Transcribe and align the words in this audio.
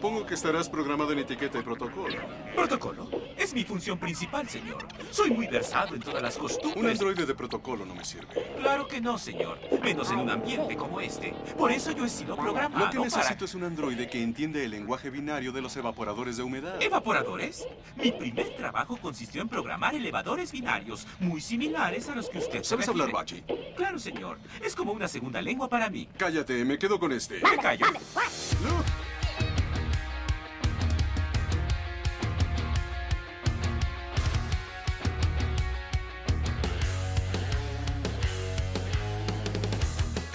Supongo 0.00 0.24
que 0.24 0.32
estarás 0.32 0.66
programado 0.66 1.12
en 1.12 1.18
etiqueta 1.18 1.58
y 1.58 1.62
protocolo. 1.62 2.16
¿Protocolo? 2.56 3.10
Es 3.36 3.52
mi 3.52 3.64
función 3.64 3.98
principal, 3.98 4.48
señor. 4.48 4.78
Soy 5.10 5.30
muy 5.30 5.46
versado 5.46 5.94
en 5.94 6.00
todas 6.00 6.22
las 6.22 6.38
costumbres. 6.38 6.82
Un 6.82 6.88
androide 6.88 7.26
de 7.26 7.34
protocolo 7.34 7.84
no 7.84 7.94
me 7.94 8.02
sirve. 8.02 8.28
Claro 8.58 8.88
que 8.88 8.98
no, 8.98 9.18
señor. 9.18 9.58
Menos 9.82 10.10
en 10.10 10.20
un 10.20 10.30
ambiente 10.30 10.74
como 10.74 11.02
este. 11.02 11.34
Por 11.58 11.70
eso 11.70 11.92
yo 11.92 12.06
he 12.06 12.08
sido 12.08 12.34
programado 12.34 12.86
Lo 12.86 12.90
que 12.90 12.98
necesito 12.98 13.34
para... 13.34 13.44
es 13.44 13.54
un 13.54 13.64
androide 13.64 14.08
que 14.08 14.22
entiende 14.22 14.64
el 14.64 14.70
lenguaje 14.70 15.10
binario 15.10 15.52
de 15.52 15.60
los 15.60 15.76
evaporadores 15.76 16.38
de 16.38 16.44
humedad. 16.44 16.80
¿Evaporadores? 16.80 17.66
Mi 17.96 18.10
primer 18.10 18.56
trabajo 18.56 18.96
consistió 18.96 19.42
en 19.42 19.50
programar 19.50 19.94
elevadores 19.94 20.50
binarios, 20.50 21.06
muy 21.18 21.42
similares 21.42 22.08
a 22.08 22.14
los 22.14 22.30
que 22.30 22.38
usted 22.38 22.62
se 22.62 22.70
¿Sabes 22.70 22.88
hablar 22.88 23.12
bachi? 23.12 23.44
Claro, 23.76 23.98
señor. 23.98 24.38
Es 24.64 24.74
como 24.74 24.92
una 24.92 25.08
segunda 25.08 25.42
lengua 25.42 25.68
para 25.68 25.90
mí. 25.90 26.08
Cállate, 26.16 26.64
me 26.64 26.78
quedo 26.78 26.98
con 26.98 27.12
este. 27.12 27.34
Me 27.42 27.58
callo. 27.58 27.84
Luke. 27.84 28.99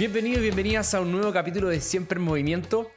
Bienvenidos 0.05 0.38
y 0.38 0.44
bienvenidas 0.44 0.94
a 0.94 1.02
un 1.02 1.12
nuevo 1.12 1.34
capítulo 1.34 1.68
de 1.68 1.82
Siempre 1.82 2.20
en 2.20 2.26
Movimiento. 2.26 2.91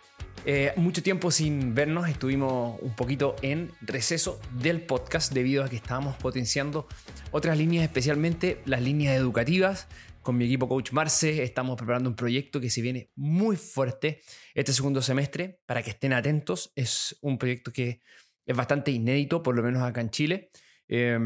Eh, 0.45 0.75
mucho 0.77 1.03
tiempo 1.03 1.31
sin 1.31 1.75
vernos, 1.75 2.07
estuvimos 2.07 2.79
un 2.83 2.95
poquito 2.95 3.35
en 3.41 3.73
receso 3.81 4.39
del 4.53 4.83
podcast 4.83 5.33
debido 5.33 5.65
a 5.65 5.71
que 5.71 5.77
estábamos 5.77 6.17
potenciando 6.17 6.87
otras 7.31 7.57
líneas, 7.57 7.83
especialmente 7.85 8.61
las 8.67 8.83
líneas 8.83 9.17
educativas. 9.17 9.89
Con 10.21 10.37
mi 10.37 10.45
equipo 10.45 10.69
Coach 10.69 10.93
Marce 10.93 11.43
estamos 11.43 11.79
preparando 11.79 12.11
un 12.11 12.15
proyecto 12.15 12.61
que 12.61 12.69
se 12.69 12.83
viene 12.83 13.11
muy 13.17 13.57
fuerte 13.57 14.21
este 14.53 14.75
segundo 14.75 15.01
semestre. 15.01 15.63
Para 15.65 15.83
que 15.83 15.89
estén 15.89 16.13
atentos, 16.13 16.73
es 16.77 17.17
un 17.23 17.39
proyecto 17.39 17.73
que 17.73 18.03
es 18.45 18.55
bastante 18.55 18.91
inédito, 18.91 19.43
por 19.43 19.57
lo 19.57 19.63
menos 19.63 19.83
acá 19.83 20.03
en 20.03 20.11
Chile. 20.11 20.51
Eh, 20.89 21.19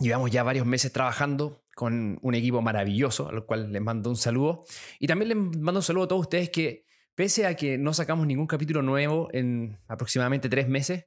Llevamos 0.00 0.30
ya 0.30 0.42
varios 0.42 0.66
meses 0.66 0.92
trabajando 0.92 1.63
con 1.74 2.18
un 2.22 2.34
equipo 2.34 2.62
maravilloso, 2.62 3.28
al 3.28 3.44
cual 3.44 3.72
les 3.72 3.82
mando 3.82 4.10
un 4.10 4.16
saludo. 4.16 4.64
Y 4.98 5.06
también 5.06 5.28
les 5.28 5.36
mando 5.36 5.80
un 5.80 5.82
saludo 5.82 6.04
a 6.04 6.08
todos 6.08 6.22
ustedes 6.22 6.50
que, 6.50 6.84
pese 7.14 7.46
a 7.46 7.54
que 7.54 7.78
no 7.78 7.92
sacamos 7.92 8.26
ningún 8.26 8.46
capítulo 8.46 8.82
nuevo 8.82 9.28
en 9.32 9.78
aproximadamente 9.88 10.48
tres 10.48 10.68
meses, 10.68 11.06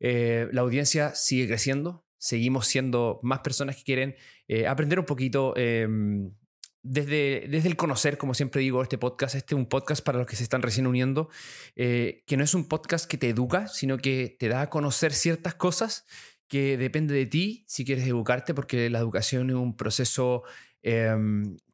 eh, 0.00 0.48
la 0.52 0.62
audiencia 0.62 1.14
sigue 1.14 1.46
creciendo. 1.46 2.04
Seguimos 2.18 2.66
siendo 2.66 3.20
más 3.22 3.40
personas 3.40 3.76
que 3.76 3.84
quieren 3.84 4.16
eh, 4.48 4.66
aprender 4.66 4.98
un 4.98 5.06
poquito 5.06 5.54
eh, 5.56 5.88
desde, 6.82 7.46
desde 7.48 7.68
el 7.68 7.76
conocer, 7.76 8.18
como 8.18 8.34
siempre 8.34 8.60
digo, 8.60 8.82
este 8.82 8.98
podcast. 8.98 9.36
Este 9.36 9.54
es 9.54 9.58
un 9.58 9.66
podcast 9.66 10.04
para 10.04 10.18
los 10.18 10.26
que 10.26 10.36
se 10.36 10.42
están 10.42 10.62
recién 10.62 10.86
uniendo, 10.86 11.30
que 11.74 12.34
no 12.36 12.44
es 12.44 12.54
un 12.54 12.66
podcast 12.66 13.08
que 13.08 13.18
te 13.18 13.28
educa, 13.28 13.68
sino 13.68 13.98
que 13.98 14.36
te 14.38 14.48
da 14.48 14.62
a 14.62 14.70
conocer 14.70 15.12
ciertas 15.12 15.54
cosas 15.54 16.04
que 16.52 16.76
depende 16.76 17.14
de 17.14 17.24
ti 17.24 17.64
si 17.66 17.82
quieres 17.82 18.06
educarte, 18.06 18.52
porque 18.52 18.90
la 18.90 18.98
educación 18.98 19.48
es 19.48 19.56
un 19.56 19.74
proceso 19.74 20.42
eh, 20.82 21.16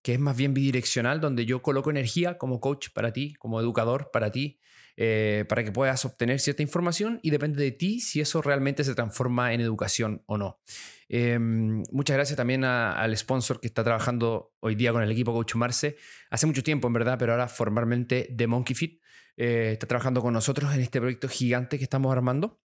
que 0.02 0.12
es 0.12 0.20
más 0.20 0.36
bien 0.36 0.54
bidireccional, 0.54 1.20
donde 1.20 1.46
yo 1.46 1.62
coloco 1.62 1.90
energía 1.90 2.38
como 2.38 2.60
coach 2.60 2.90
para 2.94 3.12
ti, 3.12 3.34
como 3.40 3.58
educador 3.58 4.12
para 4.12 4.30
ti, 4.30 4.60
eh, 4.96 5.46
para 5.48 5.64
que 5.64 5.72
puedas 5.72 6.04
obtener 6.04 6.38
cierta 6.38 6.62
información 6.62 7.18
y 7.24 7.30
depende 7.30 7.60
de 7.60 7.72
ti 7.72 7.98
si 7.98 8.20
eso 8.20 8.40
realmente 8.40 8.84
se 8.84 8.94
transforma 8.94 9.52
en 9.52 9.62
educación 9.62 10.22
o 10.26 10.38
no. 10.38 10.60
Eh, 11.08 11.40
muchas 11.40 12.14
gracias 12.14 12.36
también 12.36 12.62
al 12.62 13.16
sponsor 13.16 13.58
que 13.58 13.66
está 13.66 13.82
trabajando 13.82 14.52
hoy 14.60 14.76
día 14.76 14.92
con 14.92 15.02
el 15.02 15.10
equipo 15.10 15.32
Coach 15.32 15.56
Marce, 15.56 15.96
hace 16.30 16.46
mucho 16.46 16.62
tiempo 16.62 16.86
en 16.86 16.92
verdad, 16.92 17.18
pero 17.18 17.32
ahora 17.32 17.48
formalmente 17.48 18.28
de 18.30 18.46
Monkey 18.46 18.76
Fit. 18.76 19.02
Eh, 19.36 19.70
está 19.72 19.88
trabajando 19.88 20.22
con 20.22 20.34
nosotros 20.34 20.72
en 20.72 20.82
este 20.82 21.00
proyecto 21.00 21.28
gigante 21.28 21.78
que 21.78 21.84
estamos 21.84 22.12
armando. 22.12 22.60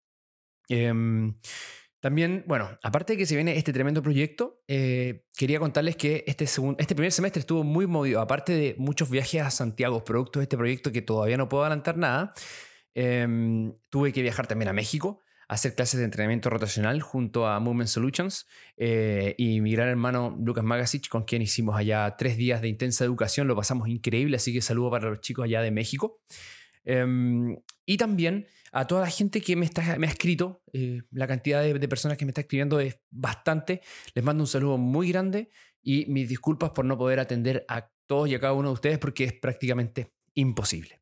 También, 2.00 2.44
bueno, 2.46 2.68
aparte 2.82 3.14
de 3.14 3.16
que 3.18 3.26
se 3.26 3.34
viene 3.34 3.56
este 3.56 3.72
tremendo 3.72 4.02
proyecto, 4.02 4.62
eh, 4.68 5.24
quería 5.36 5.58
contarles 5.58 5.96
que 5.96 6.22
este, 6.28 6.46
segun- 6.46 6.76
este 6.78 6.94
primer 6.94 7.10
semestre 7.10 7.40
estuvo 7.40 7.64
muy 7.64 7.86
movido, 7.88 8.20
aparte 8.20 8.52
de 8.52 8.74
muchos 8.78 9.10
viajes 9.10 9.42
a 9.42 9.50
Santiago, 9.50 10.04
producto 10.04 10.38
de 10.38 10.44
este 10.44 10.56
proyecto 10.56 10.92
que 10.92 11.02
todavía 11.02 11.36
no 11.36 11.48
puedo 11.48 11.64
adelantar 11.64 11.96
nada. 11.96 12.32
em, 12.94 13.72
tuve 13.90 14.12
que 14.12 14.22
viajar 14.22 14.46
también 14.48 14.68
a 14.68 14.72
México 14.72 15.20
hacer 15.48 15.74
clases 15.74 15.98
de 15.98 16.04
entrenamiento 16.04 16.50
rotacional 16.50 17.00
junto 17.00 17.46
a 17.46 17.58
Movement 17.60 17.88
Solutions 17.88 18.46
eh, 18.76 19.34
y 19.38 19.60
mi 19.62 19.72
gran 19.72 19.88
hermano 19.88 20.36
Lucas 20.38 20.62
Magasic, 20.64 21.08
con 21.08 21.24
quien 21.24 21.40
hicimos 21.42 21.74
allá 21.76 22.16
tres 22.18 22.36
días 22.36 22.60
de 22.60 22.68
intensa 22.68 23.04
educación. 23.04 23.46
Lo 23.48 23.56
pasamos 23.56 23.88
increíble, 23.88 24.36
así 24.36 24.52
que 24.52 24.60
saludo 24.60 24.90
para 24.90 25.08
los 25.10 25.20
chicos 25.22 25.44
allá 25.46 25.62
de 25.62 25.70
México. 25.70 26.20
Em, 26.84 27.56
y 27.86 27.96
también 27.96 28.46
a 28.72 28.86
toda 28.86 29.02
la 29.02 29.10
gente 29.10 29.40
que 29.40 29.56
me, 29.56 29.64
está, 29.64 29.98
me 29.98 30.06
ha 30.06 30.10
escrito, 30.10 30.62
eh, 30.72 31.02
la 31.10 31.26
cantidad 31.26 31.62
de, 31.62 31.88
personas 31.88 32.18
que 32.18 32.24
me 32.24 32.30
está 32.30 32.42
escribiendo 32.42 32.80
es 32.80 32.98
bastante. 33.10 33.80
Les 34.14 34.24
mando 34.24 34.42
un 34.42 34.48
saludo 34.48 34.78
muy 34.78 35.10
grande 35.10 35.50
y 35.82 36.06
mis 36.06 36.28
disculpas 36.28 36.70
por 36.70 36.84
no 36.84 36.98
poder 36.98 37.20
atender 37.20 37.64
a 37.68 37.90
todos 38.06 38.28
y 38.28 38.34
a 38.34 38.40
cada 38.40 38.52
uno 38.52 38.68
de 38.68 38.74
ustedes 38.74 38.98
porque 38.98 39.24
es 39.24 39.32
prácticamente 39.32 40.12
imposible. 40.34 41.00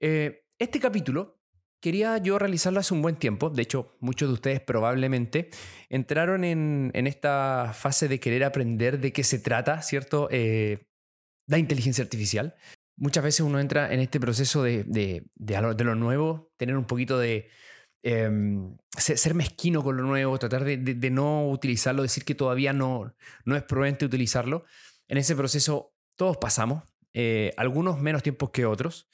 Eh, 0.00 0.44
este 0.58 0.80
capítulo 0.80 1.40
quería 1.80 2.18
yo 2.18 2.38
realizarlo 2.38 2.80
hace 2.80 2.94
un 2.94 3.02
buen 3.02 3.16
tiempo. 3.16 3.50
De 3.50 3.62
hecho, 3.62 3.96
muchos 4.00 4.28
de 4.28 4.34
ustedes 4.34 4.60
probablemente 4.60 5.50
entraron 5.88 6.44
en, 6.44 6.90
en 6.94 7.06
esta 7.06 7.72
fase 7.74 8.08
de 8.08 8.20
querer 8.20 8.44
aprender 8.44 8.98
de 9.00 9.12
qué 9.12 9.22
se 9.22 9.38
trata, 9.38 9.82
¿cierto? 9.82 10.28
Eh, 10.30 10.86
la 11.46 11.58
inteligencia 11.58 12.02
artificial 12.02 12.56
muchas 12.96 13.22
veces 13.22 13.40
uno 13.40 13.60
entra 13.60 13.92
en 13.92 14.00
este 14.00 14.20
proceso 14.20 14.62
de, 14.62 14.84
de, 14.84 15.24
de, 15.34 15.84
lo, 15.84 15.94
nuevo, 15.94 16.50
tener 16.56 16.76
un 16.76 16.86
poquito 16.86 17.18
de 17.18 17.48
em, 18.02 18.76
ser, 18.96 19.34
mezquino 19.34 19.82
con 19.82 19.96
lo 19.96 20.02
nuevo, 20.02 20.38
tratar 20.38 20.64
de, 20.64 21.10
no 21.10 21.48
utilizarlo, 21.48 22.02
decir 22.02 22.24
que 22.24 22.34
todavía 22.34 22.72
no, 22.72 23.14
no 23.44 23.56
es 23.56 23.62
prudente 23.62 24.04
utilizarlo. 24.04 24.64
En 25.08 25.18
ese 25.18 25.36
proceso 25.36 25.94
todos 26.16 26.38
pasamos, 26.38 26.84
eh, 27.12 27.52
algunos 27.56 28.00
menos 28.00 28.22
tiempos 28.22 28.50
que 28.50 28.66
otros. 28.66 29.08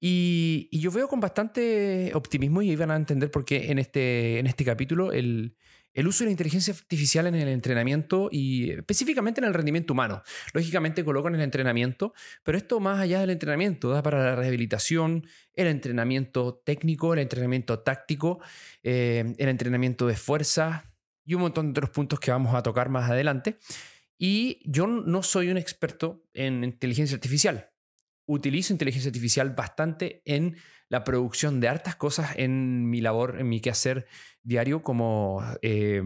Y, 0.00 0.68
y 0.70 0.80
yo 0.80 0.90
veo 0.90 1.08
con 1.08 1.20
bastante 1.20 2.12
optimismo 2.14 2.62
y 2.62 2.70
iban 2.70 2.90
a 2.90 2.96
entender 2.96 3.30
por 3.30 3.44
qué 3.44 3.70
en 3.70 3.78
este, 3.78 4.38
en 4.38 4.46
este 4.46 4.64
capítulo 4.64 5.12
el, 5.12 5.56
el 5.96 6.06
uso 6.06 6.22
de 6.22 6.26
la 6.26 6.32
inteligencia 6.32 6.74
artificial 6.74 7.26
en 7.26 7.34
el 7.34 7.48
entrenamiento 7.48 8.28
y 8.30 8.70
específicamente 8.70 9.40
en 9.40 9.46
el 9.46 9.54
rendimiento 9.54 9.94
humano. 9.94 10.22
Lógicamente 10.52 11.02
coloco 11.02 11.28
en 11.28 11.36
el 11.36 11.40
entrenamiento, 11.40 12.12
pero 12.44 12.58
esto 12.58 12.78
más 12.80 13.00
allá 13.00 13.20
del 13.20 13.30
entrenamiento, 13.30 13.88
da 13.88 14.02
para 14.02 14.22
la 14.22 14.36
rehabilitación, 14.36 15.26
el 15.54 15.68
entrenamiento 15.68 16.60
técnico, 16.64 17.14
el 17.14 17.20
entrenamiento 17.20 17.78
táctico, 17.80 18.40
eh, 18.82 19.34
el 19.38 19.48
entrenamiento 19.48 20.06
de 20.06 20.16
fuerza 20.16 20.84
y 21.24 21.32
un 21.32 21.40
montón 21.40 21.66
de 21.66 21.70
otros 21.70 21.90
puntos 21.90 22.20
que 22.20 22.30
vamos 22.30 22.54
a 22.54 22.62
tocar 22.62 22.90
más 22.90 23.10
adelante. 23.10 23.58
Y 24.18 24.60
yo 24.70 24.86
no 24.86 25.22
soy 25.22 25.48
un 25.48 25.56
experto 25.56 26.22
en 26.34 26.62
inteligencia 26.62 27.14
artificial. 27.14 27.70
Utilizo 28.26 28.72
inteligencia 28.72 29.08
artificial 29.08 29.50
bastante 29.50 30.22
en 30.24 30.56
la 30.88 31.04
producción 31.04 31.60
de 31.60 31.68
hartas 31.68 31.96
cosas 31.96 32.32
en 32.36 32.88
mi 32.90 33.00
labor, 33.00 33.40
en 33.40 33.48
mi 33.48 33.60
quehacer 33.60 34.06
diario 34.42 34.82
como 34.82 35.42
eh, 35.62 36.02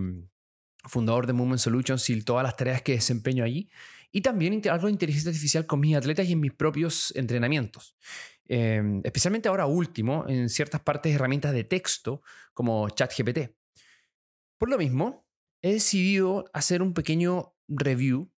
fundador 0.84 1.26
de 1.26 1.32
Movement 1.32 1.60
Solutions 1.60 2.08
y 2.10 2.22
todas 2.22 2.42
las 2.42 2.56
tareas 2.56 2.82
que 2.82 2.92
desempeño 2.92 3.44
allí. 3.44 3.70
Y 4.12 4.22
también 4.22 4.60
algo 4.68 4.86
de 4.86 4.92
inteligencia 4.92 5.30
artificial 5.30 5.66
con 5.66 5.80
mis 5.80 5.96
atletas 5.96 6.26
y 6.26 6.32
en 6.32 6.40
mis 6.40 6.52
propios 6.52 7.12
entrenamientos. 7.14 7.96
Eh, 8.48 8.82
especialmente 9.04 9.48
ahora 9.48 9.66
último, 9.66 10.24
en 10.28 10.48
ciertas 10.48 10.80
partes 10.80 11.12
de 11.12 11.16
herramientas 11.16 11.52
de 11.52 11.64
texto 11.64 12.22
como 12.52 12.88
ChatGPT. 12.88 13.54
Por 14.58 14.68
lo 14.68 14.76
mismo, 14.76 15.26
he 15.62 15.74
decidido 15.74 16.44
hacer 16.52 16.82
un 16.82 16.92
pequeño 16.92 17.54
review 17.68 18.30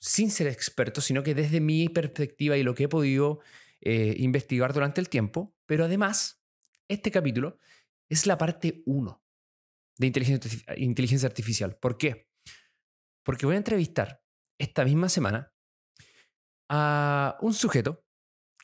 sin 0.00 0.30
ser 0.30 0.46
experto, 0.48 1.00
sino 1.00 1.22
que 1.22 1.34
desde 1.34 1.60
mi 1.60 1.88
perspectiva 1.88 2.56
y 2.56 2.62
lo 2.62 2.74
que 2.74 2.84
he 2.84 2.88
podido 2.88 3.40
eh, 3.80 4.14
investigar 4.18 4.72
durante 4.72 5.00
el 5.00 5.08
tiempo. 5.08 5.54
Pero 5.66 5.84
además, 5.84 6.42
este 6.88 7.10
capítulo 7.10 7.58
es 8.08 8.26
la 8.26 8.38
parte 8.38 8.82
1 8.86 9.22
de 9.98 10.06
inteligencia, 10.06 10.50
artifi- 10.50 10.78
inteligencia 10.78 11.28
artificial. 11.28 11.76
¿Por 11.76 11.98
qué? 11.98 12.28
Porque 13.22 13.46
voy 13.46 13.54
a 13.54 13.58
entrevistar 13.58 14.22
esta 14.58 14.84
misma 14.84 15.08
semana 15.08 15.52
a 16.68 17.36
un 17.40 17.52
sujeto 17.54 18.04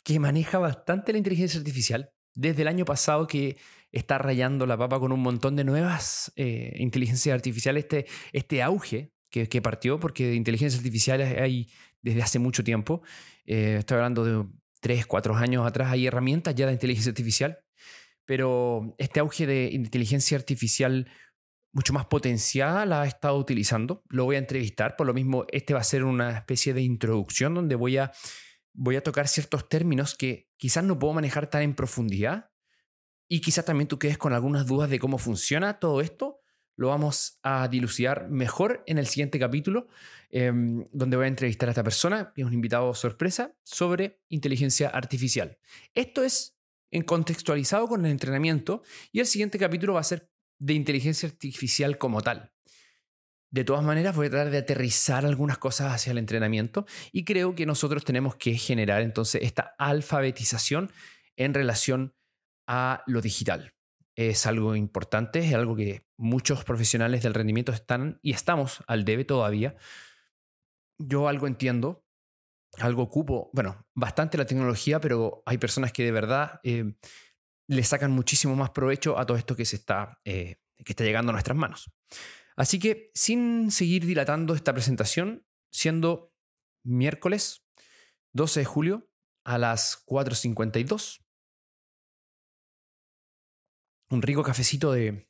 que 0.05 0.19
maneja 0.19 0.59
bastante 0.59 1.12
la 1.12 1.19
inteligencia 1.19 1.59
artificial 1.59 2.12
desde 2.35 2.62
el 2.62 2.69
año 2.69 2.85
pasado 2.85 3.27
que 3.27 3.59
está 3.93 4.19
rayando 4.19 4.67
la 4.67 4.77
papa 4.77 5.00
con 5.00 5.12
un 5.12 5.21
montón 5.21 5.56
de 5.56 5.65
nuevas 5.65 6.32
eh, 6.37 6.75
inteligencias 6.79 7.35
artificiales, 7.35 7.85
este, 7.85 8.06
este 8.32 8.62
auge 8.62 9.12
que, 9.31 9.62
partió, 9.62 10.00
porque 10.00 10.28
de 10.28 10.34
inteligencia 10.34 10.78
artificial 10.78 11.20
hay 11.20 11.70
desde 12.00 12.23
hace 12.23 12.38
mucho 12.38 12.64
tiempo. 12.64 13.02
Eh, 13.44 13.76
estoy 13.78 13.96
hablando 13.96 14.25
de 14.25 14.46
tres, 14.81 15.06
cuatro 15.06 15.34
años 15.34 15.67
atrás, 15.67 15.90
hay 15.90 16.06
herramientas 16.06 16.55
ya 16.55 16.67
de 16.67 16.73
inteligencia 16.73 17.11
artificial, 17.11 17.58
pero 18.25 18.94
este 18.99 19.20
auge 19.20 19.46
de 19.46 19.70
inteligencia 19.73 20.37
artificial 20.37 21.11
mucho 21.73 21.93
más 21.93 22.06
potenciada 22.06 22.87
la 22.87 23.02
ha 23.02 23.06
estado 23.06 23.37
utilizando. 23.37 24.02
Lo 24.08 24.25
voy 24.25 24.37
a 24.37 24.38
entrevistar, 24.38 24.96
por 24.96 25.06
lo 25.06 25.12
mismo 25.12 25.44
este 25.52 25.75
va 25.75 25.81
a 25.81 25.84
ser 25.84 26.05
una 26.05 26.31
especie 26.31 26.72
de 26.72 26.82
introducción 26.82 27.55
donde 27.55 27.75
voy 27.75 27.99
a, 27.99 28.12
voy 28.72 28.96
a 28.96 29.02
tocar 29.02 29.29
ciertos 29.29 29.69
términos 29.69 30.14
que 30.14 30.49
quizás 30.56 30.84
no 30.84 30.99
puedo 30.99 31.12
manejar 31.12 31.50
tan 31.50 31.62
en 31.62 31.75
profundidad, 31.75 32.50
y 33.29 33.40
quizás 33.40 33.64
también 33.64 33.88
tú 33.88 33.99
quedes 33.99 34.19
con 34.19 34.32
algunas 34.32 34.67
dudas 34.67 34.88
de 34.88 34.99
cómo 34.99 35.19
funciona 35.19 35.79
todo 35.81 36.00
esto, 36.00 36.36
lo 36.76 36.88
vamos 36.88 37.38
a 37.43 37.67
dilucidar 37.69 38.28
mejor 38.28 38.82
en 38.87 38.99
el 38.99 39.06
siguiente 39.06 39.38
capítulo, 39.38 39.88
em, 40.31 40.87
donde 40.93 41.17
voy 41.17 41.25
a 41.25 41.28
entrevistar 41.28 41.69
a 41.69 41.73
esta 41.73 41.82
persona, 41.82 42.32
que 42.34 42.43
es 42.43 42.46
un 42.46 42.52
invitado 42.52 42.93
sorpresa, 42.94 43.55
sobre 43.64 44.20
inteligencia 44.28 44.88
artificial. 44.88 45.58
Esto 45.94 46.23
es 46.23 46.52
contextualizado 47.05 47.88
con 47.88 48.06
el 48.06 48.11
entrenamiento 48.11 48.82
y 49.12 49.20
el 49.20 49.26
siguiente 49.26 49.58
capítulo 49.58 49.94
va 49.94 50.00
a 50.00 50.05
ser 50.05 50.31
de 50.58 50.73
inteligencia 50.73 51.28
artificial 51.28 51.99
como 51.99 52.23
tal. 52.23 52.52
De 53.50 53.64
todas 53.64 53.84
maneras, 53.84 54.17
voy 54.17 54.29
a 54.29 54.31
tratar 54.31 54.50
de 54.50 54.58
aterrizar 54.58 55.26
algunas 55.26 55.58
cosas 55.58 55.93
hacia 55.93 56.12
el 56.12 56.19
entrenamiento 56.19 56.87
y 57.12 57.25
creo 57.25 57.55
que 57.55 57.67
nosotros 57.67 58.05
tenemos 58.05 58.37
que 58.37 58.55
generar 58.56 59.02
entonces 59.02 59.43
esta 59.43 59.75
alfabetización 59.79 60.90
en 61.37 61.52
relación 61.52 62.14
a 62.67 63.02
lo 63.06 63.20
digital 63.20 63.75
es 64.17 64.47
algo 64.47 64.75
importante, 64.75 65.41
es 65.41 65.55
algo 65.55 65.77
que 65.77 66.07
muchos 66.17 66.65
profesionales 66.65 67.23
del 67.23 67.35
rendimiento 67.35 67.71
están 67.71 68.19
y 68.23 68.33
estamos 68.33 68.83
al 68.87 69.05
debe 69.05 69.25
todavía. 69.25 69.77
Yo 70.99 71.29
algo 71.29 71.47
entiendo, 71.47 72.07
algo 72.79 73.03
ocupo, 73.03 73.51
bueno, 73.53 73.87
bastante 73.95 74.39
la 74.39 74.47
tecnología, 74.47 75.01
pero 75.01 75.43
hay 75.45 75.59
personas 75.59 75.93
que 75.93 76.03
de 76.03 76.13
verdad 76.13 76.61
eh, 76.65 76.95
le 77.69 77.83
sacan 77.85 78.11
muchísimo 78.11 78.57
más 78.57 78.71
provecho 78.71 79.19
a 79.19 79.27
todo 79.27 79.37
esto 79.37 79.55
que 79.55 79.67
se 79.67 79.77
está, 79.77 80.19
eh, 80.25 80.57
que 80.83 80.93
está 80.93 81.05
llegando 81.05 81.31
a 81.31 81.35
nuestras 81.35 81.57
manos. 81.57 81.91
Así 82.57 82.79
que 82.79 83.11
sin 83.15 83.71
seguir 83.71 84.07
dilatando 84.07 84.55
esta 84.55 84.73
presentación, 84.73 85.47
siendo 85.71 86.33
miércoles 86.85 87.67
12 88.33 88.61
de 88.61 88.67
julio 88.67 89.11
a 89.45 89.59
las 89.59 90.05
4.52, 90.07 91.25
un 94.11 94.23
rico 94.23 94.43
cafecito 94.43 94.93
de 94.93 95.29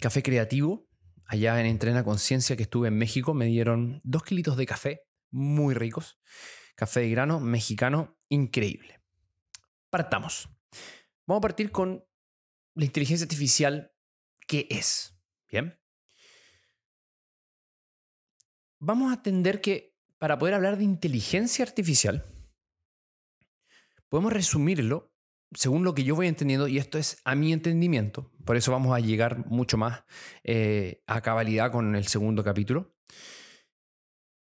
café 0.00 0.22
creativo. 0.22 0.88
Allá 1.26 1.60
en 1.60 1.66
Entrena 1.66 2.04
Conciencia 2.04 2.56
que 2.56 2.62
estuve 2.62 2.88
en 2.88 2.96
México 2.96 3.34
me 3.34 3.46
dieron 3.46 4.00
dos 4.02 4.22
kilitos 4.22 4.56
de 4.56 4.66
café 4.66 5.02
muy 5.30 5.74
ricos. 5.74 6.18
Café 6.74 7.00
de 7.00 7.10
grano 7.10 7.40
mexicano 7.40 8.18
increíble. 8.28 9.02
Partamos. 9.90 10.48
Vamos 11.26 11.40
a 11.40 11.42
partir 11.42 11.70
con 11.70 12.04
la 12.74 12.84
inteligencia 12.84 13.24
artificial. 13.24 13.92
¿Qué 14.46 14.66
es? 14.70 15.18
Bien. 15.50 15.78
Vamos 18.78 19.10
a 19.10 19.16
entender 19.16 19.60
que 19.60 19.96
para 20.18 20.38
poder 20.38 20.54
hablar 20.54 20.78
de 20.78 20.84
inteligencia 20.84 21.64
artificial, 21.64 22.24
podemos 24.08 24.32
resumirlo 24.32 25.12
según 25.54 25.84
lo 25.84 25.94
que 25.94 26.04
yo 26.04 26.14
voy 26.14 26.26
entendiendo, 26.26 26.68
y 26.68 26.78
esto 26.78 26.98
es 26.98 27.20
a 27.24 27.34
mi 27.34 27.52
entendimiento, 27.52 28.30
por 28.44 28.56
eso 28.56 28.72
vamos 28.72 28.94
a 28.94 29.00
llegar 29.00 29.46
mucho 29.46 29.76
más 29.76 30.04
eh, 30.44 31.02
a 31.06 31.20
cabalidad 31.20 31.72
con 31.72 31.96
el 31.96 32.06
segundo 32.06 32.44
capítulo, 32.44 32.94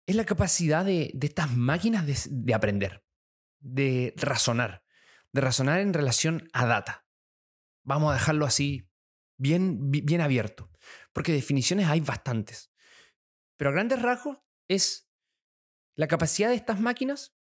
es 0.06 0.16
la 0.16 0.26
capacidad 0.26 0.86
de, 0.86 1.18
estas 1.22 1.56
máquinas 1.56 2.06
de, 2.06 2.54
aprender, 2.54 3.06
de 3.60 4.14
razonar, 4.18 4.84
de 5.32 5.42
razonar 5.42 5.80
en 5.80 5.94
relación 5.94 6.50
a 6.54 6.66
data. 6.66 7.06
Vamos 7.84 8.12
a 8.12 8.16
dejarlo 8.16 8.46
así 8.46 8.90
bien, 9.38 9.92
bien 9.92 10.22
abierto, 10.22 10.70
porque 11.14 11.32
definiciones 11.32 11.88
hay 11.88 12.02
bastantes. 12.02 12.72
Pero 13.58 13.70
a 13.70 13.74
grandes 13.74 14.02
rasgos 14.02 14.40
es 14.68 15.10
la 15.96 16.08
capacidad 16.08 16.50
de 16.50 16.56
estas 16.56 16.80
máquinas 16.80 17.38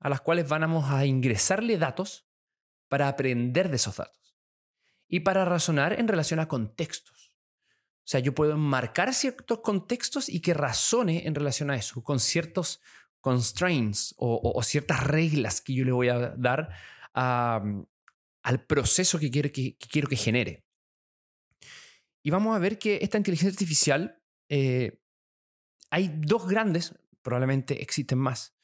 a 0.00 0.08
las 0.08 0.20
cuales 0.20 0.48
vamos 0.48 0.90
a 0.90 1.06
ingresarle 1.06 1.78
datos 1.78 2.26
para 2.92 3.08
aprender 3.08 3.70
de 3.70 3.76
esos 3.76 3.96
datos 3.96 4.36
y 5.08 5.20
para 5.20 5.46
razonar 5.46 5.98
en 5.98 6.08
relación 6.08 6.40
a 6.40 6.46
contextos. 6.46 7.32
O 8.00 8.04
sea, 8.04 8.20
yo 8.20 8.34
puedo 8.34 8.58
marcar 8.58 9.14
ciertos 9.14 9.60
contextos 9.60 10.28
y 10.28 10.40
que 10.40 10.52
razone 10.52 11.26
en 11.26 11.34
relación 11.34 11.70
a 11.70 11.76
eso, 11.76 12.02
con 12.02 12.20
ciertos 12.20 12.82
constraints 13.22 14.14
o, 14.18 14.62
ciertas 14.62 15.06
reglas 15.06 15.62
que 15.62 15.72
yo 15.72 15.86
le 15.86 15.92
voy 15.92 16.10
a 16.10 16.34
dar 16.36 16.68
al 17.14 18.66
proceso 18.66 19.18
que 19.18 19.30
quiero 19.30 19.50
que, 19.50 19.78
quiero 19.78 20.06
que 20.06 20.16
genere. 20.16 20.62
Y 22.22 22.28
vamos 22.28 22.54
a 22.54 22.58
ver 22.58 22.78
que 22.78 22.98
esta 23.00 23.16
inteligencia 23.16 23.52
artificial, 23.52 24.20
eh, 24.50 25.00
hay 25.88 26.12
dos 26.14 26.46
grandes, 26.46 26.94
probablemente 27.22 27.80
existen 27.80 28.18
más, 28.18 28.54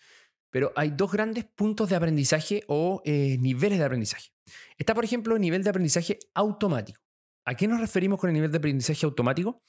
pero 0.51 0.73
hay 0.77 0.91
dos 0.91 1.13
grandes 1.13 1.45
puntos 1.45 1.89
de 1.91 1.97
aprendizaje 1.97 2.65
o 2.69 3.03
eh, 3.05 3.37
niveles 3.39 3.79
de 3.79 3.85
aprendizaje. 3.85 4.31
Está, 4.77 4.95
por 4.95 5.05
ejemplo, 5.05 5.35
el 5.35 5.41
nivel 5.41 5.63
de 5.63 5.71
aprendizaje 5.71 6.19
automático. 6.35 7.01
¿A 7.45 7.55
qué 7.55 7.67
nos 7.67 7.81
referimos 7.81 8.19
con 8.19 8.31
el 8.31 8.35
nivel 8.35 8.51
de 8.51 8.59
aprendizaje 8.59 9.07
automático? 9.07 9.63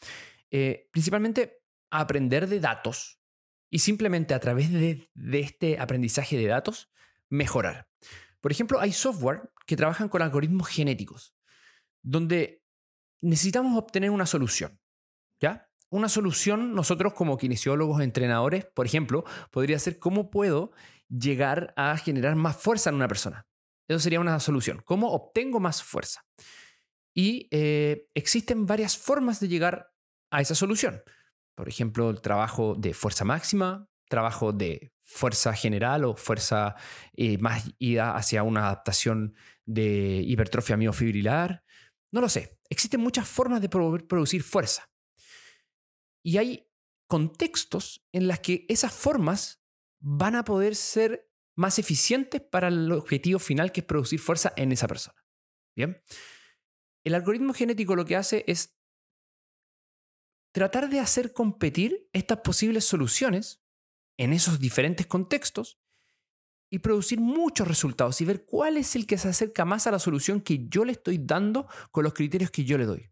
Eh, 0.52 0.90
principalmente 0.92 1.62
a 1.92 2.02
aprender 2.02 2.48
de 2.48 2.60
datos 2.60 3.20
y 3.70 3.80
simplemente 3.80 4.34
a 4.34 4.40
través 4.40 4.72
de, 4.72 5.10
de 5.14 5.40
este 5.40 5.80
aprendizaje 5.80 6.38
de 6.38 6.48
datos 6.48 6.90
mejorar. 7.30 7.88
Por 8.42 8.52
ejemplo, 8.52 8.80
hay 8.80 8.92
software 8.92 9.52
que 9.66 9.76
trabajan 9.76 10.10
con 10.10 10.22
algoritmos 10.22 10.68
genéticos, 10.68 11.36
donde 12.02 12.64
necesitamos 13.22 13.78
obtener 13.78 14.10
una 14.10 14.26
solución. 14.26 14.80
¿Ya? 15.42 15.69
Una 15.90 16.10
solución 16.10 16.74
nosotros 16.74 17.14
como 17.14 17.38
kinesiólogos, 17.38 18.02
entrenadores, 18.02 18.66
por 18.66 18.86
ejemplo, 18.86 19.24
podría 19.52 19.80
ser 19.80 20.00
cómo 20.00 20.30
puedo 20.30 20.72
llegar 21.10 21.74
a 21.76 21.98
generar 21.98 22.36
más 22.36 22.58
fuerza 22.58 22.90
en 22.90 22.96
una 22.96 23.08
persona. 23.08 23.48
Eso 23.88 24.00
sería 24.00 24.20
una 24.20 24.40
solución. 24.40 24.82
¿Cómo 24.86 25.12
obtengo 25.12 25.60
más 25.60 25.82
fuerza? 25.82 26.24
Y 27.14 27.48
eh, 27.52 28.06
existen 28.14 28.68
varias 28.68 28.98
formas 28.98 29.40
de 29.40 29.48
llegar 29.48 29.92
a 30.32 30.42
esa 30.42 30.54
solución. 30.54 31.02
Por 31.56 31.68
ejemplo, 31.68 32.10
el 32.12 32.22
trabajo 32.22 32.76
de 32.76 32.94
fuerza 32.94 33.26
máxima, 33.26 33.90
trabajo 34.08 34.54
de 34.54 34.94
fuerza 35.02 35.54
general 35.54 36.06
o 36.06 36.16
fuerza 36.16 36.76
eh, 37.14 37.38
más 37.40 37.72
ida 37.80 38.16
hacia 38.16 38.44
una 38.44 38.68
adaptación 38.68 39.36
de 39.66 40.22
hipertrofia 40.26 40.78
miofibrilar. 40.78 41.64
No 42.12 42.22
lo 42.22 42.30
sé. 42.30 42.60
Existen 42.70 43.02
muchas 43.02 43.28
formas 43.28 43.62
de 43.62 43.70
producir 43.70 44.44
fuerza. 44.44 44.90
Y 46.24 46.38
hay 46.38 46.68
contextos 47.08 48.06
en 48.12 48.28
las 48.28 48.40
que 48.40 48.66
esas 48.70 48.94
formas 48.94 49.64
van 50.00 50.36
a 50.36 50.44
poder 50.44 50.76
ser 50.76 51.30
más 51.56 51.80
eficientes 51.80 52.42
para 52.42 52.70
el 52.70 52.92
objetivo 52.92 53.40
final 53.40 53.72
que 53.72 53.82
es 53.82 53.86
producir 53.86 54.20
fuerza 54.20 54.54
en 54.56 54.72
esa 54.72 54.88
persona. 54.88 55.18
Bien. 55.76 56.02
El 57.04 57.16
algoritmo 57.16 57.54
genético 57.54 57.96
lo 57.96 58.06
que 58.06 58.16
hace 58.16 58.44
es 58.48 58.80
tratar 60.52 60.90
de 60.90 61.00
hacer 61.00 61.34
competir 61.34 62.10
estas 62.14 62.40
posibles 62.40 62.86
soluciones 62.86 63.64
en 64.18 64.34
esos 64.34 64.60
diferentes 64.60 65.08
contextos 65.08 65.80
y 66.70 66.80
producir 66.80 67.20
muchos 67.20 67.68
resultados 67.68 68.22
y 68.22 68.26
ver 68.26 68.46
cuál 68.46 68.78
es 68.78 68.96
el 68.96 69.08
que 69.08 69.18
se 69.18 69.30
acerca 69.30 69.66
más 69.66 69.88
a 69.88 69.92
la 69.92 70.00
solución 70.00 70.42
que 70.42 70.68
yo 70.70 70.86
le 70.86 70.92
estoy 70.92 71.18
dando 71.18 71.68
con 71.92 72.04
los 72.04 72.14
criterios 72.14 72.52
que 72.52 72.64
yo 72.64 72.78
le 72.78 72.86
doy. 72.86 73.10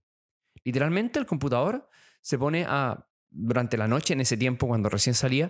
Literalmente 0.64 1.20
el 1.20 1.26
computador 1.26 1.90
se 2.28 2.38
pone 2.38 2.66
a, 2.68 3.08
durante 3.30 3.78
la 3.78 3.88
noche, 3.88 4.12
en 4.12 4.20
ese 4.20 4.36
tiempo 4.36 4.68
cuando 4.68 4.90
recién 4.90 5.16
salía, 5.16 5.50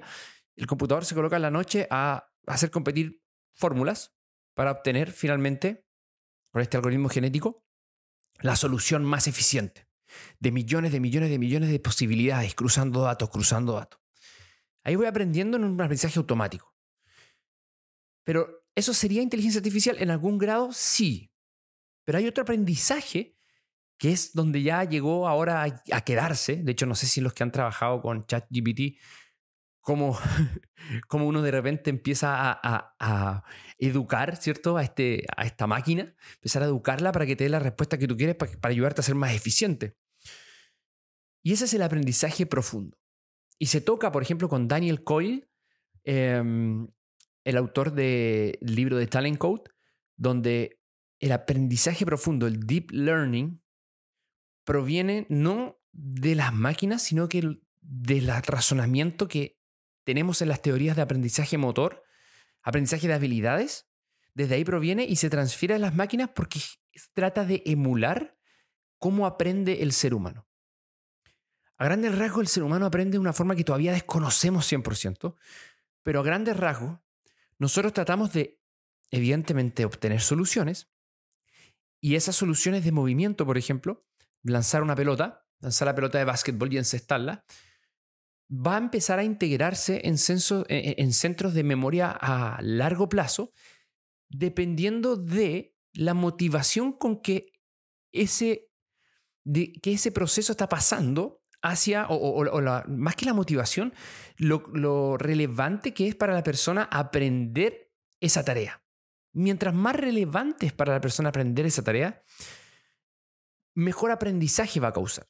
el 0.55 0.67
computador 0.67 1.05
se 1.05 1.15
coloca 1.15 1.37
en 1.37 1.41
la 1.41 1.49
noche 1.49 1.87
a 1.89 2.29
hacer 2.45 2.69
competir 2.69 3.23
fórmulas 3.51 4.15
para 4.53 4.69
obtener 4.73 5.11
finalmente, 5.11 5.87
con 6.51 6.61
este 6.61 6.77
algoritmo 6.77 7.09
genético, 7.09 7.65
la 8.41 8.55
solución 8.55 9.03
más 9.03 9.27
eficiente 9.27 9.87
de 10.39 10.51
millones 10.51 10.91
de 10.91 10.99
millones 10.99 11.31
de 11.31 11.39
millones 11.39 11.71
de 11.71 11.79
posibilidades, 11.79 12.53
cruzando 12.53 13.01
datos, 13.01 13.31
cruzando 13.31 13.73
datos. 13.73 13.99
Ahí 14.83 14.95
voy 14.95 15.07
aprendiendo 15.07 15.57
en 15.57 15.63
un 15.63 15.81
aprendizaje 15.81 16.19
automático. 16.19 16.75
Pero 18.23 18.67
¿eso 18.75 18.93
sería 18.93 19.23
inteligencia 19.23 19.57
artificial? 19.57 19.97
En 19.99 20.11
algún 20.11 20.37
grado, 20.37 20.71
sí. 20.73 21.33
Pero 22.05 22.19
hay 22.19 22.27
otro 22.27 22.43
aprendizaje 22.43 23.35
que 23.97 24.11
es 24.11 24.33
donde 24.33 24.61
ya 24.61 24.83
llegó 24.83 25.27
ahora 25.27 25.63
a, 25.63 26.01
quedarse. 26.01 26.57
De 26.57 26.71
hecho, 26.71 26.85
no 26.85 26.95
sé 26.95 27.07
si 27.07 27.21
los 27.21 27.33
que 27.33 27.43
han 27.43 27.51
trabajado 27.51 28.01
con 28.01 28.25
ChatGPT, 28.25 28.99
como, 29.81 30.17
como 31.07 31.27
uno 31.27 31.41
de 31.41 31.51
repente 31.51 31.89
empieza 31.89 32.59
a, 32.61 33.43
educar, 33.79 34.37
¿cierto? 34.37 34.77
A, 34.77 34.83
este, 34.83 35.25
a 35.35 35.45
esta 35.45 35.67
máquina, 35.67 36.15
empezar 36.35 36.63
a 36.63 36.65
educarla 36.65 37.11
para 37.11 37.25
que 37.25 37.35
te 37.35 37.45
dé 37.45 37.49
la 37.49 37.59
respuesta 37.59 37.97
que 37.97 38.07
tú 38.07 38.17
quieres 38.17 38.35
para, 38.35 38.51
ayudarte 38.63 39.01
a 39.01 39.03
ser 39.03 39.15
más 39.15 39.33
eficiente. 39.33 39.95
Y 41.43 41.53
ese 41.53 41.65
es 41.65 41.73
el 41.73 41.81
aprendizaje 41.81 42.45
profundo. 42.45 42.97
Y 43.59 43.67
se 43.67 43.81
toca, 43.81 44.11
por 44.11 44.21
ejemplo, 44.21 44.49
con 44.49 44.67
Daniel 44.67 45.03
Coyle, 45.03 45.47
em, 46.03 46.87
el 47.43 47.57
autor 47.57 47.93
del 47.93 48.57
libro 48.61 48.97
de 48.97 49.07
Talent 49.07 49.37
Code, 49.37 49.63
donde 50.17 50.79
el 51.19 51.31
aprendizaje 51.31 52.05
profundo, 52.05 52.45
el 52.45 52.59
deep 52.67 52.91
learning, 52.91 53.61
proviene 54.67 55.25
no 55.29 55.79
de 55.93 56.35
las 56.35 56.53
máquinas, 56.53 57.01
sino 57.01 57.29
que 57.29 57.61
del 57.79 58.27
razonamiento 58.27 59.29
que 59.29 59.57
tenemos 60.03 60.41
en 60.41 60.49
las 60.49 60.61
teorías 60.61 60.97
de 60.97 61.01
aprendizaje 61.01 61.57
motor, 61.57 62.03
aprendizaje 62.61 63.07
de 63.07 63.13
habilidades, 63.13 63.87
desde 64.33 64.55
ahí 64.55 64.65
proviene 64.65 65.05
y 65.05 65.15
se 65.15 65.29
transfiere 65.29 65.75
a 65.75 65.79
las 65.79 65.95
máquinas 65.95 66.31
porque 66.35 66.59
trata 67.13 67.45
de 67.45 67.63
emular 67.65 68.37
cómo 68.97 69.25
aprende 69.25 69.83
el 69.83 69.93
ser 69.93 70.13
humano. 70.13 70.49
A 71.77 71.85
grandes 71.85 72.17
rasgos, 72.17 72.41
el 72.41 72.47
ser 72.49 72.63
humano 72.63 72.87
aprende 72.87 73.13
de 73.13 73.19
una 73.19 73.31
forma 73.31 73.55
que 73.55 73.63
todavía 73.63 73.93
desconocemos 73.93 74.69
100%, 74.69 75.33
pero 76.03 76.19
a 76.19 76.23
grandes 76.23 76.57
rasgos, 76.57 76.99
nosotros 77.57 77.93
tratamos 77.93 78.33
de, 78.33 78.59
evidentemente, 79.11 79.85
obtener 79.85 80.19
soluciones 80.19 80.89
y 82.01 82.15
esas 82.15 82.35
soluciones 82.35 82.83
de 82.83 82.91
movimiento, 82.91 83.45
por 83.45 83.57
ejemplo, 83.57 84.03
lanzar 84.43 84.83
una 84.83 84.95
pelota, 84.95 85.45
lanzar 85.59 85.87
la 85.87 85.95
pelota 85.95 86.17
de 86.17 86.25
básquetbol 86.25 86.73
y 86.73 86.77
encestarla, 86.77 87.43
va 88.49 88.75
a 88.75 88.79
empezar 88.79 89.19
a 89.19 89.23
integrarse 89.23 90.01
en, 90.05 90.15
en 90.69 91.13
centros 91.13 91.53
de 91.53 91.63
memoria 91.63 92.11
a 92.11 92.59
largo 92.61 93.09
plazo, 93.09 93.51
dependiendo 94.29 95.15
de 95.15 95.75
la 95.93 96.13
motivación 96.13 96.93
con 96.93 97.21
que 97.21 97.53
ese, 98.11 98.69
que 99.81 99.93
ese 99.93 100.11
proceso 100.11 100.51
está 100.51 100.69
pasando 100.69 101.41
hacia, 101.61 102.07
o, 102.09 102.61
más 102.87 103.15
que 103.15 103.25
la 103.25 103.33
motivación, 103.33 103.93
lo, 104.37 105.17
relevante 105.17 105.93
que 105.93 106.07
es 106.07 106.15
para 106.15 106.33
la 106.33 106.43
persona 106.43 106.87
aprender 106.91 107.91
esa 108.19 108.43
tarea. 108.43 108.83
Mientras 109.33 109.73
más 109.73 109.95
relevante 109.95 110.65
es 110.67 110.73
para 110.73 110.93
la 110.93 111.01
persona 111.01 111.29
aprender 111.29 111.65
esa 111.65 111.83
tarea, 111.83 112.23
mejor 113.77 114.11
aprendizaje 114.11 114.79
va 114.79 114.89
a 114.89 114.93
causar. 114.93 115.27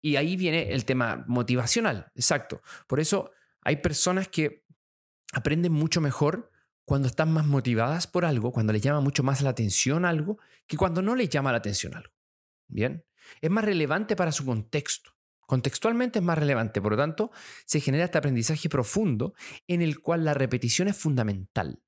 Y 0.00 0.16
ahí 0.16 0.36
viene 0.36 0.72
el 0.72 0.84
tema 0.84 1.24
motivacional, 1.28 2.10
exacto. 2.14 2.62
Por 2.86 3.00
eso 3.00 3.30
hay 3.62 3.76
personas 3.76 4.28
que 4.28 4.64
aprenden 5.32 5.72
mucho 5.72 6.00
mejor 6.00 6.50
cuando 6.84 7.08
están 7.08 7.32
más 7.32 7.46
motivadas 7.46 8.06
por 8.06 8.24
algo, 8.24 8.52
cuando 8.52 8.72
les 8.72 8.82
llama 8.82 9.00
mucho 9.00 9.22
más 9.22 9.42
la 9.42 9.50
atención 9.50 10.04
algo, 10.04 10.38
que 10.66 10.76
cuando 10.76 11.02
no 11.02 11.14
les 11.14 11.28
llama 11.28 11.52
la 11.52 11.58
atención 11.58 11.94
algo. 11.94 12.12
Bien, 12.66 13.04
es 13.40 13.50
más 13.50 13.64
relevante 13.64 14.16
para 14.16 14.32
su 14.32 14.44
contexto. 14.44 15.12
Contextualmente 15.40 16.20
es 16.20 16.24
más 16.24 16.38
relevante, 16.38 16.80
por 16.80 16.92
lo 16.92 16.98
tanto, 16.98 17.30
se 17.66 17.80
genera 17.80 18.04
este 18.04 18.18
aprendizaje 18.18 18.70
profundo 18.70 19.34
en 19.66 19.82
el 19.82 20.00
cual 20.00 20.24
la 20.24 20.32
repetición 20.32 20.88
es 20.88 20.96
fundamental. 20.96 21.82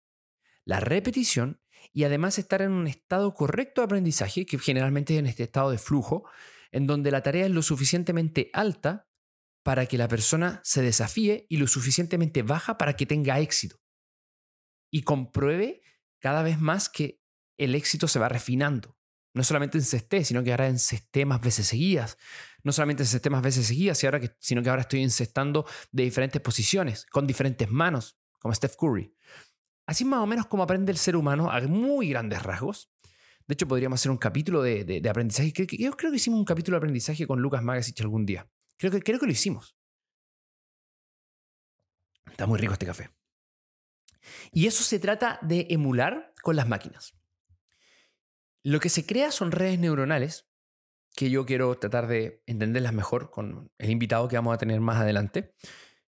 La 0.65 0.81
repetición 0.81 1.61
y 1.93 2.05
además 2.05 2.39
estar 2.39 2.63
en 2.63 2.73
un 2.73 2.87
estado 2.87 3.35
correcto 3.35 3.81
de 3.81 3.87
aprendizaje, 3.87 4.47
que 4.47 4.59
generalmente 4.59 5.15
es 5.15 5.21
en 5.21 5.27
este 5.27 5.45
estado 5.45 5.71
de 5.71 5.79
flujo, 5.79 6.29
en 6.73 6.87
donde 6.87 7.11
la 7.11 7.23
tarea 7.23 7.47
es 7.47 7.51
lo 7.51 7.63
suficientemente 7.63 8.51
alta 8.53 9.09
para 9.63 9.87
que 9.87 9.99
la 9.99 10.09
persona 10.09 10.61
se 10.63 10.83
desafíe 10.83 11.47
y 11.49 11.57
lo 11.57 11.67
suficientemente 11.67 12.43
baja 12.43 12.79
para 12.79 12.95
que 12.95 13.07
tenga 13.07 13.41
éxito. 13.41 13.81
Y 14.93 15.03
compruebe 15.03 15.83
cada 16.21 16.43
vez 16.43 16.61
más 16.61 16.89
que 16.89 17.21
el 17.59 17.75
éxito 17.75 18.09
se 18.09 18.19
va 18.19 18.29
refinando. 18.29 18.97
No 19.35 19.45
solamente 19.45 19.77
encesté, 19.77 20.25
sino 20.25 20.43
que 20.43 20.51
ahora 20.51 20.69
encesté 20.69 21.27
más 21.27 21.41
veces 21.41 21.67
seguidas. 21.67 22.17
No 22.63 22.73
solamente 22.73 23.03
encesté 23.03 23.29
más 23.29 23.43
veces 23.43 23.67
seguidas, 23.67 23.99
sino 24.39 24.63
que 24.63 24.71
ahora 24.71 24.83
estoy 24.83 25.03
encestando 25.03 25.67
de 25.93 26.05
diferentes 26.05 26.41
posiciones, 26.41 27.05
con 27.07 27.27
diferentes 27.27 27.71
manos, 27.71 28.19
como 28.39 28.55
Steph 28.55 28.77
Curry. 28.77 29.15
Así 29.87 30.05
más 30.05 30.21
o 30.21 30.27
menos 30.27 30.47
como 30.47 30.65
aprende 30.65 30.91
el 30.91 30.99
ser 30.99 31.17
humano 31.17 31.51
a 31.51 31.61
muy 31.63 32.11
grandes 32.11 32.43
rasgos. 32.43 32.91
De 33.47 33.55
hecho, 33.55 33.69
podríamos 33.69 34.01
hacer 34.01 34.11
un 34.11 34.19
capítulo 34.19 34.63
de, 34.63 35.03
aprendizaje. 35.09 35.53
Yo 35.79 35.93
creo 35.93 36.11
que 36.11 36.17
hicimos 36.17 36.39
un 36.39 36.45
capítulo 36.45 36.75
de 36.75 36.79
aprendizaje 36.79 37.27
con 37.27 37.41
Lucas 37.41 37.63
Magasich 37.63 38.01
algún 38.01 38.27
día. 38.27 38.51
Creo 38.77 38.91
que, 38.91 39.01
creo 39.01 39.21
que 39.21 39.27
lo 39.27 39.33
hicimos. 39.33 39.77
Está 42.29 42.47
muy 42.47 42.59
rico 42.59 42.73
este 42.73 42.87
café. 42.87 43.11
Y 44.51 44.67
eso 44.67 44.83
se 44.83 44.99
trata 44.99 45.39
de 45.43 45.69
emular 45.71 46.35
con 46.43 46.57
las 46.57 46.69
máquinas. 46.69 47.15
Lo 48.65 48.81
que 48.81 48.89
se 48.89 49.07
crea 49.07 49.31
son 49.31 49.53
redes 49.53 49.79
neuronales, 49.79 50.51
que 51.15 51.31
yo 51.31 51.47
quiero 51.47 51.79
tratar 51.79 52.09
de 52.09 52.43
entenderlas 52.47 52.93
mejor 52.93 53.31
con 53.31 53.71
el 53.79 53.91
invitado 53.91 54.27
que 54.27 54.37
vamos 54.37 54.55
a 54.55 54.59
tener 54.59 54.81
más 54.81 55.01
adelante 55.01 55.55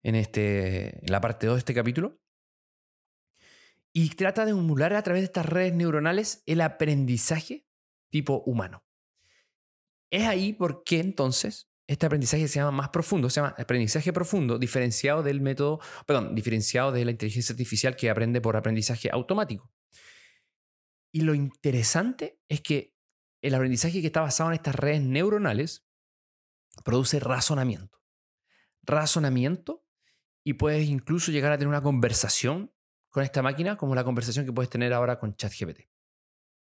en, 0.05 0.15
este, 0.15 1.05
en 1.05 1.11
la 1.11 1.21
parte 1.21 1.49
2 1.49 1.57
de 1.57 1.59
este 1.59 1.75
capítulo. 1.75 2.21
Y 3.97 4.11
trata 4.11 4.45
de 4.45 4.51
emular 4.51 4.93
a 4.93 5.03
través 5.03 5.23
de 5.23 5.27
estas 5.27 5.47
redes 5.47 5.73
neuronales 5.73 6.43
el 6.47 6.61
aprendizaje 6.61 7.65
tipo 8.11 8.43
humano. 8.45 8.85
Es 10.11 10.27
ahí 10.27 10.53
por 10.53 10.83
qué 10.85 11.01
entonces 11.01 11.71
este 11.87 12.07
aprendizaje 12.07 12.49
se 12.49 12.59
llama 12.59 12.71
más 12.71 12.89
profundo, 12.89 13.31
se 13.31 13.41
llama 13.41 13.55
aprendizaje 13.57 14.13
profundo, 14.13 14.59
diferenciado 14.59 15.23
del 15.23 15.41
método, 15.41 15.81
perdón, 16.07 16.35
diferenciado 16.35 16.93
de 16.93 17.05
la 17.05 17.13
inteligencia 17.13 17.53
artificial 17.53 17.95
que 17.95 18.11
aprende 18.11 18.41
por 18.41 18.57
aprendizaje 18.57 19.11
automático. 19.13 19.71
Y 21.13 21.21
lo 21.21 21.35
interesante 21.35 22.41
es 22.49 22.63
que 22.63 22.97
el 23.43 23.55
aprendizaje 23.55 24.01
que 24.01 24.07
está 24.09 24.23
basado 24.23 24.51
en 24.51 24.55
estas 24.55 24.75
redes 24.75 25.03
neuronales 25.03 25.87
produce 26.85 27.21
razonamiento. 27.21 28.01
Razonamiento 28.83 29.85
y 30.43 30.55
puedes 30.55 30.89
incluso 30.89 31.31
llegar 31.31 31.53
a 31.53 31.59
tener 31.59 31.69
una 31.69 31.83
conversación 31.83 32.74
con 33.15 33.23
esta 33.23 33.43
máquina 33.43 33.77
como 33.77 33.95
la 33.95 34.03
conversación 34.03 34.45
que 34.45 34.53
puedes 34.53 34.69
tener 34.69 34.93
ahora 34.93 35.21
con 35.21 35.37
ChatGPT. 35.37 35.83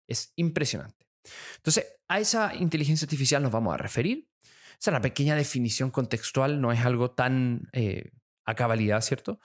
Es 0.05 0.33
impresionante. 0.35 1.07
Entonces, 1.55 1.95
a 2.09 2.19
esa 2.19 2.53
inteligencia 2.53 3.05
artificial 3.05 3.41
nos 3.41 3.53
vamos 3.53 3.73
a 3.73 3.77
referir. 3.77 4.27
O 4.43 4.77
sea, 4.77 4.91
la 4.91 4.99
pequeña 4.99 5.33
definición 5.33 5.91
contextual 5.91 6.59
no 6.59 6.73
es 6.73 6.81
algo 6.81 7.11
tan 7.11 7.69
eh, 7.71 8.11
a 8.43 8.53
cabalidad, 8.53 8.99
¿cierto? 8.99 9.39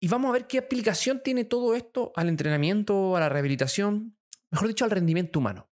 Y 0.00 0.08
vamos 0.08 0.30
a 0.30 0.32
ver 0.32 0.48
qué 0.48 0.58
aplicación 0.58 1.22
tiene 1.22 1.44
todo 1.44 1.76
esto 1.76 2.12
al 2.16 2.28
entrenamiento, 2.28 3.16
a 3.16 3.20
la 3.20 3.28
rehabilitación, 3.28 4.16
mejor 4.50 4.66
dicho, 4.66 4.84
al 4.84 4.90
rendimiento 4.90 5.38
humano. 5.38 5.70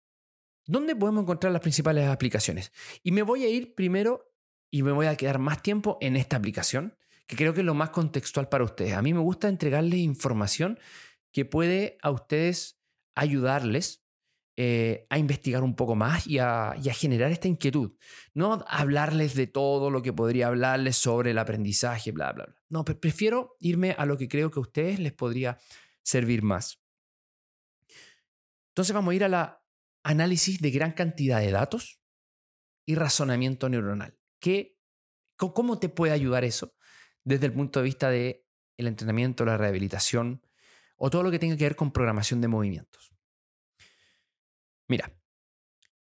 ¿Dónde 0.66 0.94
podemos 0.94 1.22
encontrar 1.22 1.54
las 1.54 1.62
principales 1.62 2.06
aplicaciones? 2.06 2.70
Y 3.02 3.12
me 3.12 3.22
voy 3.22 3.44
a 3.44 3.48
ir 3.48 3.74
primero 3.74 4.30
y 4.70 4.82
me 4.82 4.92
voy 4.92 5.06
a 5.06 5.16
quedar 5.16 5.38
más 5.38 5.62
tiempo 5.62 5.96
en 6.02 6.16
esta 6.16 6.36
aplicación, 6.36 6.98
que 7.28 7.36
creo 7.36 7.52
que 7.52 7.60
es 7.60 7.66
lo 7.66 7.74
más 7.74 7.90
contextual 7.90 8.48
para 8.48 8.64
ustedes. 8.64 8.94
A 8.94 9.02
mí 9.02 9.12
me 9.12 9.20
gusta 9.20 9.48
entregarles 9.48 10.00
información 10.00 10.78
que 11.30 11.44
puede 11.44 11.98
a 12.02 12.10
ustedes 12.10 12.80
ayudarles 13.14 14.02
eh, 14.56 15.06
a 15.10 15.18
investigar 15.18 15.62
un 15.62 15.76
poco 15.76 15.94
más 15.94 16.26
y 16.26 16.38
a, 16.38 16.74
generar 16.94 17.30
esta 17.30 17.46
inquietud. 17.46 17.92
No 18.32 18.64
hablarles 18.66 19.34
de 19.34 19.46
todo 19.46 19.90
lo 19.90 20.00
que 20.00 20.14
podría 20.14 20.46
hablarles 20.46 20.96
sobre 20.96 21.32
el 21.32 21.38
aprendizaje, 21.38 22.12
bla, 22.12 22.32
bla, 22.32 22.46
bla. 22.46 22.56
No, 22.70 22.84
prefiero 22.84 23.56
irme 23.60 23.94
a 23.96 24.06
lo 24.06 24.16
que 24.16 24.26
creo 24.26 24.50
que 24.50 24.58
a 24.58 24.62
ustedes 24.62 24.98
les 24.98 25.12
podría 25.12 25.58
servir 26.02 26.42
más. 26.42 26.80
Entonces 28.70 28.94
vamos 28.94 29.12
a 29.12 29.14
ir 29.14 29.24
a 29.24 29.28
la 29.28 29.62
análisis 30.02 30.60
de 30.60 30.70
gran 30.70 30.92
cantidad 30.92 31.40
de 31.40 31.50
datos 31.50 32.00
y 32.86 32.94
razonamiento 32.94 33.68
neuronal. 33.68 34.18
¿Qué, 34.40 34.78
¿Cómo 35.36 35.78
te 35.78 35.90
puede 35.90 36.14
ayudar 36.14 36.44
eso 36.44 36.74
desde 37.24 37.46
el 37.46 37.52
punto 37.52 37.80
de 37.80 37.84
vista 37.84 38.10
del 38.10 38.44
el 38.76 38.86
entrenamiento, 38.86 39.44
la 39.44 39.56
rehabilitación 39.56 40.42
o 40.96 41.10
todo 41.10 41.22
lo 41.22 41.30
que 41.30 41.38
tenga 41.38 41.56
que 41.56 41.64
ver 41.64 41.76
con 41.76 41.92
programación 41.92 42.40
de 42.40 42.48
movimientos? 42.48 43.12
Mira, 44.88 45.12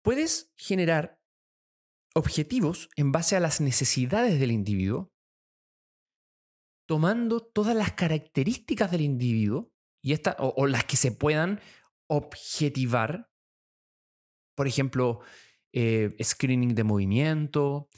puedes 0.03 0.53
generar 0.57 1.21
objetivos 2.15 2.89
en 2.97 3.13
base 3.13 3.37
a 3.37 3.41
las 3.41 3.61
necesidades 3.61 4.39
del 4.41 4.53
individuo, 4.53 5.13
tomando 6.87 7.41
todas 7.41 7.77
las 7.77 7.93
características 7.93 8.91
del 8.91 9.03
individuo 9.03 9.73
y 10.03 10.15
o, 10.39 10.67
las 10.67 10.85
que 10.85 10.97
se 10.97 11.13
puedan 11.13 11.61
objetivar. 12.07 13.31
Por 14.55 14.67
ejemplo, 14.67 15.21
eh, 15.73 16.17
screening 16.23 16.75
de 16.75 16.85
movimiento, 16.85 17.89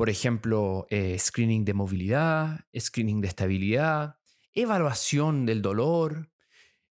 por 0.00 0.08
ejemplo, 0.08 0.86
eh, 0.88 1.18
screening 1.18 1.66
de 1.66 1.74
movilidad, 1.74 2.60
screening 2.74 3.20
de 3.20 3.28
estabilidad, 3.28 4.16
evaluación 4.54 5.44
del 5.44 5.60
dolor, 5.60 6.32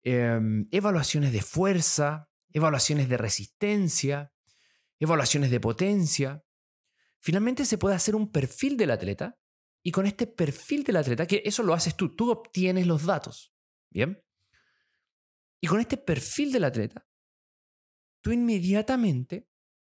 em, 0.03 0.67
evaluaciones 0.71 1.31
de 1.31 1.41
fuerza, 1.41 2.29
evaluaciones 2.51 3.07
de 3.07 3.15
resistencia, 3.15 4.33
evaluaciones 4.99 5.51
de 5.51 5.59
potencia. 5.61 6.43
Finalmente 7.21 7.63
se 7.63 7.77
puede 7.77 7.95
hacer 7.95 8.13
un 8.13 8.29
perfil 8.29 8.75
del 8.75 8.91
atleta 8.91 9.39
y 9.81 9.91
con 9.91 10.05
este 10.05 10.27
perfil 10.27 10.83
del 10.83 10.97
atleta, 10.97 11.25
que 11.25 11.41
eso 11.45 11.63
lo 11.63 11.73
haces 11.73 11.95
tú, 11.95 12.13
tú 12.13 12.29
obtienes 12.29 12.87
los 12.87 13.05
datos. 13.05 13.53
Bien. 13.89 14.21
Y 15.61 15.67
con 15.67 15.79
este 15.79 15.95
perfil 15.95 16.51
del 16.51 16.65
atleta, 16.65 17.07
tú 18.19 18.33
inmediatamente 18.33 19.47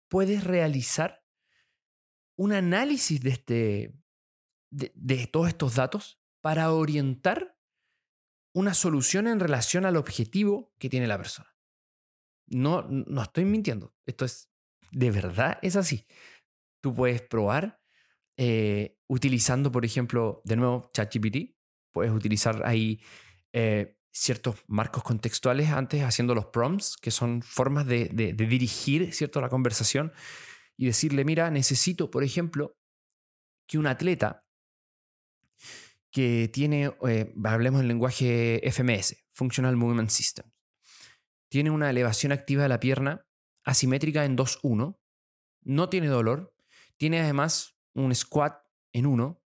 puedes 0.09 0.43
realizar 0.43 1.24
un 2.37 2.53
análisis 2.53 3.21
de, 3.21 3.31
este, 3.31 3.95
de, 4.71 4.93
de 4.95 5.27
todos 5.27 5.49
estos 5.49 5.75
datos 5.75 6.21
para 6.41 6.73
orientar 6.73 7.57
una 8.55 8.75
solución 8.75 9.27
en 9.27 9.41
relación 9.41 9.85
al 9.85 9.97
objetivo 9.97 10.73
que 10.79 10.89
tiene 10.89 11.07
la 11.07 11.17
persona. 11.17 11.55
No, 12.47 12.83
no 12.83 13.23
estoy 13.23 13.45
mintiendo. 13.45 13.95
Esto 14.07 14.25
es, 14.25 14.51
de 14.93 15.11
verdad 15.11 15.59
es 15.63 15.77
así. 15.77 16.07
Tú 16.81 16.95
puedes 16.95 17.23
probar 17.23 17.81
eh, 18.37 18.99
utilizando, 19.09 19.73
por 19.73 19.85
ejemplo, 19.85 20.41
de 20.45 20.57
nuevo 20.57 20.89
ChatGPT. 20.93 21.57
Puedes 21.93 22.13
utilizar 22.13 22.63
ahí 22.65 23.01
eh, 23.53 23.97
ciertos 24.13 24.57
marcos 24.67 25.03
contextuales 25.03 25.71
antes 25.71 26.03
haciendo 26.03 26.35
los 26.35 26.47
prompts, 26.47 26.97
que 26.97 27.11
son 27.11 27.43
formas 27.43 27.87
de, 27.87 28.09
dirigir 28.37 29.13
¿cierto? 29.13 29.41
la 29.41 29.49
conversación 29.49 30.13
y 30.77 30.87
decirle, 30.87 31.25
mira, 31.25 31.51
necesito, 31.51 32.11
por 32.11 32.25
ejemplo, 32.25 32.77
que 33.67 33.79
un 33.79 33.87
atleta 33.87 34.45
que 36.11 36.49
tiene, 36.53 36.93
eh, 37.09 37.35
hablemos 37.45 37.81
en 37.81 37.89
lenguaje 37.89 38.61
FMS, 38.71 39.25
Functional 39.33 39.77
Movement 39.77 40.11
System, 40.11 40.51
tiene 41.49 41.71
una 41.71 41.91
elevación 41.91 42.33
activa 42.33 42.65
de 42.65 42.69
la 42.69 42.81
pierna 42.81 43.27
asimétrica 43.65 44.25
en 44.25 44.37
2-1, 44.37 44.99
no 45.63 45.89
tiene 45.89 46.09
dolor, 46.09 46.55
tiene 46.97 47.21
además 47.21 47.77
un 47.95 48.15
squat 48.15 48.55
en 48.93 49.07
1 49.07 49.43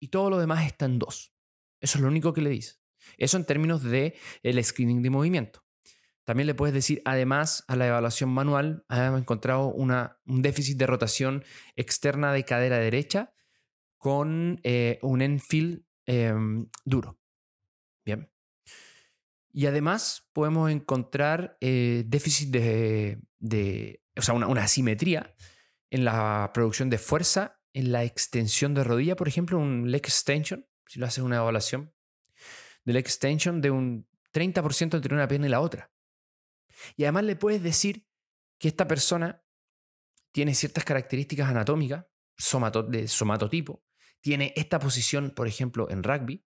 y 0.00 0.08
todo 0.08 0.30
lo 0.30 0.38
demás 0.38 0.66
está 0.66 0.86
en 0.86 0.98
2. 0.98 1.34
Eso 1.80 1.98
es 1.98 2.02
lo 2.02 2.08
único 2.08 2.32
que 2.32 2.40
le 2.40 2.50
dice. 2.50 2.76
Eso 3.16 3.36
en 3.36 3.44
términos 3.44 3.82
de 3.82 4.16
el 4.42 4.62
screening 4.62 5.02
de 5.02 5.10
movimiento. 5.10 5.64
También 6.28 6.46
le 6.46 6.54
puedes 6.54 6.74
decir, 6.74 7.00
además, 7.06 7.64
a 7.68 7.74
la 7.74 7.86
evaluación 7.86 8.28
manual, 8.28 8.84
hemos 8.90 9.18
encontrado 9.18 9.68
un 9.72 10.42
déficit 10.42 10.76
de 10.76 10.86
rotación 10.86 11.42
externa 11.74 12.34
de 12.34 12.44
cadera 12.44 12.76
derecha 12.76 13.32
con 13.96 14.60
eh, 14.62 14.98
un 15.00 15.22
enfield 15.22 15.86
em, 16.04 16.68
duro. 16.84 17.18
Bien. 18.04 18.30
Y 19.54 19.64
además 19.64 20.28
podemos 20.34 20.70
encontrar 20.70 21.56
eh, 21.62 22.04
déficit 22.06 22.50
de, 22.50 24.02
o 24.14 24.20
sea, 24.20 24.34
una, 24.34 24.48
una, 24.48 24.64
asimetría 24.64 25.34
en 25.88 26.04
la 26.04 26.50
producción 26.52 26.90
de 26.90 26.98
fuerza, 26.98 27.58
en 27.72 27.90
la 27.90 28.04
extensión 28.04 28.74
de 28.74 28.84
rodilla, 28.84 29.16
por 29.16 29.28
ejemplo, 29.28 29.58
un 29.58 29.90
leg 29.90 30.02
extension, 30.02 30.66
si 30.84 31.00
lo 31.00 31.06
haces 31.06 31.24
una 31.24 31.36
evaluación, 31.36 31.94
del 32.84 32.96
extension 32.96 33.62
de 33.62 33.70
un 33.70 34.06
30% 34.34 34.94
entre 34.94 35.14
una 35.14 35.26
pierna 35.26 35.46
y 35.46 35.50
la 35.50 35.62
otra. 35.62 35.90
Y 36.96 37.04
además 37.04 37.24
le 37.24 37.36
puedes 37.36 37.62
decir 37.62 38.06
que 38.58 38.68
esta 38.68 38.86
persona 38.86 39.44
tiene 40.32 40.54
ciertas 40.54 40.84
características 40.84 41.48
anatómicas 41.48 42.06
de 42.88 43.08
somatotipo, 43.08 43.84
tiene 44.20 44.52
esta 44.56 44.78
posición, 44.78 45.30
por 45.30 45.48
ejemplo, 45.48 45.90
en 45.90 46.02
rugby, 46.02 46.44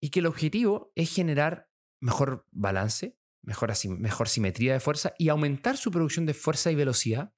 y 0.00 0.10
que 0.10 0.20
el 0.20 0.26
objetivo 0.26 0.92
es 0.96 1.14
generar 1.14 1.70
mejor 2.00 2.46
balance, 2.50 3.16
mejor, 3.42 3.72
mejor 3.98 4.28
simetría 4.28 4.72
de 4.72 4.80
fuerza 4.80 5.14
y 5.18 5.28
aumentar 5.28 5.76
su 5.76 5.90
producción 5.90 6.26
de 6.26 6.34
fuerza 6.34 6.70
y 6.72 6.74
velocidad 6.74 7.32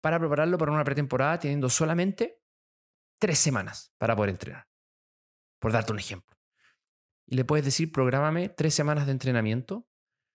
para 0.00 0.20
prepararlo 0.20 0.58
para 0.58 0.72
una 0.72 0.84
pretemporada 0.84 1.40
teniendo 1.40 1.68
solamente 1.68 2.40
tres 3.18 3.38
semanas 3.38 3.92
para 3.98 4.14
poder 4.14 4.30
entrenar. 4.30 4.68
Por 5.58 5.72
darte 5.72 5.92
un 5.92 5.98
ejemplo 5.98 6.34
y 7.26 7.36
le 7.36 7.44
puedes 7.44 7.64
decir, 7.64 7.90
prográmame 7.90 8.48
tres 8.48 8.74
semanas 8.74 9.06
de 9.06 9.12
entrenamiento, 9.12 9.88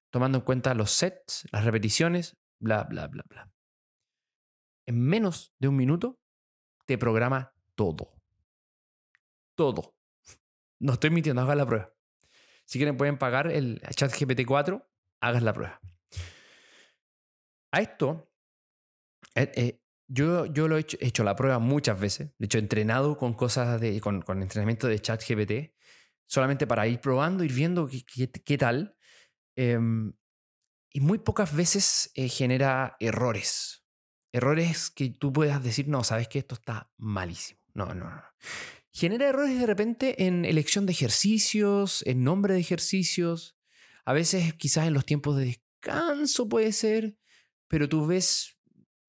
tomando 0.09 0.39
en 0.39 0.43
cuenta 0.43 0.73
los 0.73 0.91
sets, 0.91 1.47
las 1.51 1.63
repeticiones, 1.63 2.37
bla, 2.59 2.83
bla, 2.83 3.07
bla, 3.07 3.23
bla. 3.29 3.51
En 4.85 4.99
menos 4.99 5.53
de 5.59 5.67
un 5.67 5.75
minuto 5.75 6.19
te 6.85 6.97
programa 6.97 7.53
todo. 7.75 8.15
Todo. 9.55 9.95
No 10.79 10.93
estoy 10.93 11.09
mintiendo, 11.09 11.41
hagas 11.41 11.57
la 11.57 11.65
prueba. 11.65 11.93
Si 12.65 12.79
quieren 12.79 12.97
pueden 12.97 13.17
pagar 13.17 13.51
el 13.51 13.81
chat 13.95 14.11
GPT-4, 14.11 14.85
hagas 15.21 15.43
la 15.43 15.53
prueba. 15.53 15.79
A 17.71 17.81
esto, 17.81 18.31
eh, 19.35 19.51
eh, 19.55 19.81
yo, 20.07 20.45
yo 20.47 20.67
lo 20.67 20.77
he 20.77 20.85
hecho, 20.99 21.23
la 21.23 21.35
prueba 21.35 21.59
muchas 21.59 21.99
veces. 21.99 22.31
De 22.37 22.45
hecho, 22.45 22.57
he 22.57 22.61
entrenado 22.61 23.17
con 23.17 23.33
cosas 23.33 23.79
de, 23.79 23.99
con, 24.01 24.23
entrenamiento 24.41 24.87
de 24.87 24.99
chat 24.99 25.23
GPT 25.23 25.75
solamente 26.25 26.67
para 26.67 26.87
ir 26.87 26.99
probando, 26.99 27.43
ir 27.43 27.53
viendo 27.53 27.87
qué, 27.87 28.57
tal. 28.57 28.95
Em, 29.61 30.13
y 30.93 31.01
muy 31.01 31.17
pocas 31.17 31.53
veces 31.53 32.11
eh, 32.15 32.29
genera 32.29 32.95
errores. 33.01 33.83
Errores 34.31 34.89
que 34.89 35.09
tú 35.09 35.33
puedas 35.33 35.61
decir, 35.61 35.89
no, 35.89 36.05
sabes 36.05 36.29
que 36.29 36.39
esto 36.39 36.55
está 36.55 36.93
malísimo. 36.95 37.59
No, 37.73 37.87
no, 37.87 38.09
no. 38.09 38.23
Genera 38.93 39.27
errores 39.27 39.59
de 39.59 39.65
repente 39.65 40.25
en 40.25 40.45
elección 40.45 40.85
de 40.85 40.93
ejercicios, 40.93 42.03
en 42.07 42.23
nombre 42.23 42.53
de 42.53 42.61
ejercicios. 42.61 43.57
A 44.05 44.13
veces 44.13 44.53
quizás 44.53 44.87
en 44.87 44.93
los 44.93 45.05
tiempos 45.05 45.35
de 45.35 45.45
descanso 45.47 46.47
puede 46.47 46.71
ser, 46.71 47.17
pero 47.67 47.89
tú 47.89 48.07
ves 48.07 48.57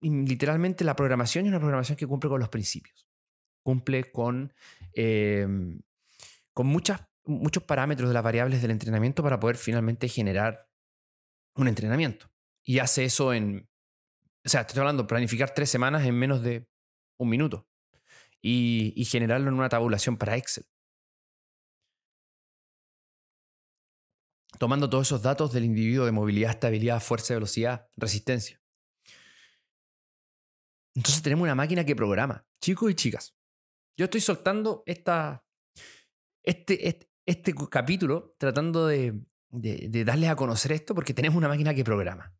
literalmente 0.01 0.83
la 0.83 0.97
programación 0.97 1.47
y 1.47 1.51
una 1.51 1.61
programación 1.61 1.97
que 1.97 2.09
cumple 2.09 2.29
con 2.29 2.41
los 2.41 2.49
principios. 2.49 3.09
Cumple 3.63 4.11
con, 4.11 4.53
em, 4.95 5.81
con 6.53 6.67
muchas 6.67 7.03
muchos 7.25 7.63
parámetros 7.63 8.09
de 8.09 8.15
las 8.15 8.23
variables 8.23 8.63
del 8.63 8.71
entrenamiento 8.71 9.23
para 9.23 9.39
poder 9.39 9.57
finalmente 9.57 10.09
generar 10.09 10.69
un 11.55 11.69
entrenamiento. 11.69 12.31
Y 12.65 12.79
hace 12.79 13.05
eso 13.05 13.33
en, 13.33 13.69
o 14.45 14.49
sea, 14.49 14.63
estoy 14.63 14.81
hablando, 14.81 15.07
planificar 15.07 15.53
tres 15.55 15.71
semanas 15.71 16.05
en 16.05 16.15
menos 16.15 16.43
de 16.43 16.69
un 17.19 17.29
minuto 17.29 17.69
y, 18.41 18.93
y 18.97 19.05
generarlo 19.05 19.49
en 19.49 19.55
una 19.55 19.69
tabulación 19.69 20.17
para 20.17 20.37
Excel. 20.37 20.65
Tomando 24.59 24.91
todos 24.91 25.07
esos 25.07 25.23
datos 25.23 25.53
del 25.53 25.65
individuo 25.65 26.05
de 26.07 26.13
movilidad, 26.13 26.51
estabilidad, 26.51 27.01
fuerza, 27.01 27.35
velocidad, 27.35 27.89
resistencia. 27.97 28.61
Entonces 30.95 31.23
tenemos 31.23 31.45
una 31.45 31.55
máquina 31.55 31.85
que 31.85 31.95
programa, 31.97 32.47
chicos 32.61 32.91
y 32.91 32.95
chicas. 32.95 33.37
Yo 33.97 34.05
estoy 34.05 34.21
soltando 34.21 34.83
esta, 34.87 35.45
este, 36.43 36.89
este, 36.89 37.10
este 37.31 37.55
capítulo 37.71 38.35
tratando 38.39 38.87
de, 38.87 39.23
darles 39.51 40.31
a 40.31 40.37
conocer 40.37 40.73
esto 40.73 40.95
porque 40.95 41.15
tenemos 41.15 41.37
una 41.37 41.49
máquina 41.49 41.75
que 41.75 41.85
programa. 41.85 42.35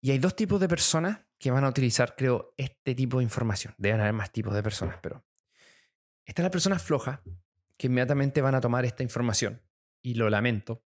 Y 0.00 0.10
hay 0.10 0.18
dos 0.18 0.34
tipos 0.34 0.58
de 0.60 0.68
personas 0.68 1.20
que 1.38 1.50
van 1.50 1.64
a 1.64 1.68
utilizar, 1.68 2.16
creo, 2.16 2.54
este 2.56 2.94
tipo 2.94 3.18
de 3.18 3.24
información. 3.24 3.74
Deben 3.76 4.00
haber 4.00 4.14
más 4.14 4.32
tipos 4.32 4.54
de 4.54 4.62
personas, 4.62 4.98
pero 5.02 5.24
están 6.24 6.44
las 6.44 6.52
personas 6.52 6.82
flojas 6.82 7.20
que 7.76 7.86
inmediatamente 7.86 8.40
van 8.40 8.54
a 8.54 8.60
tomar 8.60 8.84
esta 8.84 9.02
información, 9.02 9.62
y 10.02 10.14
lo 10.14 10.30
lamento 10.30 10.82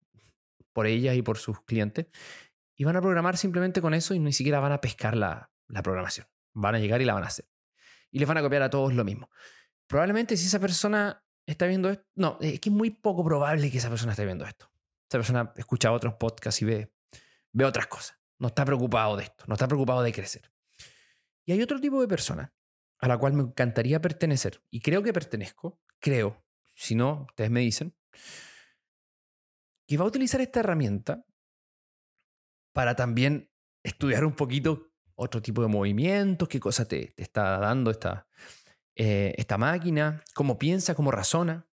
por 0.73 0.87
ellas 0.87 1.15
y 1.15 1.21
por 1.21 1.37
sus 1.37 1.61
clientes, 1.61 2.07
y 2.75 2.83
van 2.85 2.95
a 2.95 3.01
programar 3.01 3.37
simplemente 3.37 3.81
con 3.81 3.93
eso 3.93 4.13
y 4.13 4.19
ni 4.19 4.33
siquiera 4.33 4.59
van 4.59 4.71
a 4.71 4.81
pescar 4.81 5.15
la, 5.17 5.51
la 5.67 5.83
programación. 5.83 6.27
Van 6.53 6.75
a 6.75 6.79
llegar 6.79 7.01
y 7.01 7.05
la 7.05 7.13
van 7.13 7.23
a 7.23 7.27
hacer. 7.27 7.45
Y 8.09 8.19
les 8.19 8.27
van 8.27 8.37
a 8.37 8.41
copiar 8.41 8.61
a 8.61 8.69
todos 8.69 8.93
lo 8.93 9.03
mismo. 9.03 9.29
Probablemente 9.87 10.37
si 10.37 10.47
esa 10.47 10.59
persona 10.59 11.23
está 11.45 11.65
viendo 11.65 11.89
esto. 11.89 12.05
No, 12.15 12.37
es 12.41 12.59
que 12.59 12.69
es 12.69 12.75
muy 12.75 12.89
poco 12.89 13.23
probable 13.23 13.71
que 13.71 13.77
esa 13.77 13.89
persona 13.89 14.13
esté 14.13 14.25
viendo 14.25 14.45
esto. 14.45 14.71
Esa 15.09 15.17
persona 15.17 15.53
escucha 15.57 15.91
otros 15.91 16.13
podcasts 16.15 16.61
y 16.61 16.65
ve, 16.65 16.93
ve 17.51 17.65
otras 17.65 17.87
cosas. 17.87 18.17
No 18.39 18.47
está 18.47 18.65
preocupado 18.65 19.17
de 19.17 19.23
esto, 19.23 19.43
no 19.47 19.53
está 19.53 19.67
preocupado 19.67 20.01
de 20.01 20.13
crecer. 20.13 20.51
Y 21.45 21.51
hay 21.51 21.61
otro 21.61 21.79
tipo 21.79 21.99
de 22.01 22.07
persona 22.07 22.53
a 23.01 23.07
la 23.07 23.17
cual 23.17 23.33
me 23.33 23.43
encantaría 23.43 23.99
pertenecer, 23.99 24.63
y 24.69 24.79
creo 24.79 25.01
que 25.01 25.11
pertenezco, 25.11 25.81
creo, 25.99 26.45
si 26.75 26.93
no, 26.93 27.25
ustedes 27.27 27.49
me 27.49 27.61
dicen, 27.61 27.95
que 29.87 29.97
va 29.97 30.05
a 30.05 30.07
utilizar 30.07 30.39
esta 30.39 30.59
herramienta 30.59 31.25
para 32.73 32.95
también 32.95 33.51
estudiar 33.83 34.23
un 34.23 34.35
poquito 34.35 34.91
otro 35.15 35.41
tipo 35.41 35.63
de 35.63 35.67
movimientos, 35.67 36.47
qué 36.47 36.59
cosa 36.59 36.87
te, 36.87 37.07
te 37.07 37.23
está 37.23 37.57
dando 37.57 37.89
esta, 37.89 38.27
eh, 39.03 39.33
esta 39.37 39.57
máquina, 39.57 40.23
cómo 40.35 40.59
piensa, 40.59 40.93
cómo 40.93 41.09
razona, 41.09 41.67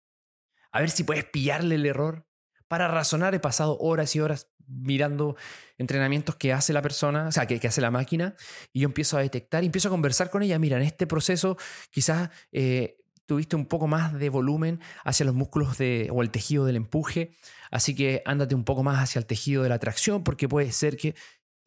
a 0.71 0.79
ver 0.79 0.91
si 0.91 1.03
puedes 1.03 1.25
pillarle 1.25 1.73
el 1.73 1.87
error. 1.87 2.27
Para 2.67 2.87
razonar 2.87 3.33
he 3.33 3.39
pasado 3.39 3.79
horas 3.79 4.15
y 4.15 4.19
horas 4.19 4.51
mirando 4.67 5.35
entrenamientos 5.79 6.35
que 6.35 6.53
hace 6.53 6.71
la 6.71 6.83
persona, 6.83 7.29
o 7.29 7.31
sea, 7.31 7.47
que, 7.47 7.55
hace 7.67 7.81
la 7.81 7.89
máquina, 7.89 8.35
y 8.71 8.81
yo 8.81 8.85
empiezo 8.85 9.17
a 9.17 9.21
detectar 9.21 9.63
y 9.63 9.65
empiezo 9.65 9.87
a 9.87 9.91
conversar 9.91 10.29
con 10.29 10.43
ella. 10.43 10.59
Mira, 10.59 10.77
en 10.77 10.83
este 10.83 11.07
proceso 11.07 11.57
quizás 11.89 12.29
eh, 12.51 12.99
tuviste 13.25 13.55
un 13.55 13.65
poco 13.65 13.87
más 13.87 14.13
de 14.13 14.29
volumen 14.29 14.79
hacia 15.03 15.25
los 15.25 15.33
músculos 15.33 15.79
de, 15.79 16.09
o 16.11 16.21
el 16.21 16.29
tejido 16.29 16.65
del 16.65 16.75
empuje, 16.75 17.35
así 17.71 17.95
que 17.95 18.21
ándate 18.25 18.53
un 18.53 18.65
poco 18.65 18.83
más 18.83 19.01
hacia 19.01 19.17
el 19.17 19.25
tejido 19.25 19.63
de 19.63 19.69
la 19.69 19.79
tracción, 19.79 20.23
porque 20.23 20.47
puede 20.47 20.71
ser 20.71 20.95
que... 20.95 21.15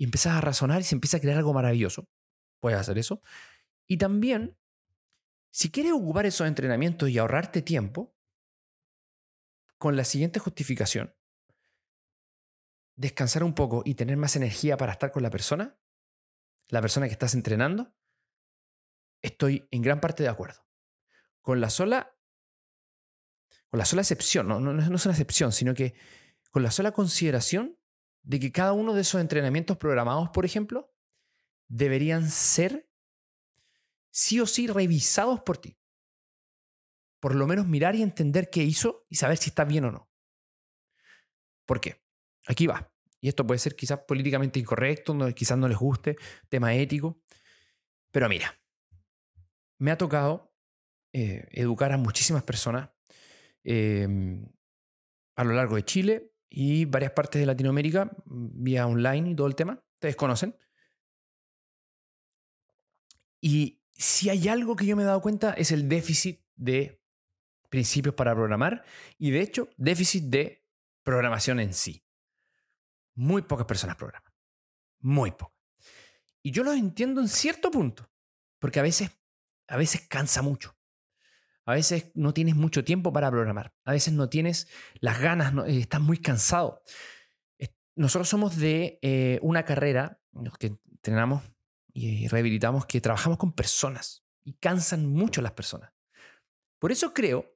Y 0.00 0.04
empiezas 0.04 0.36
a 0.36 0.40
razonar 0.40 0.82
y 0.82 0.84
se 0.84 0.94
empieza 0.94 1.16
a 1.16 1.20
crear 1.20 1.36
algo 1.36 1.52
maravilloso. 1.52 2.06
Puedes 2.60 2.78
hacer 2.78 2.96
eso. 2.98 3.20
Y 3.88 3.96
también 3.96 4.57
si 5.50 5.70
quieres 5.70 5.92
ocupar 5.92 6.26
esos 6.26 6.46
entrenamientos 6.46 7.08
y 7.08 7.18
ahorrarte 7.18 7.62
tiempo, 7.62 8.14
con 9.78 9.96
la 9.96 10.04
siguiente 10.04 10.40
justificación, 10.40 11.14
descansar 12.96 13.44
un 13.44 13.54
poco 13.54 13.82
y 13.84 13.94
tener 13.94 14.16
más 14.16 14.34
energía 14.34 14.76
para 14.76 14.92
estar 14.92 15.12
con 15.12 15.22
la 15.22 15.30
persona, 15.30 15.78
la 16.68 16.80
persona 16.80 17.06
que 17.06 17.12
estás 17.12 17.34
entrenando, 17.34 17.94
estoy 19.22 19.68
en 19.70 19.82
gran 19.82 20.00
parte 20.00 20.22
de 20.24 20.28
acuerdo. 20.28 20.66
Con 21.40 21.60
la 21.60 21.70
sola, 21.70 22.16
con 23.68 23.78
la 23.78 23.84
sola 23.84 24.02
excepción, 24.02 24.48
no, 24.48 24.60
no, 24.60 24.72
no 24.72 24.96
es 24.96 25.06
una 25.06 25.14
excepción, 25.14 25.52
sino 25.52 25.74
que 25.74 25.94
con 26.50 26.62
la 26.62 26.70
sola 26.70 26.92
consideración 26.92 27.78
de 28.22 28.40
que 28.40 28.52
cada 28.52 28.72
uno 28.72 28.94
de 28.94 29.02
esos 29.02 29.20
entrenamientos 29.20 29.76
programados, 29.76 30.30
por 30.30 30.44
ejemplo, 30.44 30.92
deberían 31.68 32.28
ser 32.28 32.87
sí 34.10 34.40
o 34.40 34.46
sí 34.46 34.66
revisados 34.66 35.40
por 35.40 35.58
ti. 35.58 35.78
Por 37.20 37.34
lo 37.34 37.46
menos 37.46 37.66
mirar 37.66 37.96
y 37.96 38.02
entender 38.02 38.48
qué 38.50 38.62
hizo 38.62 39.06
y 39.08 39.16
saber 39.16 39.38
si 39.38 39.50
está 39.50 39.64
bien 39.64 39.84
o 39.84 39.90
no. 39.90 40.10
¿Por 41.66 41.80
qué? 41.80 42.02
Aquí 42.46 42.66
va. 42.66 42.92
Y 43.20 43.28
esto 43.28 43.46
puede 43.46 43.58
ser 43.58 43.74
quizás 43.74 44.00
políticamente 44.06 44.60
incorrecto, 44.60 45.16
quizás 45.34 45.58
no 45.58 45.68
les 45.68 45.76
guste, 45.76 46.16
tema 46.48 46.74
ético. 46.74 47.20
Pero 48.12 48.28
mira, 48.28 48.54
me 49.78 49.90
ha 49.90 49.98
tocado 49.98 50.54
eh, 51.12 51.46
educar 51.50 51.92
a 51.92 51.96
muchísimas 51.96 52.42
personas 52.42 52.90
em, 53.64 54.46
a 55.36 55.44
lo 55.44 55.52
largo 55.52 55.76
de 55.76 55.84
Chile 55.84 56.32
y 56.48 56.84
varias 56.84 57.12
partes 57.12 57.40
de 57.40 57.46
Latinoamérica, 57.46 58.10
vía 58.26 58.86
online 58.86 59.34
todo 59.34 59.46
el 59.46 59.54
tema. 59.54 59.82
Ustedes 59.94 60.16
conocen. 60.16 60.56
Y 63.40 63.77
si 63.98 64.30
hay 64.30 64.48
algo 64.48 64.76
que 64.76 64.86
yo 64.86 64.96
me 64.96 65.02
he 65.02 65.06
dado 65.06 65.20
cuenta 65.20 65.52
es 65.52 65.72
el 65.72 65.88
déficit 65.88 66.40
de 66.54 67.02
principios 67.68 68.14
para 68.14 68.34
programar 68.34 68.84
y 69.18 69.32
de 69.32 69.40
hecho 69.40 69.68
déficit 69.76 70.24
de 70.24 70.64
programación 71.02 71.58
en 71.60 71.74
sí. 71.74 72.04
Muy 73.14 73.42
pocas 73.42 73.66
personas 73.66 73.96
programan. 73.96 74.32
Muy 75.00 75.32
pocas. 75.32 75.58
Y 76.42 76.52
yo 76.52 76.62
lo 76.62 76.72
entiendo 76.72 77.20
en 77.20 77.28
cierto 77.28 77.70
punto, 77.70 78.08
porque 78.60 78.78
a 78.78 78.82
veces, 78.82 79.10
a 79.66 79.76
veces 79.76 80.02
cansa 80.02 80.42
mucho. 80.42 80.76
A 81.64 81.74
veces 81.74 82.12
no 82.14 82.32
tienes 82.32 82.54
mucho 82.54 82.84
tiempo 82.84 83.12
para 83.12 83.30
programar. 83.30 83.74
A 83.84 83.92
veces 83.92 84.14
no 84.14 84.28
tienes 84.28 84.68
las 85.00 85.20
ganas, 85.20 85.52
eh, 85.66 85.80
estás 85.80 86.00
muy 86.00 86.18
cansado. 86.18 86.82
Nosotros 87.96 88.28
somos 88.28 88.56
de 88.56 89.00
eh, 89.02 89.40
una 89.42 89.64
carrera, 89.64 90.20
los 90.32 90.56
que 90.56 90.78
entrenamos 90.88 91.42
y 91.98 92.28
rehabilitamos, 92.28 92.86
que 92.86 93.00
trabajamos 93.00 93.38
con 93.38 93.52
personas 93.52 94.24
y 94.44 94.54
cansan 94.54 95.06
mucho 95.06 95.42
las 95.42 95.52
personas. 95.52 95.92
Por 96.78 96.92
eso 96.92 97.12
creo 97.12 97.54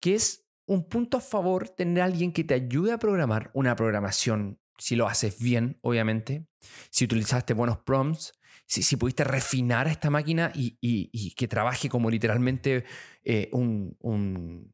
que 0.00 0.14
es 0.14 0.46
un 0.66 0.88
punto 0.88 1.16
a 1.18 1.20
favor 1.20 1.68
tener 1.68 2.02
a 2.02 2.06
alguien 2.06 2.32
que 2.32 2.44
te 2.44 2.54
ayude 2.54 2.92
a 2.92 2.98
programar 2.98 3.50
una 3.54 3.76
programación, 3.76 4.60
si 4.78 4.96
lo 4.96 5.06
haces 5.06 5.38
bien, 5.38 5.78
obviamente, 5.82 6.46
si 6.90 7.04
utilizaste 7.04 7.54
buenos 7.54 7.78
prompts, 7.78 8.32
si, 8.66 8.82
si 8.82 8.96
pudiste 8.96 9.24
refinar 9.24 9.86
esta 9.88 10.08
máquina 10.08 10.50
y, 10.54 11.34
que 11.34 11.48
trabaje 11.48 11.88
como 11.88 12.10
literalmente 12.10 12.84
eh, 13.24 13.48
un, 13.52 13.96
un, 14.00 14.72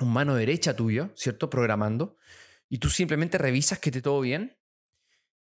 un 0.00 0.12
mano 0.12 0.34
derecha 0.34 0.76
tuyo, 0.76 1.10
¿cierto? 1.14 1.48
Programando, 1.48 2.16
y 2.68 2.78
tú 2.78 2.90
simplemente 2.90 3.38
revisas 3.38 3.78
que 3.78 3.90
esté 3.90 4.02
todo 4.02 4.20
bien, 4.20 4.58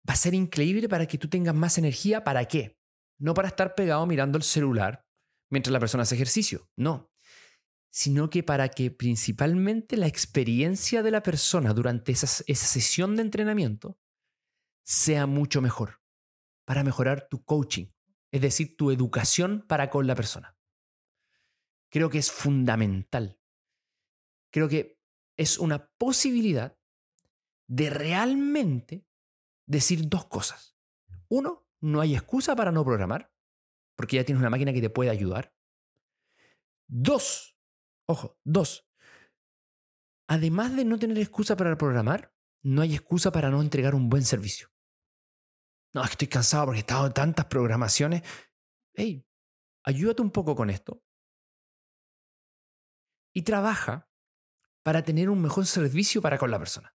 va 0.09 0.15
a 0.15 0.17
ser 0.17 0.35
increíble 0.35 0.89
para 0.89 1.07
que 1.07 1.19
tú 1.19 1.29
tengas 1.29 1.55
más 1.55 1.79
energía. 1.79 2.25
¿Para 2.25 2.45
qué? 2.47 2.79
No 3.19 3.35
para 3.35 3.49
estar 3.49 3.75
pegado 3.75 4.07
mirando 4.07 4.39
el 4.39 4.45
celular 4.45 5.05
mientras 5.51 5.73
la 5.73 5.81
persona 5.81 6.03
hace 6.03 6.17
ejercicio, 6.17 6.69
no, 6.77 7.13
sino 7.91 8.29
que 8.29 8.43
para 8.43 8.69
que 8.69 8.91
principalmente 8.91 9.97
la 9.97 10.09
experiencia 10.09 11.03
de 11.03 11.13
la 11.13 11.23
persona 11.23 11.73
durante 11.73 12.13
esa, 12.13 12.27
esa 12.47 12.67
sesión 12.67 13.15
de 13.15 13.23
entrenamiento 13.23 13.99
sea 14.85 15.27
mucho 15.27 15.63
mejor, 15.63 16.03
para 16.65 16.83
mejorar 16.83 17.29
tu 17.29 17.45
coaching, 17.45 17.87
es 18.33 18.41
decir, 18.41 18.77
tu 18.77 18.91
educación 18.91 19.65
para 19.69 19.91
con 19.91 20.07
la 20.07 20.17
persona. 20.17 20.57
Creo 21.89 22.11
que 22.11 22.19
es 22.19 22.33
fundamental. 22.33 23.39
Creo 24.51 24.69
que 24.69 24.99
es 25.37 25.59
una 25.59 25.89
posibilidad 25.97 26.77
de 27.69 27.91
realmente 27.91 29.07
decir 29.67 30.09
dos 30.09 30.27
cosas. 30.27 30.77
Uno, 31.29 31.67
no 31.81 32.01
hay 32.01 32.15
excusa 32.15 32.57
para 32.57 32.73
no 32.73 32.85
programar, 32.85 33.33
porque 33.97 34.17
ya 34.17 34.25
tienes 34.25 34.41
una 34.41 34.51
máquina 34.51 34.73
que 34.73 34.81
te 34.81 34.91
puede 34.91 35.11
ayudar. 35.11 35.55
Dos, 36.87 37.59
ojo, 38.07 38.39
dos, 38.45 38.89
además 40.29 40.77
de 40.77 40.85
no 40.85 40.99
tener 40.99 41.19
excusa 41.19 41.57
para 41.57 41.77
programar, 41.77 42.35
no 42.63 42.83
hay 42.83 42.95
excusa 42.95 43.31
para 43.33 43.51
no 43.51 43.61
entregar 43.61 43.95
un 43.95 44.09
buen 44.09 44.25
servicio. 44.25 44.69
No, 45.95 46.03
es 46.03 46.09
que 46.09 46.15
estoy 46.15 46.29
cansado 46.29 46.67
porque 46.67 46.79
he 46.79 46.81
estado 46.81 47.07
en 47.07 47.13
tantas 47.13 47.47
programaciones. 47.47 48.23
Hey, 48.95 49.27
ayúdate 49.85 50.23
un 50.23 50.31
poco 50.31 50.57
con 50.57 50.71
esto. 50.71 51.03
Y 53.33 53.43
trabaja 53.43 54.11
para 54.83 55.03
tener 55.03 55.31
un 55.31 55.41
mejor 55.41 55.67
servicio 55.67 56.21
para 56.21 56.39
con 56.39 56.51
la 56.51 56.59
persona 56.59 56.94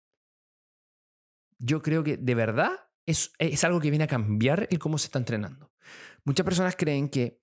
yo 1.58 1.82
creo 1.82 2.02
que 2.02 2.16
de 2.16 2.34
verdad 2.34 2.72
es, 3.06 3.32
es 3.38 3.64
algo 3.64 3.80
que 3.80 3.90
viene 3.90 4.04
a 4.04 4.08
cambiar 4.08 4.66
el 4.70 4.78
cómo 4.78 4.98
se 4.98 5.06
está 5.06 5.18
entrenando. 5.18 5.72
Muchas 6.24 6.44
personas 6.44 6.76
creen 6.76 7.08
que, 7.08 7.40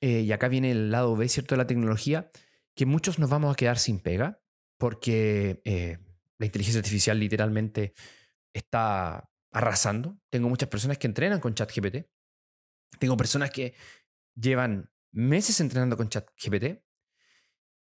eh, 0.00 0.20
y 0.20 0.32
acá 0.32 0.48
viene 0.48 0.70
el 0.70 0.90
lado 0.90 1.16
B, 1.16 1.28
¿cierto?, 1.28 1.54
de 1.54 1.58
la 1.58 1.66
tecnología, 1.66 2.30
que 2.74 2.86
muchos 2.86 3.18
nos 3.18 3.30
vamos 3.30 3.52
a 3.52 3.56
quedar 3.56 3.78
sin 3.78 4.00
pega 4.00 4.40
porque 4.78 5.60
eh, 5.64 5.98
la 6.38 6.46
inteligencia 6.46 6.80
artificial 6.80 7.18
literalmente 7.18 7.92
está 8.52 9.30
arrasando. 9.52 10.18
Tengo 10.30 10.48
muchas 10.48 10.68
personas 10.68 10.98
que 10.98 11.06
entrenan 11.06 11.40
con 11.40 11.54
ChatGPT. 11.54 12.08
Tengo 12.98 13.16
personas 13.16 13.50
que 13.50 13.74
llevan 14.34 14.90
meses 15.12 15.60
entrenando 15.60 15.96
con 15.96 16.08
ChatGPT. 16.08 16.82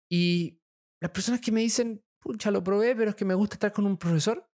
Y 0.09 0.59
las 0.99 1.11
personas 1.11 1.39
que 1.39 1.51
me 1.51 1.61
dicen, 1.61 2.03
pucha, 2.19 2.51
lo 2.51 2.63
probé, 2.63 2.95
pero 2.95 3.11
es 3.11 3.15
que 3.15 3.25
me 3.25 3.35
gusta 3.35 3.55
estar 3.55 3.71
con 3.71 3.85
un 3.85 3.97
profesor, 3.97 4.50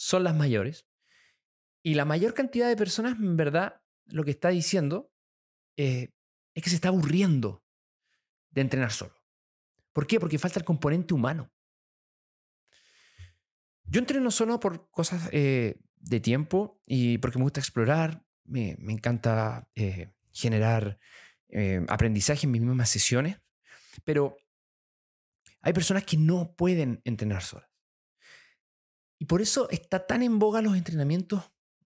son 0.00 0.24
las 0.24 0.34
mayores. 0.34 0.86
Y 1.82 1.92
la 1.92 2.06
mayor 2.06 2.32
cantidad 2.32 2.68
de 2.68 2.76
personas, 2.76 3.18
en 3.18 3.36
verdad, 3.36 3.82
lo 4.06 4.24
que 4.24 4.30
está 4.30 4.48
diciendo 4.48 5.12
eh, 5.76 6.14
es 6.54 6.62
que 6.62 6.70
se 6.70 6.76
está 6.76 6.88
aburriendo 6.88 7.62
de 8.48 8.62
entrenar 8.62 8.92
solo. 8.92 9.14
¿Por 9.92 10.06
qué? 10.06 10.18
Porque 10.18 10.38
falta 10.38 10.58
el 10.58 10.64
componente 10.64 11.12
humano. 11.12 11.52
Yo 13.84 13.98
entreno 13.98 14.30
solo 14.30 14.58
por 14.58 14.90
cosas 14.90 15.28
eh, 15.32 15.78
de 15.96 16.20
tiempo 16.20 16.80
y 16.86 17.18
porque 17.18 17.36
me 17.36 17.44
gusta 17.44 17.60
explorar, 17.60 18.24
me, 18.44 18.78
encanta 18.88 19.68
eh, 19.74 20.14
generar 20.32 20.98
aprendizaje 21.88 22.46
en 22.46 22.52
mis 22.52 22.62
mismas 22.62 22.88
sesiones, 22.88 23.38
pero 24.04 24.36
hay 25.60 25.72
personas 25.72 26.04
que 26.04 26.16
no 26.16 26.54
pueden 26.54 27.02
entrenar 27.04 27.42
solas. 27.42 27.69
Y 29.20 29.26
por 29.26 29.42
eso 29.42 29.68
está 29.68 30.06
tan 30.06 30.22
en 30.22 30.38
boga 30.38 30.62
los 30.62 30.76
entrenamientos 30.76 31.44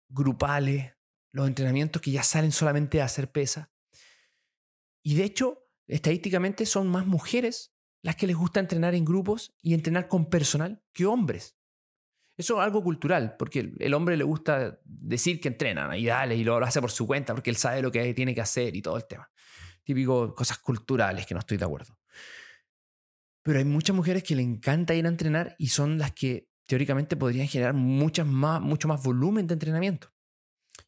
grupales, 0.09 0.95
los 1.33 1.49
entrenamientos 1.49 2.01
que 2.01 2.13
ya 2.13 2.23
salen 2.23 2.53
solamente 2.53 3.03
a 3.03 3.07
hacer 3.07 3.33
pesa. 3.33 3.73
Y 5.03 5.17
de 5.17 5.25
hecho, 5.25 5.69
estadísticamente 5.89 6.67
son 6.67 6.87
más 6.87 7.05
mujeres 7.05 7.75
las 8.01 8.15
que 8.15 8.29
les 8.29 8.37
gusta 8.37 8.61
entrenar 8.61 8.95
en 8.95 9.05
grupos 9.05 9.57
y 9.61 9.75
entrenar 9.75 10.07
con 10.07 10.31
personal 10.31 10.85
que 10.93 11.05
hombres. 11.05 11.59
Eso 12.37 12.61
es 12.61 12.65
algo 12.65 12.81
cultural, 12.85 13.35
porque 13.37 13.73
el 13.77 13.95
hombre 13.95 14.17
le 14.17 14.23
gusta 14.23 14.79
decir 14.85 15.41
que 15.41 15.49
entrena 15.49 15.97
y 15.99 16.07
dale, 16.07 16.37
y 16.37 16.45
lo, 16.45 16.59
hace 16.59 16.81
por 16.81 16.93
su 16.93 17.09
cuenta, 17.09 17.35
porque 17.35 17.51
él 17.51 17.57
sabe 17.57 17.83
lo 17.83 17.91
que 17.91 18.15
tiene 18.15 18.37
que 18.37 18.43
hacer 18.43 18.77
y 18.77 18.83
todo 18.83 18.99
el 18.99 19.07
tema. 19.07 19.29
Típico 19.83 20.33
cosas 20.33 20.59
culturales 20.59 21.27
que 21.27 21.35
no 21.35 21.41
estoy 21.41 21.57
de 21.57 21.65
acuerdo. 21.65 21.99
Pero 23.43 23.59
hay 23.59 23.65
muchas 23.65 23.97
mujeres 23.97 24.23
que 24.23 24.37
le 24.37 24.43
encanta 24.43 24.95
ir 24.95 25.07
a 25.07 25.09
entrenar 25.09 25.57
y 25.59 25.69
son 25.69 25.99
las 25.99 26.13
que 26.13 26.49
teóricamente 26.67 27.17
podrían 27.17 27.49
generar 27.49 27.75
muchas 27.75 28.27
más, 28.27 28.61
mucho 28.61 28.89
más 28.89 29.03
volumen 29.03 29.47
de 29.47 29.55
entrenamiento. 29.55 30.09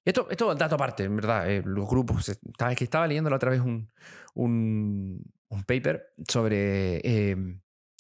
Esto, 0.05 0.29
esto 0.31 0.55
dato 0.55 0.75
aparte, 0.75 1.05
en 1.05 1.17
verdad. 1.17 1.51
Eh, 1.51 1.63
los 1.65 1.89
grupos. 1.89 2.29
Estaba, 2.29 2.75
que 2.75 2.85
estaba 2.85 3.07
leyendo 3.07 3.35
otra 3.35 3.51
vez 3.51 3.61
un, 3.61 3.91
un, 4.35 5.23
un 5.49 5.63
paper 5.65 6.15
sobre 6.27 7.01
eh, 7.05 7.37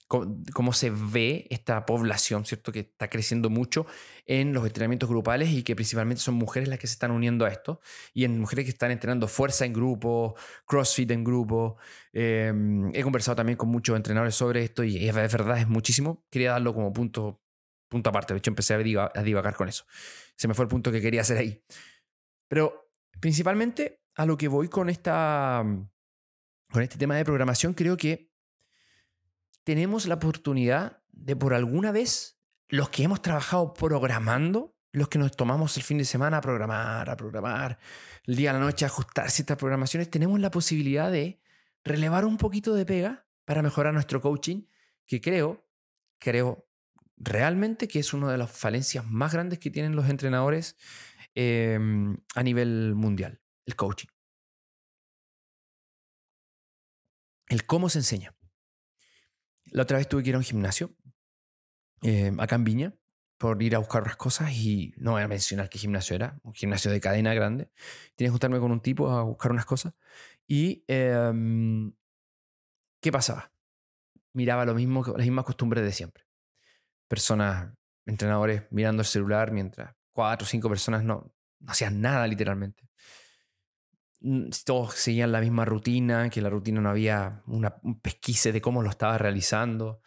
cómo, 0.08 0.72
se 0.72 0.90
ve 0.90 1.46
esta 1.50 1.84
población, 1.84 2.46
¿cierto? 2.46 2.72
Que 2.72 2.80
está 2.80 3.08
creciendo 3.08 3.50
mucho 3.50 3.86
en 4.26 4.52
los 4.54 4.66
entrenamientos 4.66 5.08
grupales 5.08 5.50
y 5.50 5.62
que 5.62 5.76
principalmente 5.76 6.22
son 6.22 6.34
mujeres 6.34 6.68
las 6.68 6.78
que 6.78 6.86
se 6.86 6.94
están 6.94 7.10
uniendo 7.10 7.44
a 7.44 7.50
esto. 7.50 7.80
Y 8.14 8.24
en 8.24 8.40
mujeres 8.40 8.64
que 8.64 8.70
están 8.70 8.90
entrenando 8.90 9.28
fuerza 9.28 9.66
en 9.66 9.72
grupo, 9.72 10.34
crossfit 10.66 11.10
en 11.10 11.24
grupo. 11.24 11.76
Eh, 12.12 12.52
he 12.94 13.02
conversado 13.02 13.36
también 13.36 13.58
con 13.58 13.68
muchos 13.68 13.96
entrenadores 13.96 14.34
sobre 14.34 14.64
esto 14.64 14.82
y 14.82 15.08
es 15.08 15.14
verdad, 15.14 15.58
es 15.58 15.68
muchísimo. 15.68 16.24
Quería 16.30 16.52
darlo 16.52 16.74
como 16.74 16.92
punto 16.92 17.42
punto 17.88 18.10
aparte. 18.10 18.34
De 18.34 18.38
hecho, 18.38 18.50
empecé 18.50 18.74
a, 18.74 19.22
divagar 19.22 19.54
con 19.54 19.68
eso. 19.68 19.84
Se 20.36 20.48
me 20.48 20.54
fue 20.54 20.64
el 20.64 20.68
punto 20.68 20.92
que 20.92 21.00
quería 21.00 21.22
hacer 21.22 21.38
ahí. 21.38 21.62
Pero 22.48 22.92
principalmente 23.20 24.02
a 24.14 24.26
lo 24.26 24.36
que 24.36 24.48
voy 24.48 24.68
con, 24.68 24.88
esta, 24.88 25.64
con 26.70 26.82
este 26.82 26.98
tema 26.98 27.16
de 27.16 27.24
programación, 27.24 27.74
creo 27.74 27.96
que 27.96 28.32
tenemos 29.64 30.06
la 30.06 30.14
oportunidad 30.14 31.02
de 31.08 31.36
por 31.36 31.54
alguna 31.54 31.92
vez, 31.92 32.40
los 32.68 32.90
que 32.90 33.02
hemos 33.02 33.22
trabajado 33.22 33.74
programando, 33.74 34.76
los 34.92 35.08
que 35.08 35.18
nos 35.18 35.32
tomamos 35.32 35.76
el 35.76 35.82
fin 35.82 35.98
de 35.98 36.04
semana 36.04 36.38
a 36.38 36.40
programar, 36.40 37.10
a 37.10 37.16
programar, 37.16 37.78
el 38.24 38.36
día 38.36 38.50
a 38.50 38.54
la 38.54 38.60
noche 38.60 38.84
a 38.84 38.88
ajustar 38.88 39.30
ciertas 39.30 39.56
programaciones, 39.56 40.10
tenemos 40.10 40.40
la 40.40 40.50
posibilidad 40.50 41.10
de 41.10 41.40
relevar 41.84 42.24
un 42.24 42.36
poquito 42.38 42.74
de 42.74 42.86
pega 42.86 43.26
para 43.44 43.62
mejorar 43.62 43.94
nuestro 43.94 44.20
coaching, 44.20 44.62
que 45.06 45.20
creo, 45.20 45.66
creo 46.18 46.67
realmente 47.20 47.88
que 47.88 47.98
es 47.98 48.12
una 48.12 48.30
de 48.30 48.38
las 48.38 48.50
falencias 48.50 49.06
más 49.06 49.32
grandes 49.32 49.58
que 49.58 49.70
tienen 49.70 49.96
los 49.96 50.08
entrenadores 50.08 50.76
em, 51.34 52.16
a 52.34 52.42
nivel 52.42 52.94
mundial, 52.94 53.40
el 53.66 53.76
coaching. 53.76 54.08
El 57.48 57.64
cómo 57.64 57.88
se 57.88 57.98
enseña. 57.98 58.34
La 59.66 59.82
otra 59.82 59.98
vez 59.98 60.08
tuve 60.08 60.22
que 60.22 60.30
ir 60.30 60.34
a 60.34 60.38
un 60.38 60.44
gimnasio, 60.44 60.94
em, 62.02 62.38
acá 62.40 62.56
en 62.56 62.98
por 63.38 63.62
ir 63.62 63.76
a 63.76 63.78
buscar 63.78 64.02
unas 64.02 64.16
cosas 64.16 64.52
y 64.52 64.92
no 64.96 65.12
voy 65.12 65.22
a 65.22 65.28
mencionar 65.28 65.68
qué 65.68 65.78
gimnasio 65.78 66.16
era, 66.16 66.40
un 66.42 66.52
gimnasio 66.54 66.90
de 66.90 67.00
cadena 67.00 67.34
grande. 67.34 67.70
Tenía 68.16 68.28
que 68.28 68.32
juntarme 68.32 68.58
con 68.58 68.72
un 68.72 68.80
tipo 68.80 69.10
a 69.10 69.22
buscar 69.22 69.52
unas 69.52 69.64
cosas. 69.64 69.94
Y 70.48 70.84
em, 70.88 71.92
¿qué 73.00 73.12
pasaba? 73.12 73.52
Miraba 74.32 74.64
lo 74.64 74.74
mismo, 74.74 75.04
las 75.04 75.26
mismas 75.26 75.44
costumbres 75.44 75.84
de 75.84 75.92
siempre. 75.92 76.27
Personas, 77.08 77.72
entrenadores 78.06 78.64
mirando 78.70 79.02
el 79.02 79.06
celular 79.06 79.50
mientras 79.50 79.94
cuatro 80.12 80.44
o 80.44 80.48
cinco 80.48 80.68
personas 80.68 81.02
no, 81.02 81.32
hacían 81.66 82.00
nada 82.00 82.26
literalmente. 82.26 82.88
Mm, 84.20 84.50
todos 84.64 84.94
seguían 84.94 85.32
la 85.32 85.40
misma 85.40 85.64
rutina, 85.64 86.28
que 86.28 86.40
la 86.40 86.50
rutina 86.50 86.80
no 86.80 86.90
había 86.90 87.42
una, 87.46 87.76
un 87.82 88.00
pesquise 88.00 88.52
de 88.52 88.60
cómo 88.60 88.82
lo 88.82 88.90
estaba 88.90 89.18
realizando. 89.18 90.00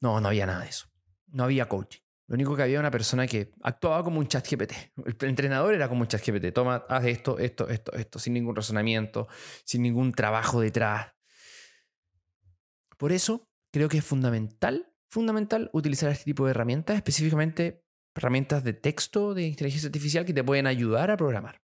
No, 0.00 0.20
no 0.20 0.28
había 0.28 0.46
nada 0.46 0.62
de 0.62 0.70
eso. 0.70 0.86
No 1.28 1.44
había 1.44 1.68
coaching. 1.68 2.00
Lo 2.30 2.34
único 2.34 2.54
que 2.54 2.62
había 2.62 2.74
era 2.74 2.80
una 2.80 2.92
persona 2.92 3.26
que 3.26 3.52
actuaba 3.62 4.04
como 4.04 4.20
un 4.20 4.28
chat 4.28 4.46
GPT. 4.48 4.72
El 5.04 5.28
entrenador 5.28 5.74
era 5.74 5.88
como 5.88 6.02
un 6.02 6.06
chat 6.06 6.24
GPT. 6.24 6.52
Toma, 6.52 6.84
haz 6.88 7.04
esto, 7.06 7.38
esto, 7.38 7.68
esto, 7.68 7.92
esto, 7.92 8.18
sin 8.20 8.34
ningún 8.34 8.54
razonamiento, 8.54 9.26
sin 9.64 9.82
ningún 9.82 10.12
trabajo 10.12 10.60
detrás. 10.60 11.12
Por 12.96 13.10
eso 13.10 13.48
creo 13.72 13.88
que 13.88 13.98
es 13.98 14.04
fundamental, 14.04 14.89
fundamental 15.10 15.70
utilizar 15.72 16.10
este 16.10 16.24
tipo 16.24 16.44
de 16.44 16.52
herramientas, 16.52 16.96
específicamente 16.96 17.84
herramientas 18.14 18.64
de 18.64 18.72
texto 18.72 19.34
de 19.34 19.46
inteligencia 19.46 19.88
artificial 19.88 20.24
que 20.24 20.32
te 20.32 20.44
pueden 20.44 20.66
ayudar 20.66 21.10
a 21.10 21.16
programar. 21.16 21.60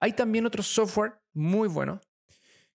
Hay 0.00 0.12
también 0.12 0.46
otros 0.46 0.66
software 0.66 1.20
muy 1.32 1.68
buenos 1.68 2.00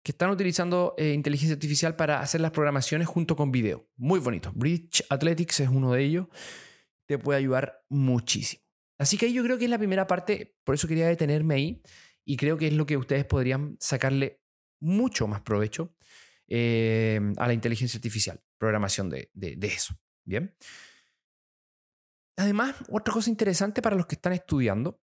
que 0.02 0.12
están 0.12 0.30
utilizando 0.30 0.94
eh, 0.98 1.12
inteligencia 1.12 1.54
artificial 1.54 1.96
para 1.96 2.20
hacer 2.20 2.40
las 2.40 2.50
programaciones 2.50 3.08
junto 3.08 3.36
con 3.36 3.50
video. 3.50 3.88
Muy 3.96 4.20
bonito. 4.20 4.52
Bridge 4.54 5.02
Athletics 5.08 5.60
es 5.60 5.68
uno 5.70 5.92
de 5.92 6.02
ellos. 6.02 6.26
Te 7.06 7.18
puede 7.18 7.38
ayudar 7.38 7.82
muchísimo. 7.88 8.62
Así 8.98 9.16
que 9.16 9.32
yo 9.32 9.42
creo 9.42 9.58
que 9.58 9.64
es 9.64 9.70
la 9.70 9.78
primera 9.78 10.06
parte, 10.06 10.56
por 10.62 10.74
eso 10.74 10.86
quería 10.86 11.08
detenerme 11.08 11.54
ahí 11.54 11.82
y 12.24 12.36
creo 12.36 12.56
que 12.56 12.68
es 12.68 12.74
lo 12.74 12.86
que 12.86 12.96
ustedes 12.96 13.24
podrían 13.24 13.76
sacarle 13.80 14.40
mucho 14.80 15.26
más 15.26 15.40
provecho 15.40 15.94
eh, 16.48 17.20
a 17.38 17.46
la 17.46 17.54
inteligencia 17.54 17.96
artificial, 17.96 18.42
programación 18.64 19.10
de, 19.10 19.30
de 19.34 19.66
eso. 19.66 19.94
Bien. 20.24 20.56
Además, 22.36 22.74
otra 22.88 23.14
cosa 23.14 23.30
interesante 23.30 23.82
para 23.82 23.96
los 23.96 24.06
que 24.06 24.16
están 24.16 24.32
estudiando 24.32 25.00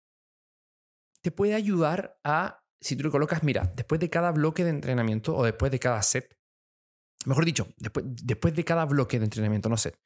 te 1.21 1.31
puede 1.31 1.53
ayudar 1.53 2.17
a, 2.23 2.63
si 2.79 2.95
tú 2.95 3.03
le 3.03 3.09
colocas, 3.09 3.43
mira, 3.43 3.71
después 3.75 3.99
de 3.99 4.09
cada 4.09 4.31
bloque 4.31 4.63
de 4.63 4.71
entrenamiento 4.71 5.35
o 5.35 5.43
después 5.43 5.71
de 5.71 5.79
cada 5.79 6.01
set, 6.01 6.37
mejor 7.25 7.45
dicho, 7.45 7.67
después, 7.77 8.05
después 8.07 8.53
de 8.55 8.63
cada 8.63 8.85
bloque 8.85 9.19
de 9.19 9.25
entrenamiento, 9.25 9.69
no 9.69 9.77
set, 9.77 9.99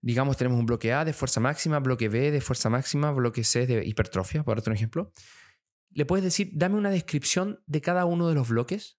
digamos, 0.00 0.36
tenemos 0.36 0.58
un 0.58 0.66
bloque 0.66 0.92
A 0.92 1.04
de 1.04 1.12
fuerza 1.12 1.40
máxima, 1.40 1.78
bloque 1.78 2.08
B 2.08 2.30
de 2.30 2.40
fuerza 2.40 2.70
máxima, 2.70 3.12
bloque 3.12 3.44
C 3.44 3.66
de 3.66 3.84
hipertrofia, 3.84 4.42
por 4.42 4.58
otro 4.58 4.72
ejemplo. 4.72 5.12
Le 5.90 6.06
puedes 6.06 6.24
decir, 6.24 6.50
dame 6.54 6.76
una 6.76 6.90
descripción 6.90 7.62
de 7.66 7.80
cada 7.80 8.04
uno 8.04 8.28
de 8.28 8.34
los 8.34 8.48
bloques, 8.48 8.98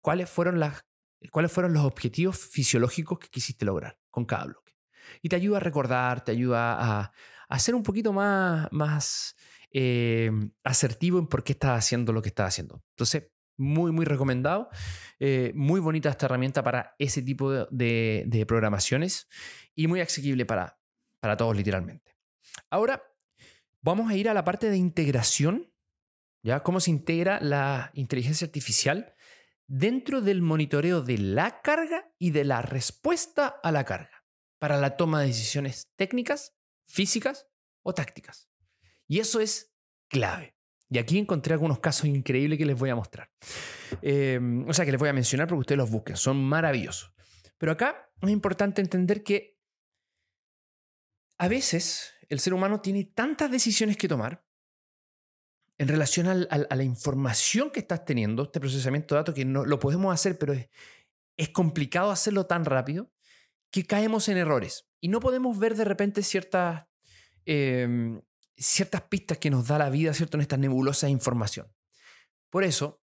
cuáles 0.00 0.28
fueron, 0.28 0.60
las, 0.60 0.85
cuáles 1.30 1.52
fueron 1.52 1.72
los 1.72 1.84
objetivos 1.84 2.38
fisiológicos 2.38 3.18
que 3.18 3.28
quisiste 3.28 3.64
lograr 3.64 3.98
con 4.10 4.24
cada 4.24 4.44
bloque. 4.46 4.76
Y 5.22 5.28
te 5.28 5.36
ayuda 5.36 5.58
a 5.58 5.60
recordar, 5.60 6.24
te 6.24 6.32
ayuda 6.32 6.76
a, 6.78 7.12
a 7.48 7.58
ser 7.58 7.74
un 7.74 7.82
poquito 7.82 8.12
más, 8.12 8.68
más 8.72 9.36
eh, 9.70 10.30
asertivo 10.64 11.18
en 11.18 11.26
por 11.26 11.44
qué 11.44 11.52
estás 11.52 11.78
haciendo 11.78 12.12
lo 12.12 12.22
que 12.22 12.28
estás 12.28 12.48
haciendo. 12.48 12.82
Entonces, 12.90 13.30
muy, 13.56 13.92
muy 13.92 14.04
recomendado. 14.04 14.68
Eh, 15.18 15.52
muy 15.54 15.80
bonita 15.80 16.10
esta 16.10 16.26
herramienta 16.26 16.62
para 16.62 16.94
ese 16.98 17.22
tipo 17.22 17.50
de, 17.52 18.44
programaciones 18.46 19.28
y 19.74 19.86
muy 19.86 20.00
asequible 20.00 20.46
para, 20.46 20.78
para 21.20 21.36
todos, 21.36 21.56
literalmente. 21.56 22.16
Ahora, 22.70 23.02
vamos 23.80 24.10
a 24.10 24.16
ir 24.16 24.28
a 24.28 24.34
la 24.34 24.44
parte 24.44 24.70
de 24.70 24.76
integración. 24.76 25.72
¿Ya? 26.42 26.62
¿Cómo 26.62 26.78
se 26.78 26.92
integra 26.92 27.40
la 27.40 27.90
inteligencia 27.92 28.44
artificial 28.44 29.15
dentro 29.66 30.20
del 30.20 30.42
monitoreo 30.42 31.02
de 31.02 31.18
la 31.18 31.60
carga 31.60 32.12
y 32.18 32.30
de 32.30 32.44
la 32.44 32.62
respuesta 32.62 33.48
a 33.62 33.72
la 33.72 33.84
carga 33.84 34.24
para 34.58 34.78
la 34.78 34.96
toma 34.96 35.20
de 35.20 35.28
decisiones 35.28 35.90
técnicas, 35.96 36.56
físicas 36.86 37.46
o 37.82 37.94
tácticas? 37.94 38.48
Y 39.06 39.20
eso 39.20 39.40
es 39.40 39.74
clave. 40.08 40.56
Y 40.88 40.98
aquí 40.98 41.18
encontré 41.18 41.54
algunos 41.54 41.80
casos 41.80 42.06
increíbles 42.06 42.58
que 42.58 42.66
les 42.66 42.78
voy 42.78 42.90
a 42.90 42.94
mostrar. 42.94 43.30
Em, 44.02 44.68
o 44.68 44.72
sea, 44.72 44.84
que 44.84 44.92
les 44.92 45.00
voy 45.00 45.08
a 45.08 45.12
mencionar 45.12 45.48
porque 45.48 45.60
ustedes 45.60 45.78
los 45.78 45.90
busquen. 45.90 46.16
Son 46.16 46.42
maravillosos. 46.42 47.12
Pero 47.58 47.72
acá 47.72 48.10
es 48.22 48.30
importante 48.30 48.80
entender 48.80 49.24
que 49.24 49.58
a 51.38 51.48
veces 51.48 52.14
el 52.28 52.40
ser 52.40 52.54
humano 52.54 52.80
tiene 52.80 53.04
tantas 53.04 53.50
decisiones 53.50 53.96
que 53.96 54.08
tomar 54.08 54.45
en 55.78 55.88
relación 55.88 56.26
a 56.26 56.74
la 56.74 56.84
información 56.84 57.70
que 57.70 57.80
estás 57.80 58.04
teniendo, 58.04 58.44
este 58.44 58.60
procesamiento 58.60 59.14
de 59.14 59.20
datos, 59.20 59.34
que 59.34 59.44
no, 59.44 59.64
lo 59.64 59.78
podemos 59.78 60.12
hacer, 60.12 60.38
pero 60.38 60.52
es, 60.54 60.68
es 61.36 61.50
complicado 61.50 62.10
hacerlo 62.10 62.46
tan 62.46 62.64
rápido, 62.64 63.12
que 63.70 63.84
caemos 63.84 64.28
en 64.28 64.38
errores. 64.38 64.88
Y 65.00 65.08
no 65.08 65.20
podemos 65.20 65.58
ver 65.58 65.74
de 65.74 65.84
repente 65.84 66.22
ciertas 66.22 66.86
em, 67.44 68.20
ciertas 68.56 69.02
pistas 69.02 69.38
que 69.38 69.50
nos 69.50 69.68
da 69.68 69.78
la 69.78 69.90
vida, 69.90 70.14
¿cierto? 70.14 70.36
En 70.36 70.40
esta 70.40 70.56
nebulosa 70.56 71.08
información. 71.08 71.72
Por 72.50 72.64
eso, 72.64 73.02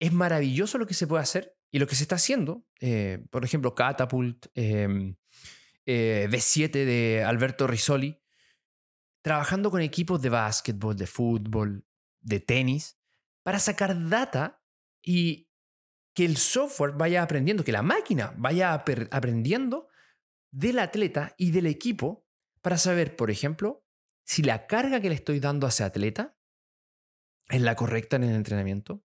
es 0.00 0.12
maravilloso 0.12 0.78
lo 0.78 0.86
que 0.86 0.94
se 0.94 1.06
puede 1.06 1.22
hacer 1.22 1.56
y 1.70 1.78
lo 1.78 1.86
que 1.86 1.94
se 1.94 2.04
está 2.04 2.16
haciendo. 2.16 2.64
Eh, 2.80 3.24
por 3.30 3.44
ejemplo, 3.44 3.74
Catapult, 3.74 4.46
eh, 4.54 5.14
eh, 5.86 6.28
B7 6.30 6.70
de 6.70 7.24
Alberto 7.24 7.66
Risoli, 7.66 8.21
trabajando 9.22 9.70
con 9.70 9.80
equipos 9.80 10.20
de 10.20 10.28
básquetbol, 10.28 10.96
de 10.96 11.06
fútbol, 11.06 11.86
de 12.20 12.40
tenis, 12.40 12.98
para 13.42 13.58
sacar 13.58 14.08
data 14.08 14.62
y 15.00 15.48
que 16.14 16.24
el 16.24 16.36
software 16.36 16.92
vaya 16.92 17.22
aprendiendo, 17.22 17.64
que 17.64 17.72
la 17.72 17.82
máquina 17.82 18.34
vaya 18.36 18.74
aprendiendo 18.74 19.88
del 20.50 20.78
atleta 20.78 21.34
y 21.38 21.50
del 21.50 21.66
equipo 21.66 22.26
para 22.60 22.76
saber, 22.76 23.16
por 23.16 23.30
ejemplo, 23.30 23.84
si 24.24 24.42
la 24.42 24.66
carga 24.66 25.00
que 25.00 25.08
le 25.08 25.14
estoy 25.14 25.40
dando 25.40 25.66
a 25.66 25.70
ese 25.70 25.84
atleta 25.84 26.36
es 27.48 27.60
la 27.60 27.74
correcta 27.74 28.16
en 28.16 28.24
el 28.24 28.34
entrenamiento. 28.34 29.02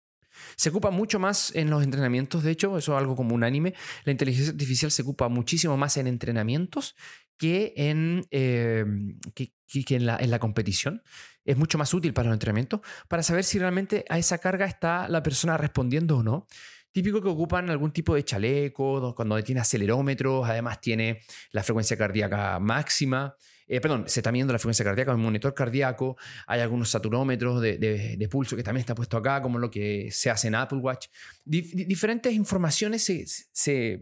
Se 0.55 0.69
ocupa 0.69 0.91
mucho 0.91 1.19
más 1.19 1.53
en 1.55 1.69
los 1.69 1.83
entrenamientos, 1.83 2.43
de 2.43 2.51
hecho, 2.51 2.77
eso 2.77 2.93
es 2.93 2.97
algo 2.97 3.17
como 3.17 3.35
unánime. 3.35 3.73
La 4.05 4.13
inteligencia 4.13 4.51
artificial 4.51 4.89
se 4.89 5.01
ocupa 5.01 5.27
muchísimo 5.27 5.75
más 5.75 5.97
en 5.97 6.07
entrenamientos 6.07 6.95
que 7.41 7.73
en, 7.75 8.27
eh, 8.29 8.85
que, 9.33 9.95
en, 9.95 10.05
la, 10.05 10.15
en 10.17 10.29
la 10.29 10.37
competición. 10.37 11.01
Es 11.43 11.57
mucho 11.57 11.79
más 11.79 11.91
útil 11.91 12.13
para 12.13 12.29
los 12.29 12.35
entrenamientos 12.35 12.81
para 13.07 13.23
saber 13.23 13.43
si 13.43 13.57
realmente 13.57 14.05
a 14.09 14.19
esa 14.19 14.37
carga 14.37 14.67
está 14.67 15.09
la 15.09 15.23
persona 15.23 15.57
respondiendo 15.57 16.17
o 16.17 16.23
no. 16.23 16.45
Típico 16.91 17.19
que 17.19 17.29
ocupan 17.29 17.71
algún 17.71 17.91
tipo 17.91 18.13
de 18.13 18.23
chaleco, 18.23 19.15
cuando 19.15 19.43
tiene 19.43 19.59
acelerómetros, 19.59 20.47
además 20.47 20.81
tiene 20.81 21.21
la 21.51 21.63
frecuencia 21.63 21.97
cardíaca 21.97 22.59
máxima. 22.59 23.35
Eh, 23.67 23.81
perdón, 23.81 24.03
se 24.05 24.19
está 24.19 24.31
midiendo 24.31 24.53
la 24.53 24.59
frecuencia 24.59 24.85
cardíaca, 24.85 25.15
un 25.15 25.21
monitor 25.23 25.55
cardíaco, 25.55 26.17
hay 26.45 26.59
algunos 26.59 26.91
saturómetros 26.91 27.59
de, 27.59 28.27
pulso 28.29 28.55
que 28.55 28.61
también 28.61 28.81
está 28.81 28.93
puesto 28.93 29.17
acá, 29.17 29.41
como 29.41 29.57
lo 29.57 29.71
que 29.71 30.11
se 30.11 30.29
hace 30.29 30.49
en 30.49 30.55
Apple 30.55 30.77
Watch. 30.77 31.07
diferentes 31.43 32.33
informaciones 32.33 33.03
se, 33.51 33.99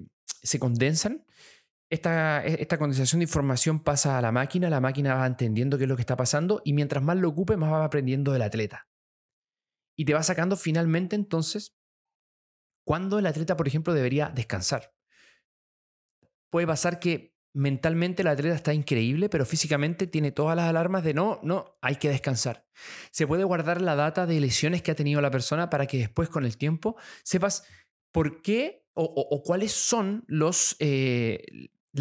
condensan. 0.59 1.23
Esta, 1.91 2.45
esta, 2.45 2.77
condensación 2.77 3.19
de 3.19 3.23
información 3.23 3.79
pasa 3.79 4.17
a 4.17 4.21
la 4.21 4.31
máquina, 4.31 4.69
la 4.69 4.79
máquina 4.79 5.15
va 5.15 5.25
entendiendo 5.25 5.77
qué 5.77 5.85
es 5.85 5.89
lo 5.89 5.95
que 5.95 6.03
está 6.03 6.15
pasando 6.15 6.61
y 6.63 6.73
mientras 6.73 7.03
más 7.03 7.17
lo 7.17 7.29
ocupe, 7.29 7.57
más 7.57 7.71
va 7.71 7.83
aprendiendo 7.83 8.31
del 8.31 8.43
atleta. 8.43 8.87
Y 9.97 10.05
te 10.05 10.13
va 10.13 10.21
sacando 10.21 10.55
finalmente 10.55 11.15
entonces 11.15 11.75
cuándo 12.85 13.17
el 13.19 13.25
atleta, 13.25 13.57
por 13.57 13.67
ejemplo, 13.67 13.93
debería 13.93 14.29
descansar. 14.29 14.93
Puede 16.51 16.67
pasar 16.67 16.99
que 16.99 17.35
mentalmente 17.53 18.21
el 18.21 18.27
atleta 18.27 18.55
está 18.55 18.73
increíble, 18.73 19.29
pero 19.29 19.45
físicamente 19.45 20.07
tiene 20.07 20.31
todas 20.31 20.55
las 20.55 20.69
alarmas 20.69 21.03
de 21.03 21.13
no, 21.13 21.39
no, 21.43 21.77
hay 21.81 21.95
que 21.95 22.09
descansar. 22.09 22.67
Se 23.11 23.27
puede 23.27 23.43
guardar 23.43 23.81
la 23.81 23.95
data 23.95 24.25
de 24.25 24.39
lesiones 24.39 24.81
que 24.81 24.91
ha 24.91 24.95
tenido 24.95 25.21
la 25.21 25.31
persona 25.31 25.69
para 25.69 25.87
que 25.87 25.97
después 25.97 26.29
con 26.29 26.45
el 26.45 26.57
tiempo 26.57 26.95
sepas 27.23 27.63
por 28.11 28.41
qué 28.41 28.85
o, 28.93 29.43
cuáles 29.43 29.71
son 29.71 30.25
los, 30.27 30.75
eh, 30.79 31.41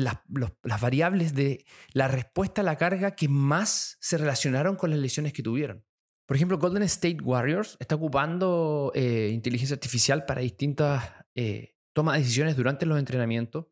las, 0.04 0.80
variables 0.80 1.34
de 1.34 1.64
la 1.92 2.08
respuesta 2.08 2.62
a 2.62 2.64
la 2.64 2.76
carga 2.76 3.14
que 3.14 3.28
más 3.28 3.96
se 4.00 4.18
relacionaron 4.18 4.76
con 4.76 4.90
las 4.90 4.98
lesiones 4.98 5.32
que 5.32 5.42
tuvieron. 5.42 5.84
Por 6.26 6.36
ejemplo, 6.36 6.58
Golden 6.58 6.82
State 6.82 7.22
Warriors 7.22 7.76
está 7.80 7.94
ocupando 7.94 8.92
eh, 8.94 9.30
inteligencia 9.32 9.74
artificial 9.74 10.26
para 10.26 10.42
distintas 10.42 11.10
eh, 11.34 11.74
tomas 11.94 12.16
de 12.16 12.20
decisiones 12.20 12.56
durante 12.56 12.86
los 12.86 12.98
entrenamientos 12.98 13.66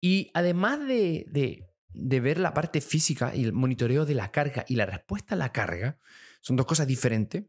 y 0.00 0.30
además 0.34 0.78
de, 0.86 1.64
ver 1.94 2.38
la 2.38 2.52
parte 2.52 2.80
física 2.80 3.34
y 3.34 3.44
el 3.44 3.52
monitoreo 3.52 4.04
de 4.04 4.14
la 4.14 4.30
carga 4.30 4.64
y 4.68 4.76
la 4.76 4.86
respuesta 4.86 5.34
a 5.34 5.38
la 5.38 5.52
carga, 5.52 5.98
son 6.40 6.56
dos 6.56 6.66
cosas 6.66 6.86
diferentes. 6.86 7.44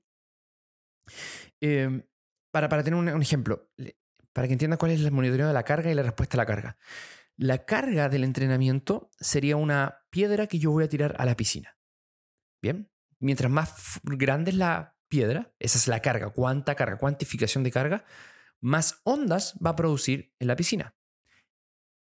Em, 1.59 2.03
para, 2.51 2.69
tener 2.83 2.95
un, 2.95 3.21
ejemplo, 3.21 3.69
para 4.33 4.47
que 4.47 4.53
entiendas 4.53 4.79
cuál 4.79 4.91
es 4.91 5.01
el 5.01 5.11
monitoreo 5.11 5.47
de 5.47 5.53
la 5.53 5.63
carga 5.63 5.91
y 5.91 5.93
la 5.93 6.03
respuesta 6.03 6.37
a 6.37 6.39
la 6.39 6.45
carga. 6.45 6.77
La 7.37 7.65
carga 7.65 8.09
del 8.09 8.23
entrenamiento 8.23 9.11
sería 9.19 9.57
una 9.57 9.99
piedra 10.09 10.47
que 10.47 10.57
yo 10.57 10.71
voy 10.71 10.83
a 10.83 10.89
tirar 10.89 11.15
a 11.19 11.25
la 11.25 11.37
piscina. 11.37 11.77
Bien, 12.63 12.91
mientras 13.19 13.51
más 13.51 13.99
grande 14.03 14.49
es 14.49 14.57
la 14.57 14.97
piedra, 15.07 15.53
esa 15.59 15.77
es 15.77 15.87
la 15.87 16.01
carga, 16.01 16.31
cuánta 16.31 16.73
carga, 16.73 16.97
cuantificación 16.97 17.63
de 17.63 17.71
carga, 17.71 18.05
más 18.59 19.01
ondas 19.03 19.55
va 19.63 19.71
a 19.71 19.75
producir 19.75 20.33
en 20.39 20.47
la 20.47 20.55
piscina. 20.55 20.95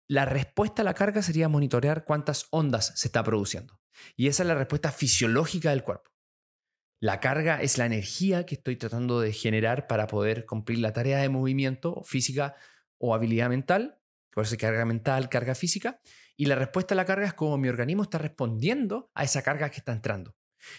La 0.09 0.25
respuesta 0.25 0.83
a 0.83 0.85
la 0.85 0.95
carga 0.95 1.23
sería 1.23 1.49
monitorear 1.49 2.05
cuántas 2.05 2.49
ondas 2.51 2.93
se 2.97 3.07
está 3.07 3.23
produciendo. 3.23 3.81
Y 4.17 4.27
esa 4.27 4.43
es 4.43 4.49
la 4.49 4.57
respuesta 4.57 4.91
fisiológica 4.91 5.71
del 5.71 5.85
cuerpo. 5.85 6.11
La 7.01 7.21
carga 7.21 7.63
es 7.63 7.79
la 7.79 7.87
energía 7.87 8.45
que 8.45 8.57
estoy 8.57 8.77
tratando 8.77 9.21
de 9.21 9.33
generar 9.33 9.87
para 9.87 10.09
poder 10.09 10.47
cumplir 10.47 10.81
la 10.81 10.93
tarea 10.93 11.19
de 11.19 11.29
movimiento 11.29 12.03
física 12.05 12.57
o 12.99 13.15
habilidad 13.15 13.49
mental, 13.49 14.02
por 14.33 14.45
eso 14.45 14.57
carga 14.57 14.85
mental, 14.85 15.29
carga 15.29 15.55
física, 15.55 16.01
y 16.37 16.47
la 16.47 16.55
respuesta 16.55 16.95
a 16.95 16.97
la 16.97 17.05
carga 17.05 17.27
es 17.27 17.35
cómo 17.35 17.59
mi 17.59 17.69
organismo 17.69 18.03
está 18.03 18.19
respondiendo 18.19 19.11
a 19.15 19.25
esa 19.25 19.43
carga 19.43 19.71
que 19.71 19.79
está 19.79 19.93
entrando. 19.93 20.37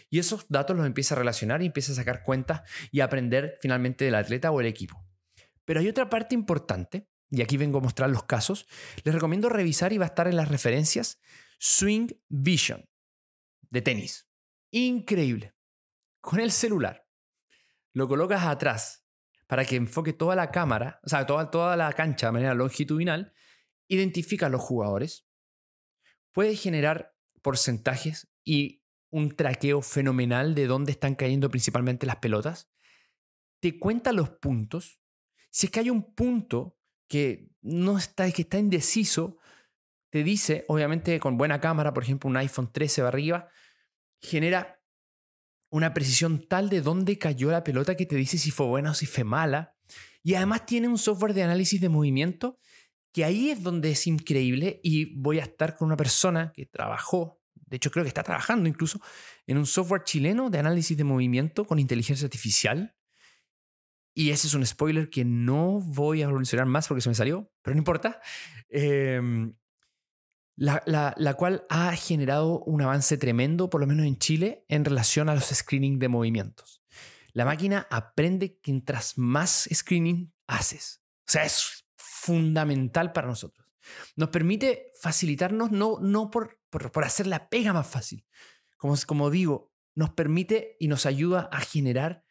Y 0.09 0.19
esos 0.19 0.45
datos 0.49 0.75
los 0.75 0.85
empieza 0.85 1.15
a 1.15 1.17
relacionar 1.17 1.61
y 1.61 1.67
empieza 1.67 1.91
a 1.91 1.95
sacar 1.95 2.23
cuentas 2.23 2.61
y 2.91 3.01
a 3.01 3.05
aprender 3.05 3.57
finalmente 3.61 4.05
del 4.05 4.15
atleta 4.15 4.51
o 4.51 4.59
el 4.59 4.67
equipo. 4.67 5.05
Pero 5.65 5.79
hay 5.79 5.87
otra 5.87 6.09
parte 6.09 6.35
importante, 6.35 7.07
y 7.29 7.41
aquí 7.41 7.57
vengo 7.57 7.79
a 7.79 7.81
mostrar 7.81 8.09
los 8.09 8.23
casos. 8.23 8.67
Les 9.03 9.13
recomiendo 9.13 9.49
revisar 9.49 9.93
y 9.93 9.97
va 9.97 10.05
a 10.05 10.09
estar 10.09 10.27
en 10.27 10.35
las 10.35 10.49
referencias 10.49 11.19
Swing 11.59 12.07
Vision 12.29 12.89
de 13.69 13.81
tenis. 13.81 14.27
Increíble 14.71 15.53
con 16.23 16.39
el 16.39 16.51
celular, 16.51 17.05
lo 17.91 18.07
colocas 18.07 18.45
atrás 18.45 19.05
para 19.45 19.65
que 19.65 19.75
enfoque 19.75 20.13
toda 20.13 20.37
la 20.37 20.51
cámara, 20.51 21.01
o 21.03 21.09
sea, 21.09 21.25
toda, 21.25 21.51
toda 21.51 21.75
la 21.75 21.91
cancha 21.91 22.27
de 22.27 22.31
manera 22.31 22.53
longitudinal, 22.53 23.32
identifica 23.95 24.47
a 24.47 24.49
los 24.49 24.61
jugadores, 24.61 25.25
puede 26.31 26.55
generar 26.55 27.15
porcentajes 27.41 28.27
y 28.43 28.83
un 29.09 29.35
traqueo 29.35 29.81
fenomenal 29.81 30.55
de 30.55 30.65
dónde 30.65 30.91
están 30.91 31.15
cayendo 31.15 31.49
principalmente 31.49 32.07
las 32.07 32.15
pelotas, 32.17 32.71
te 33.59 33.77
cuenta 33.77 34.11
los 34.11 34.29
puntos. 34.29 34.99
Si 35.51 35.67
es 35.67 35.71
que 35.71 35.81
hay 35.81 35.89
un 35.89 36.15
punto 36.15 36.77
que 37.07 37.51
no 37.61 37.97
está, 37.97 38.29
que 38.31 38.41
está 38.41 38.57
indeciso, 38.57 39.37
te 40.09 40.23
dice, 40.23 40.65
obviamente 40.67 41.19
con 41.19 41.37
buena 41.37 41.61
cámara, 41.61 41.93
por 41.93 42.03
ejemplo 42.03 42.29
un 42.29 42.37
iPhone 42.37 42.71
13 42.71 43.03
va 43.03 43.07
arriba, 43.09 43.49
genera 44.19 44.81
una 45.69 45.93
precisión 45.93 46.47
tal 46.47 46.69
de 46.69 46.81
dónde 46.81 47.17
cayó 47.17 47.51
la 47.51 47.63
pelota 47.63 47.95
que 47.95 48.05
te 48.05 48.15
dice 48.15 48.37
si 48.37 48.51
fue 48.51 48.65
buena 48.65 48.91
o 48.91 48.93
si 48.93 49.05
fue 49.05 49.23
mala. 49.23 49.75
Y 50.23 50.35
además 50.35 50.65
tiene 50.65 50.87
un 50.87 50.97
software 50.97 51.33
de 51.33 51.43
análisis 51.43 51.81
de 51.81 51.89
movimiento 51.89 52.59
que 53.13 53.23
ahí 53.23 53.51
es 53.51 53.63
donde 53.63 53.91
es 53.91 54.07
increíble 54.07 54.81
y 54.83 55.15
voy 55.15 55.39
a 55.39 55.43
estar 55.43 55.77
con 55.77 55.85
una 55.85 55.95
persona 55.95 56.51
que 56.51 56.65
trabajó, 56.65 57.39
de 57.53 57.77
hecho 57.77 57.91
creo 57.91 58.03
que 58.03 58.09
está 58.09 58.23
trabajando 58.23 58.67
incluso, 58.67 58.99
en 59.47 59.57
un 59.57 59.65
software 59.65 60.03
chileno 60.03 60.49
de 60.49 60.59
análisis 60.59 60.97
de 60.97 61.03
movimiento 61.03 61.65
con 61.65 61.79
inteligencia 61.79 62.25
artificial. 62.25 62.95
Y 64.15 64.31
ese 64.31 64.47
es 64.47 64.53
un 64.53 64.65
spoiler 64.65 65.09
que 65.09 65.25
no 65.25 65.79
voy 65.79 66.21
a 66.21 66.29
mencionar 66.29 66.67
más 66.67 66.87
porque 66.87 67.01
se 67.01 67.09
me 67.09 67.15
salió, 67.15 67.51
pero 67.61 67.75
no 67.75 67.79
importa. 67.79 68.19
Eh, 68.69 69.21
la, 70.55 71.35
cual 71.37 71.65
ha 71.69 71.95
generado 71.95 72.59
un 72.59 72.81
avance 72.81 73.17
tremendo, 73.17 73.69
por 73.69 73.81
lo 73.81 73.87
menos 73.87 74.05
en 74.05 74.17
Chile, 74.17 74.65
en 74.67 74.85
relación 74.85 75.29
a 75.29 75.35
los 75.35 75.45
screening 75.45 75.99
de 75.99 76.09
movimientos. 76.09 76.83
La 77.31 77.45
máquina 77.45 77.87
aprende 77.89 78.59
que 78.59 78.71
mientras 78.71 79.17
más 79.17 79.67
screening 79.73 80.31
haces. 80.47 81.01
O 81.27 81.31
sea, 81.31 81.45
es 81.45 81.82
fundamental 82.23 83.11
para 83.11 83.27
nosotros. 83.27 83.67
Nos 84.15 84.29
permite 84.29 84.91
facilitarnos, 85.01 85.71
no, 85.71 85.99
no 85.99 86.31
por, 86.31 86.57
por, 86.69 87.03
hacer 87.03 87.27
la 87.27 87.49
pega 87.49 87.73
más 87.73 87.87
fácil. 87.87 88.25
Como, 88.77 88.95
como 89.05 89.29
digo, 89.29 89.73
nos 89.93 90.11
permite 90.11 90.77
y 90.79 90.87
nos 90.87 91.05
ayuda 91.05 91.49
a 91.51 91.59
generar 91.59 92.23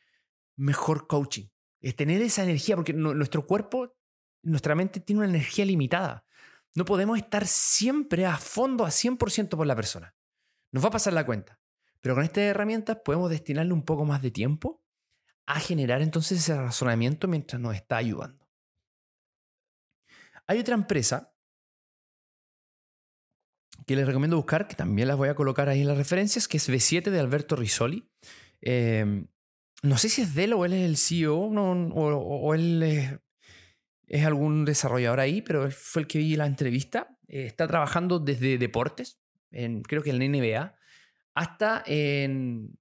mejor 0.57 1.07
coaching. 1.07 1.48
Es 1.81 1.94
tener 1.94 2.22
esa 2.22 2.42
energía, 2.42 2.76
porque 2.76 2.94
nuestro 2.94 3.44
cuerpo, 3.44 3.94
nuestra 4.42 4.74
mente 4.74 5.00
tiene 5.00 5.20
una 5.20 5.28
energía 5.28 5.66
limitada. 5.66 6.24
No 6.74 6.87
podemos 6.87 7.18
estar 7.18 7.46
siempre 7.46 8.24
a 8.24 8.38
fondo, 8.38 8.87
a 8.87 8.90
100% 8.90 9.57
por 9.57 9.66
la 9.66 9.76
persona. 9.76 10.14
Nos 10.70 10.83
va 10.83 10.88
a 10.88 10.92
pasar 10.92 11.12
la 11.12 11.26
cuenta. 11.26 11.61
Pero 12.00 12.14
con 12.14 12.24
estas 12.24 12.44
herramientas 12.44 12.98
podemos 13.05 13.28
destinarle 13.28 13.74
un 13.74 13.85
poco 13.85 14.07
más 14.07 14.22
de 14.22 14.31
tiempo 14.31 14.83
a 15.44 15.61
generar 15.61 16.00
entonces 16.00 16.38
ese 16.38 16.57
razonamiento 16.57 17.28
mientras 17.28 17.61
nos 17.61 17.74
está 17.74 17.98
ayudando. 17.98 18.41
Hay 20.46 20.59
otra 20.59 20.74
empresa 20.74 21.35
que 23.87 23.96
les 23.96 24.07
recomiendo 24.07 24.37
buscar, 24.37 24.68
que 24.68 24.76
también 24.76 25.09
las 25.09 25.16
voy 25.16 25.28
a 25.28 25.35
colocar 25.35 25.68
ahí 25.68 25.81
en 25.81 25.88
las 25.88 25.96
referencias, 25.96 26.46
que 26.46 26.57
es 26.59 26.68
B7 26.68 27.11
de 27.11 27.20
Alberto 27.20 27.57
Risoli. 27.57 28.09
Em, 28.61 29.26
no 29.83 29.98
sé 29.98 30.09
si 30.09 30.22
es 30.22 30.35
de 30.35 30.52
o 30.52 30.64
él 30.64 30.72
es 30.72 30.85
el 30.85 30.96
CEO 30.96 31.37
o, 31.37 32.55
él 32.55 33.20
es 34.07 34.24
algún 34.24 34.64
desarrollador 34.64 35.20
ahí, 35.20 35.42
pero 35.42 35.70
fue 35.70 36.02
el 36.02 36.09
que 36.09 36.18
vi 36.18 36.37
la 36.37 36.46
entrevista. 36.46 37.18
Eh, 37.26 37.46
está 37.46 37.66
trabajando 37.66 38.18
desde 38.20 38.59
deportes, 38.59 39.20
creo 39.50 40.02
que 40.02 40.11
en 40.11 40.18
la 40.18 40.24
NBA, 40.28 40.76
hasta 41.35 41.83
en 41.87 42.78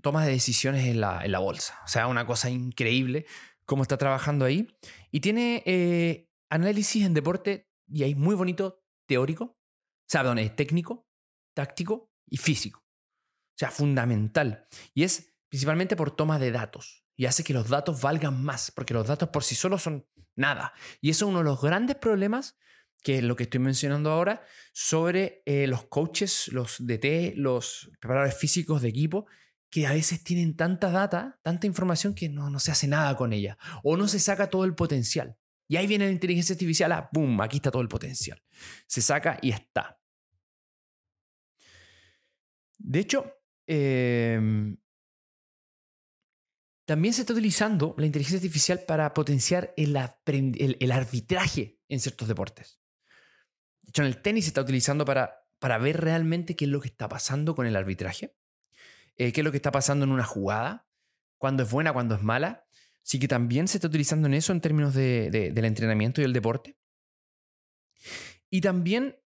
tomas 0.00 0.26
de 0.26 0.32
decisiones 0.32 0.86
en 0.86 1.00
la, 1.00 1.24
en 1.24 1.32
la 1.32 1.38
bolsa. 1.38 1.80
O 1.84 1.88
sea, 1.88 2.06
una 2.06 2.26
cosa 2.26 2.50
increíble 2.50 3.26
cómo 3.64 3.82
está 3.82 3.96
trabajando 3.96 4.44
ahí. 4.44 4.68
Y 5.10 5.20
tiene 5.20 5.62
eh, 5.66 6.28
análisis 6.52 7.04
en 7.04 7.14
deporte, 7.14 7.68
y 7.88 8.02
ahí 8.02 8.14
muy 8.14 8.34
bonito, 8.34 8.84
teórico, 9.06 9.44
o 9.44 10.06
sea, 10.06 10.20
perdón, 10.20 10.38
es 10.38 10.54
técnico, 10.54 11.08
táctico 11.54 12.12
y 12.26 12.36
físico. 12.36 12.80
O 12.80 13.58
sea, 13.58 13.70
fundamental. 13.70 14.66
Y 14.94 15.04
es 15.04 15.34
principalmente 15.48 15.96
por 15.96 16.14
toma 16.14 16.38
de 16.38 16.50
datos. 16.50 17.04
Y 17.16 17.26
hace 17.26 17.44
que 17.44 17.54
los 17.54 17.68
datos 17.68 18.00
valgan 18.02 18.42
más, 18.42 18.70
porque 18.70 18.94
los 18.94 19.06
datos 19.06 19.30
por 19.30 19.44
sí 19.44 19.54
solos 19.54 19.82
son 19.82 20.06
nada. 20.36 20.74
Y 21.00 21.10
eso 21.10 21.24
es 21.24 21.30
uno 21.30 21.38
de 21.38 21.44
los 21.44 21.60
grandes 21.60 21.96
problemas 21.96 22.56
que 23.02 23.18
es 23.18 23.24
lo 23.24 23.34
que 23.34 23.42
estoy 23.44 23.60
mencionando 23.60 24.12
ahora, 24.12 24.44
sobre 24.72 25.42
eh, 25.44 25.66
los 25.66 25.86
coaches, 25.86 26.48
los 26.52 26.76
DT, 26.78 27.34
los 27.34 27.90
preparadores 27.98 28.36
físicos 28.36 28.80
de 28.80 28.90
equipo, 28.90 29.26
que 29.70 29.86
a 29.86 29.92
veces 29.92 30.22
tienen 30.22 30.54
tanta 30.54 30.90
data, 30.90 31.40
tanta 31.42 31.66
información 31.66 32.14
que 32.14 32.28
no, 32.28 32.48
no 32.48 32.60
se 32.60 32.70
hace 32.70 32.86
nada 32.86 33.16
con 33.16 33.32
ella, 33.32 33.58
o 33.82 33.96
no 33.96 34.06
se 34.06 34.20
saca 34.20 34.50
todo 34.50 34.64
el 34.64 34.74
potencial. 34.74 35.36
Y 35.68 35.76
ahí 35.76 35.86
viene 35.86 36.06
la 36.06 36.12
inteligencia 36.12 36.54
artificial, 36.54 36.92
ah, 36.92 37.08
¡boom! 37.12 37.40
Aquí 37.40 37.56
está 37.56 37.70
todo 37.70 37.82
el 37.82 37.88
potencial. 37.88 38.42
Se 38.86 39.00
saca 39.00 39.38
y 39.40 39.50
está. 39.50 39.98
De 42.78 42.98
hecho, 42.98 43.32
eh, 43.66 44.76
también 46.84 47.14
se 47.14 47.22
está 47.22 47.32
utilizando 47.32 47.94
la 47.96 48.06
inteligencia 48.06 48.38
artificial 48.38 48.80
para 48.86 49.14
potenciar 49.14 49.72
el, 49.76 49.96
arbitraje 49.96 51.78
en 51.88 52.00
ciertos 52.00 52.28
deportes. 52.28 52.80
De 53.82 53.90
hecho, 53.90 54.02
en 54.02 54.08
el 54.08 54.20
tenis 54.20 54.44
se 54.44 54.48
está 54.48 54.62
utilizando 54.62 55.04
para, 55.04 55.46
para 55.58 55.78
ver 55.78 56.00
realmente 56.00 56.56
qué 56.56 56.64
es 56.64 56.70
lo 56.70 56.80
que 56.80 56.88
está 56.88 57.08
pasando 57.08 57.54
con 57.54 57.66
el 57.66 57.76
arbitraje, 57.76 58.36
eh, 59.16 59.32
qué 59.32 59.40
es 59.40 59.44
lo 59.44 59.52
que 59.52 59.58
está 59.58 59.70
pasando 59.70 60.04
en 60.04 60.10
una 60.10 60.24
jugada, 60.24 60.88
cuándo 61.38 61.62
es 61.62 61.70
buena, 61.70 61.92
cuándo 61.92 62.16
es 62.16 62.22
mala. 62.22 62.61
Así 63.04 63.18
que 63.18 63.28
también 63.28 63.68
se 63.68 63.78
está 63.78 63.88
utilizando 63.88 64.28
en 64.28 64.34
eso 64.34 64.52
en 64.52 64.60
términos 64.60 64.94
del 64.94 65.64
entrenamiento 65.64 66.20
y 66.20 66.24
el 66.24 66.32
deporte. 66.32 66.76
Y 68.48 68.60
también 68.60 69.16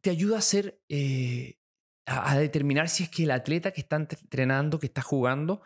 te 0.00 0.10
ayuda 0.10 0.36
a 0.36 0.38
hacer, 0.38 0.80
eh, 0.88 1.58
a 2.06 2.36
determinar 2.38 2.88
si 2.88 3.04
es 3.04 3.10
que 3.10 3.24
el 3.24 3.30
atleta 3.30 3.72
que 3.72 3.80
está 3.80 3.96
entrenando, 3.96 4.78
que 4.78 4.86
está 4.86 5.02
jugando, 5.02 5.62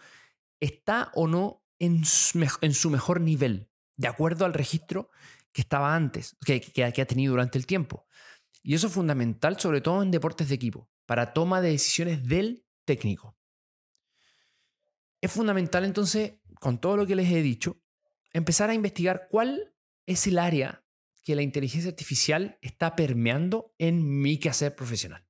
está 0.60 1.10
o 1.14 1.26
no 1.26 1.64
en 1.78 2.04
su, 2.04 2.90
mejor 2.90 3.20
nivel, 3.20 3.68
de 3.96 4.08
acuerdo 4.08 4.44
al 4.44 4.54
registro 4.54 5.10
que 5.52 5.60
estaba 5.60 5.94
antes, 5.94 6.36
que, 6.44 6.60
que, 6.60 6.84
ha 6.84 7.06
tenido 7.06 7.32
durante 7.32 7.58
el 7.58 7.66
tiempo. 7.66 8.06
Y 8.62 8.74
eso 8.74 8.88
es 8.88 8.92
fundamental, 8.92 9.58
sobre 9.58 9.80
todo 9.80 10.02
en 10.02 10.10
deportes 10.10 10.48
de 10.48 10.54
equipo, 10.54 10.88
para 11.06 11.32
toma 11.32 11.60
de 11.60 11.70
decisiones 11.70 12.26
del 12.26 12.64
técnico. 12.84 13.36
Es 15.20 15.32
fundamental 15.32 15.84
entonces, 15.84 16.34
con 16.60 16.80
todo 16.80 16.96
lo 16.96 17.06
que 17.06 17.16
les 17.16 17.30
he 17.30 17.42
dicho, 17.42 17.80
empezar 18.32 18.70
a 18.70 18.74
investigar 18.74 19.26
cuál 19.30 19.74
es 20.06 20.26
el 20.26 20.38
área 20.38 20.84
que 21.22 21.34
la 21.34 21.42
inteligencia 21.42 21.90
artificial 21.90 22.58
está 22.62 22.96
permeando 22.96 23.74
en 23.78 24.20
mi 24.20 24.38
quehacer 24.38 24.74
profesional. 24.74 25.26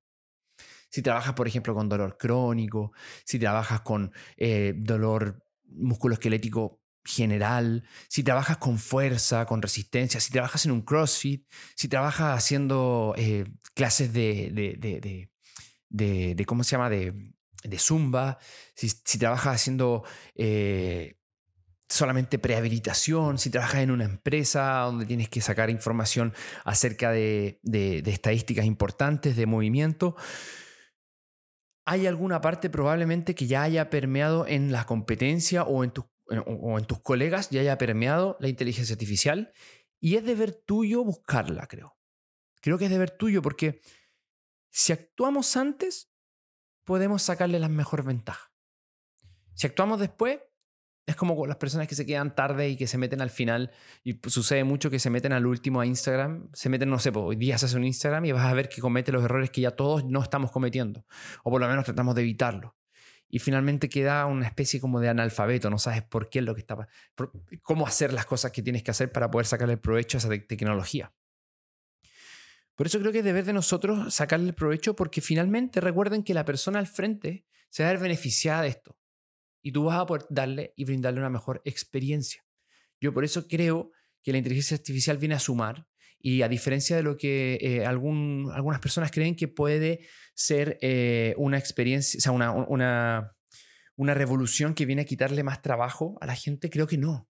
Si 0.91 1.03
trabajas, 1.03 1.35
por 1.35 1.49
ejemplo, 1.49 1.75
con 1.75 1.89
dolor 1.89 2.17
crónico, 2.17 2.93
si 3.25 3.39
trabajas 3.39 3.81
con 3.83 4.13
eh, 4.37 4.75
dolor 4.77 5.45
musculoesquelético 5.65 6.81
general, 7.05 7.85
si 8.09 8.23
trabajas 8.23 8.59
con 8.59 8.79
fuerza, 8.79 9.47
con 9.47 9.61
resistencia, 9.61 10.21
si 10.21 10.31
trabajas 10.31 10.65
en 10.67 10.73
un 10.73 10.83
CrossFit, 10.83 11.47
si 11.75 11.89
trabajas 11.89 12.37
haciendo 12.39 13.15
eh, 13.17 13.45
clases 13.75 14.13
de, 14.13 14.51
de, 15.89 16.45
¿cómo 16.47 16.65
se 16.65 16.73
llama?, 16.73 16.91
de, 16.91 17.33
Zumba, 17.79 18.39
si, 18.75 19.19
trabajas 19.19 19.57
haciendo 19.57 20.05
eh, 20.37 21.18
solamente 21.89 22.39
prehabilitación, 22.39 23.39
si 23.39 23.51
trabajas 23.51 23.81
en 23.83 23.91
una 23.91 24.05
empresa 24.05 24.81
donde 24.81 25.07
tienes 25.07 25.29
que 25.29 25.41
sacar 25.41 25.71
información 25.71 26.35
acerca 26.65 27.13
de, 27.13 27.61
de 27.63 28.03
estadísticas 28.07 28.67
importantes, 28.67 29.37
de 29.37 29.47
movimiento, 29.47 30.17
hay 31.87 32.07
alguna 32.07 32.43
parte 32.43 32.69
probablemente 32.69 33.35
que 33.35 33.47
ya 33.47 33.63
haya 33.63 33.89
permeado 33.89 34.47
en 34.47 34.73
la 34.73 34.85
competencia 34.85 35.63
o 35.65 35.85
en, 35.85 35.93
o 36.47 36.79
en 36.79 36.85
tus 36.85 37.01
colegas, 37.01 37.49
ya 37.49 37.63
haya 37.63 37.79
permeado 37.79 38.37
la 38.41 38.49
inteligencia 38.49 38.93
artificial 38.93 39.55
y 39.99 40.17
es 40.17 40.25
deber 40.25 40.53
tuyo 40.53 41.03
buscarla, 41.03 41.67
creo. 41.67 41.97
Creo 42.61 42.77
que 42.77 42.85
es 42.85 42.91
deber 42.91 43.11
tuyo 43.11 43.41
porque 43.41 43.81
si 44.71 44.93
actuamos 44.93 45.57
antes, 45.57 46.13
podemos 46.85 47.23
sacarle 47.23 47.59
las 47.59 47.71
mejores 47.71 48.05
ventajas. 48.05 48.51
Si 49.55 49.67
actuamos 49.67 49.99
después, 49.99 50.41
es 51.09 51.17
como 51.17 51.35
con 51.35 51.49
las 51.49 51.57
personas 51.57 51.89
que 51.89 51.95
se 51.95 52.05
quedan 52.05 52.35
tarde 52.35 52.69
y 52.69 52.77
que 52.77 52.87
se 52.87 52.99
meten 52.99 53.23
al 53.23 53.31
final, 53.31 53.71
y 54.05 54.21
sucede 54.27 54.63
mucho 54.63 54.91
que 54.91 54.99
se 54.99 55.09
meten 55.09 55.33
al 55.33 55.47
último 55.47 55.81
a 55.81 55.87
Instagram, 55.87 56.51
se 56.53 56.69
meten, 56.69 56.91
no 56.91 56.99
sé, 56.99 57.11
hoy 57.15 57.37
día 57.37 57.57
se 57.57 57.65
hace 57.65 57.79
un 57.79 57.85
Instagram 57.85 58.27
y 58.27 58.33
vas 58.33 58.45
a 58.45 58.53
ver 58.53 58.69
que 58.69 58.83
comete 58.83 59.11
los 59.11 59.25
errores 59.25 59.49
que 59.49 59.63
ya 59.63 59.71
todos 59.71 60.05
no 60.05 60.23
estamos 60.23 60.53
cometiendo, 60.53 61.07
o 61.45 61.51
por 61.51 61.63
lo 61.63 61.67
menos 61.67 61.87
tratamos 61.87 62.15
de 62.15 62.21
evitarlo. 62.21 62.77
Y 63.31 63.39
finalmente 63.39 63.89
queda 63.89 64.27
una 64.27 64.47
especie 64.47 64.81
como 64.81 65.01
de 65.01 65.09
analfabeto, 65.09 65.71
no 65.71 65.79
sabes 65.79 66.03
por 66.03 66.29
qué 66.29 66.41
es 66.41 66.45
lo 66.45 66.55
que 66.55 66.61
está, 66.61 66.77
cómo 67.63 67.87
hacer 67.87 68.13
las 68.13 68.27
cosas 68.27 68.53
que 68.53 68.63
tienes 68.63 68.83
que 68.83 68.91
hacer 68.91 69.11
para 69.11 69.31
poder 69.31 69.47
sacarle 69.47 69.79
provecho 69.79 70.19
a 70.19 70.21
esa 70.21 70.29
tecnología. 70.29 71.15
Por 72.75 72.87
eso 72.87 73.01
creo 73.01 73.13
que 73.13 73.21
es 73.21 73.25
deber 73.25 73.47
de 73.47 73.55
nosotros 73.55 74.15
sacarle 74.15 74.49
el 74.49 74.55
provecho 74.55 74.95
porque 74.95 75.23
finalmente 75.23 75.81
recuerden 75.81 76.23
que 76.23 76.35
la 76.35 76.45
persona 76.45 76.79
al 76.79 76.87
frente 76.87 77.47
se 77.71 77.83
va 77.83 77.89
a 77.89 77.93
ver 77.93 78.03
beneficiada 78.03 78.63
de 78.63 78.69
esto 78.69 78.98
y 79.63 79.73
tú 79.73 79.85
vas 79.85 79.99
a 79.99 80.07
poder 80.07 80.27
darle 80.31 80.73
y 80.77 80.85
brindarle 80.85 81.21
una 81.21 81.31
mejor 81.31 81.63
experiencia. 81.65 82.45
Yo 83.01 83.13
por 83.13 83.25
eso 83.25 83.47
creo 83.47 83.93
que 84.23 84.33
la 84.33 84.39
inteligencia 84.39 84.77
artificial 84.77 85.19
viene 85.19 85.35
a 85.35 85.41
sumar 85.41 85.87
y 86.21 86.43
a 86.43 86.49
diferencia 86.49 86.97
de 86.97 87.03
lo 87.03 87.17
que 87.17 87.59
eh, 87.61 87.87
algunas 87.87 88.81
personas 88.81 89.11
creen 89.11 89.37
que 89.37 89.49
puede 89.49 90.01
ser 90.35 90.79
eh, 90.83 91.35
una 91.37 91.59
experiencia, 91.59 92.19
o 92.19 92.21
sea, 92.21 92.33
una, 92.33 92.53
una, 92.53 93.37
una, 93.97 94.15
revolución 94.15 94.75
que 94.75 94.85
viene 94.85 95.03
a 95.03 95.05
quitarle 95.05 95.45
más 95.45 95.63
trabajo 95.63 96.19
a 96.21 96.27
la 96.27 96.35
gente, 96.35 96.71
creo 96.71 96.87
que 96.87 96.99
no. 96.99 97.29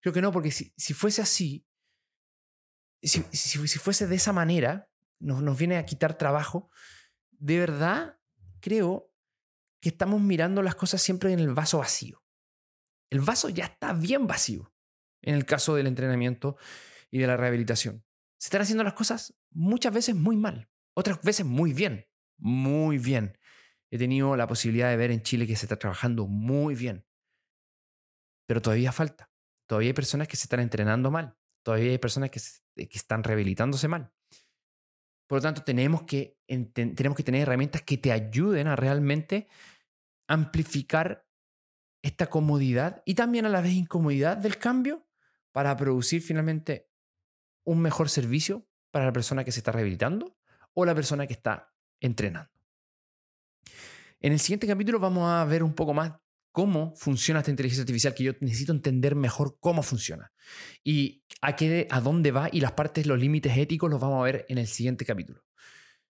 Creo 0.00 0.12
que 0.12 0.22
no, 0.22 0.32
porque 0.32 0.52
si, 0.52 0.72
si 0.76 0.94
fuese 0.94 1.22
así, 1.22 1.66
si, 3.02 3.24
si, 3.32 3.66
si, 3.66 3.78
fuese 3.78 4.06
de 4.06 4.16
esa 4.16 4.32
manera, 4.32 4.88
nos, 5.18 5.42
nos 5.42 5.58
viene 5.58 5.76
a 5.76 5.84
quitar 5.84 6.16
trabajo, 6.16 6.70
de 7.32 7.58
verdad 7.58 8.16
creo 8.60 9.09
que 9.80 9.88
estamos 9.88 10.20
mirando 10.20 10.62
las 10.62 10.74
cosas 10.74 11.02
siempre 11.02 11.32
en 11.32 11.40
el 11.40 11.54
vaso 11.54 11.78
vacío. 11.78 12.22
El 13.10 13.20
vaso 13.20 13.48
ya 13.48 13.64
está 13.64 13.92
bien 13.92 14.26
vacío 14.26 14.72
en 15.22 15.34
el 15.34 15.44
caso 15.44 15.74
del 15.74 15.86
entrenamiento 15.86 16.56
y 17.10 17.18
de 17.18 17.26
la 17.26 17.36
rehabilitación. 17.36 18.04
Se 18.38 18.48
están 18.48 18.62
haciendo 18.62 18.84
las 18.84 18.94
cosas 18.94 19.34
muchas 19.50 19.92
veces 19.92 20.14
muy 20.14 20.36
mal, 20.36 20.70
otras 20.94 21.20
veces 21.22 21.44
muy 21.44 21.72
bien, 21.72 22.06
muy 22.38 22.98
bien. 22.98 23.38
He 23.90 23.98
tenido 23.98 24.36
la 24.36 24.46
posibilidad 24.46 24.88
de 24.90 24.96
ver 24.96 25.10
en 25.10 25.22
Chile 25.22 25.46
que 25.46 25.56
se 25.56 25.66
está 25.66 25.76
trabajando 25.76 26.26
muy 26.26 26.74
bien, 26.74 27.04
pero 28.46 28.62
todavía 28.62 28.92
falta. 28.92 29.30
Todavía 29.66 29.90
hay 29.90 29.94
personas 29.94 30.26
que 30.28 30.36
se 30.36 30.44
están 30.44 30.60
entrenando 30.60 31.10
mal, 31.10 31.36
todavía 31.62 31.90
hay 31.90 31.98
personas 31.98 32.30
que, 32.30 32.40
que 32.86 32.98
están 32.98 33.22
rehabilitándose 33.22 33.88
mal. 33.88 34.12
Por 35.30 35.36
lo 35.36 35.42
tanto, 35.42 35.62
tenemos 35.62 36.02
que, 36.02 36.40
tenemos 36.74 37.16
que 37.16 37.22
tener 37.22 37.42
herramientas 37.42 37.82
que 37.82 37.96
te 37.96 38.10
ayuden 38.10 38.66
a 38.66 38.74
realmente 38.74 39.46
amplificar 40.26 41.24
esta 42.02 42.26
comodidad 42.26 43.00
y 43.06 43.14
también 43.14 43.46
a 43.46 43.48
la 43.48 43.60
vez 43.60 43.74
incomodidad 43.74 44.38
del 44.38 44.58
cambio 44.58 45.06
para 45.52 45.76
producir 45.76 46.20
finalmente 46.20 46.90
un 47.64 47.80
mejor 47.80 48.08
servicio 48.08 48.66
para 48.90 49.04
la 49.04 49.12
persona 49.12 49.44
que 49.44 49.52
se 49.52 49.60
está 49.60 49.70
rehabilitando 49.70 50.36
o 50.74 50.84
la 50.84 50.96
persona 50.96 51.28
que 51.28 51.34
está 51.34 51.76
entrenando. 52.00 52.50
En 54.18 54.32
el 54.32 54.40
siguiente 54.40 54.66
capítulo 54.66 54.98
vamos 54.98 55.30
a 55.30 55.44
ver 55.44 55.62
un 55.62 55.74
poco 55.74 55.94
más 55.94 56.12
cómo 56.52 56.94
funciona 56.96 57.40
esta 57.40 57.50
inteligencia 57.50 57.82
artificial, 57.82 58.14
que 58.14 58.24
yo 58.24 58.32
necesito 58.40 58.72
entender 58.72 59.14
mejor 59.14 59.56
cómo 59.60 59.82
funciona 59.82 60.32
y 60.82 61.22
a, 61.40 61.56
qué, 61.56 61.86
a 61.90 62.00
dónde 62.00 62.32
va 62.32 62.48
y 62.52 62.60
las 62.60 62.72
partes, 62.72 63.06
los 63.06 63.18
límites 63.18 63.56
éticos 63.56 63.90
los 63.90 64.00
vamos 64.00 64.20
a 64.20 64.24
ver 64.24 64.46
en 64.48 64.58
el 64.58 64.66
siguiente 64.66 65.04
capítulo. 65.04 65.44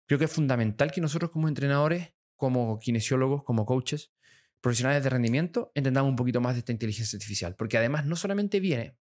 Creo 0.07 0.18
que 0.18 0.26
es 0.26 0.32
fundamental 0.32 0.93
que 0.93 1.01
nosotros 1.01 1.30
como 1.30 1.49
entrenadores, 1.49 2.14
como 2.37 2.78
kinesiólogos, 2.78 3.43
como 3.45 3.66
coaches, 3.66 4.12
profesionales 4.61 5.03
de 5.03 5.11
rendimiento, 5.11 5.72
entendamos 5.74 6.11
un 6.11 6.16
poquito 6.16 6.41
más 6.41 6.55
de 6.55 6.61
esta 6.61 6.72
inteligencia 6.72 7.16
artificial, 7.16 7.55
porque 7.57 7.78
además 7.78 8.05
no 8.05 8.16
solamente 8.16 8.61
viene 8.61 8.97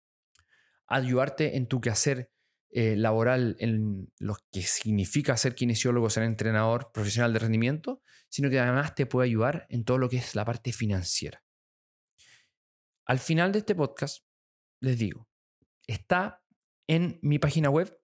a 0.87 0.97
ayudarte 0.97 1.57
en 1.57 1.67
tu 1.67 1.81
quehacer 1.81 2.31
eh, 2.77 2.97
laboral, 2.97 3.55
en 3.59 4.11
lo 4.19 4.35
que 4.51 4.61
significa 4.61 5.37
ser 5.37 5.55
kinesiólogo, 5.55 6.09
ser 6.09 6.23
entrenador 6.23 6.91
profesional 6.91 7.31
de 7.31 7.39
rendimiento, 7.39 8.01
sino 8.27 8.49
que 8.49 8.59
además 8.59 8.95
te 8.95 9.05
puede 9.05 9.29
ayudar 9.29 9.65
en 9.69 9.85
todo 9.85 9.97
lo 9.97 10.09
que 10.09 10.17
es 10.17 10.35
la 10.35 10.43
parte 10.43 10.73
financiera. 10.73 11.41
Al 13.05 13.19
final 13.19 13.53
de 13.53 13.59
este 13.59 13.75
podcast, 13.75 14.25
les 14.81 14.97
digo, 14.97 15.29
está 15.87 16.43
en 16.85 17.17
mi 17.21 17.39
página 17.39 17.69
web, 17.69 17.97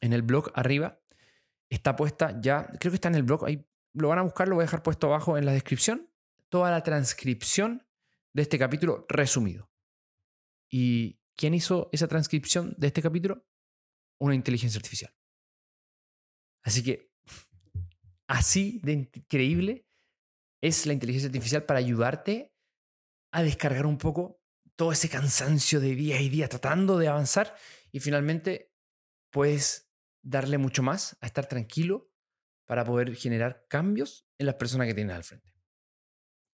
en 0.00 0.14
el 0.14 0.22
blog 0.22 0.50
arriba, 0.54 1.02
está 1.68 1.94
puesta 1.94 2.40
ya, 2.40 2.68
creo 2.80 2.92
que 2.92 2.96
está 2.96 3.08
en 3.08 3.16
el 3.16 3.24
blog, 3.24 3.44
ahí 3.44 3.68
lo 3.92 4.08
van 4.08 4.20
a 4.20 4.22
buscar, 4.22 4.48
lo 4.48 4.54
voy 4.54 4.62
a 4.62 4.68
dejar 4.68 4.82
puesto 4.82 5.08
abajo 5.08 5.36
en 5.36 5.44
la 5.44 5.52
descripción, 5.52 6.10
toda 6.48 6.70
la 6.70 6.82
transcripción 6.82 7.86
de 8.32 8.40
este 8.40 8.58
capítulo 8.58 9.04
resumido. 9.06 9.70
¿Y 10.70 11.20
quién 11.36 11.52
hizo 11.52 11.90
esa 11.92 12.08
transcripción 12.08 12.74
de 12.78 12.86
este 12.86 13.02
capítulo? 13.02 13.44
Una 14.24 14.34
inteligencia 14.34 14.78
artificial. 14.78 15.12
Así 16.62 16.82
que 16.82 17.14
Así 18.26 18.80
de 18.82 18.92
increíble 18.92 19.86
es 20.62 20.86
la 20.86 20.94
inteligencia 20.94 21.28
artificial 21.28 21.64
para 21.64 21.78
ayudarte 21.78 22.54
a 23.32 23.42
descargar 23.42 23.86
un 23.86 23.98
poco 23.98 24.40
todo 24.76 24.92
ese 24.92 25.08
cansancio 25.08 25.80
de 25.80 25.94
día 25.94 26.20
y 26.20 26.28
día 26.28 26.48
tratando 26.48 26.98
de 26.98 27.08
avanzar 27.08 27.54
y 27.92 28.00
finalmente 28.00 28.72
puedes 29.30 29.90
darle 30.22 30.58
mucho 30.58 30.82
más 30.82 31.16
a 31.20 31.26
estar 31.26 31.46
tranquilo 31.46 32.10
para 32.66 32.84
poder 32.84 33.14
generar 33.14 33.66
cambios 33.68 34.26
en 34.38 34.46
las 34.46 34.54
personas 34.54 34.86
que 34.86 34.94
tienes 34.94 35.14
al 35.14 35.24
frente. 35.24 35.52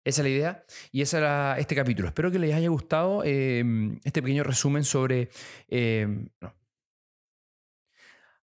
Esa 0.05 0.23
es 0.23 0.25
la 0.25 0.31
idea 0.31 0.65
y 0.91 1.03
ese 1.03 1.19
era 1.19 1.57
este 1.59 1.77
capítulo. 1.77 2.09
Espero 2.09 2.31
que 2.31 2.39
les 2.39 2.55
haya 2.55 2.69
gustado 2.69 3.23
em, 3.23 4.01
este 4.03 4.23
pequeño 4.23 4.43
resumen 4.43 4.83
sobre... 4.83 5.31
Em, 5.69 6.29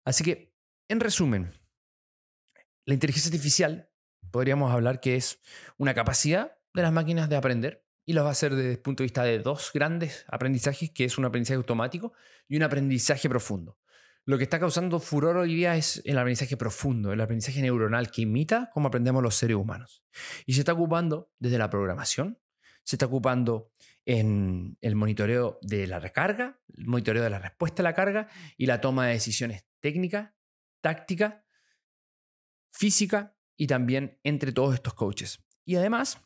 Así 0.05 0.25
que, 0.25 0.55
en 0.89 1.01
resumen, 1.01 1.53
la 2.87 2.95
inteligencia 2.95 3.29
artificial 3.29 3.91
podríamos 4.31 4.73
hablar 4.73 5.01
que 5.01 5.17
es 5.17 5.41
una 5.79 5.95
capacidad 5.95 6.59
de 6.75 6.83
las 6.83 6.93
máquinas 6.93 7.29
de 7.29 7.37
aprender 7.37 7.87
y 8.05 8.13
lo 8.13 8.23
va 8.23 8.31
a 8.31 8.33
hacer 8.33 8.55
desde 8.55 8.73
el 8.73 8.79
punto 8.81 9.03
de 9.03 9.07
vista 9.07 9.23
de 9.23 9.39
dos 9.39 9.71
grandes 9.73 10.25
aprendizajes, 10.29 10.91
que 10.91 11.05
es 11.05 11.17
un 11.17 11.25
aprendizaje 11.25 11.57
automático 11.57 12.13
y 12.49 12.57
un 12.57 12.63
aprendizaje 12.63 13.29
profundo. 13.29 13.79
Lo 14.27 14.39
que 14.39 14.45
está 14.45 14.59
causando 14.59 15.01
furor 15.01 15.37
hoy 15.37 15.55
día 15.55 15.77
es 15.77 16.03
el 16.05 16.19
aprendizaje 16.19 16.57
profundo, 16.57 17.13
el 17.13 17.21
aprendizaje 17.21 17.61
neuronal 17.61 18.11
que 18.11 18.23
imita 18.23 18.71
cómo 18.73 18.89
aprendemos 18.89 19.23
los 19.23 19.35
seres 19.35 19.57
humanos. 19.57 20.03
Y 20.47 20.55
se 20.55 20.61
está 20.61 20.73
ocupando 20.73 21.31
desde 21.39 21.59
la 21.59 21.71
programación, 21.71 22.39
se 22.83 22.97
está 22.97 23.07
ocupando 23.07 23.71
en 24.07 24.77
el 24.81 24.95
monitoreo 24.95 25.59
de 25.63 25.87
la 25.87 25.99
recarga, 25.99 26.61
el 26.77 26.87
monitoreo 26.87 27.23
de 27.23 27.31
la 27.31 27.39
respuesta 27.39 27.83
a 27.83 27.85
la 27.85 27.95
carga 27.95 28.29
y 28.57 28.67
la 28.67 28.81
toma 28.81 29.07
de 29.07 29.15
decisiones 29.15 29.65
técnicas, 29.81 30.31
tácticas 30.81 31.45
física 32.71 33.37
y 33.57 33.67
también 33.67 34.19
entre 34.25 34.53
todos 34.53 34.75
estos 34.75 34.95
coaches. 34.95 35.45
Y 35.65 35.77
además, 35.77 36.19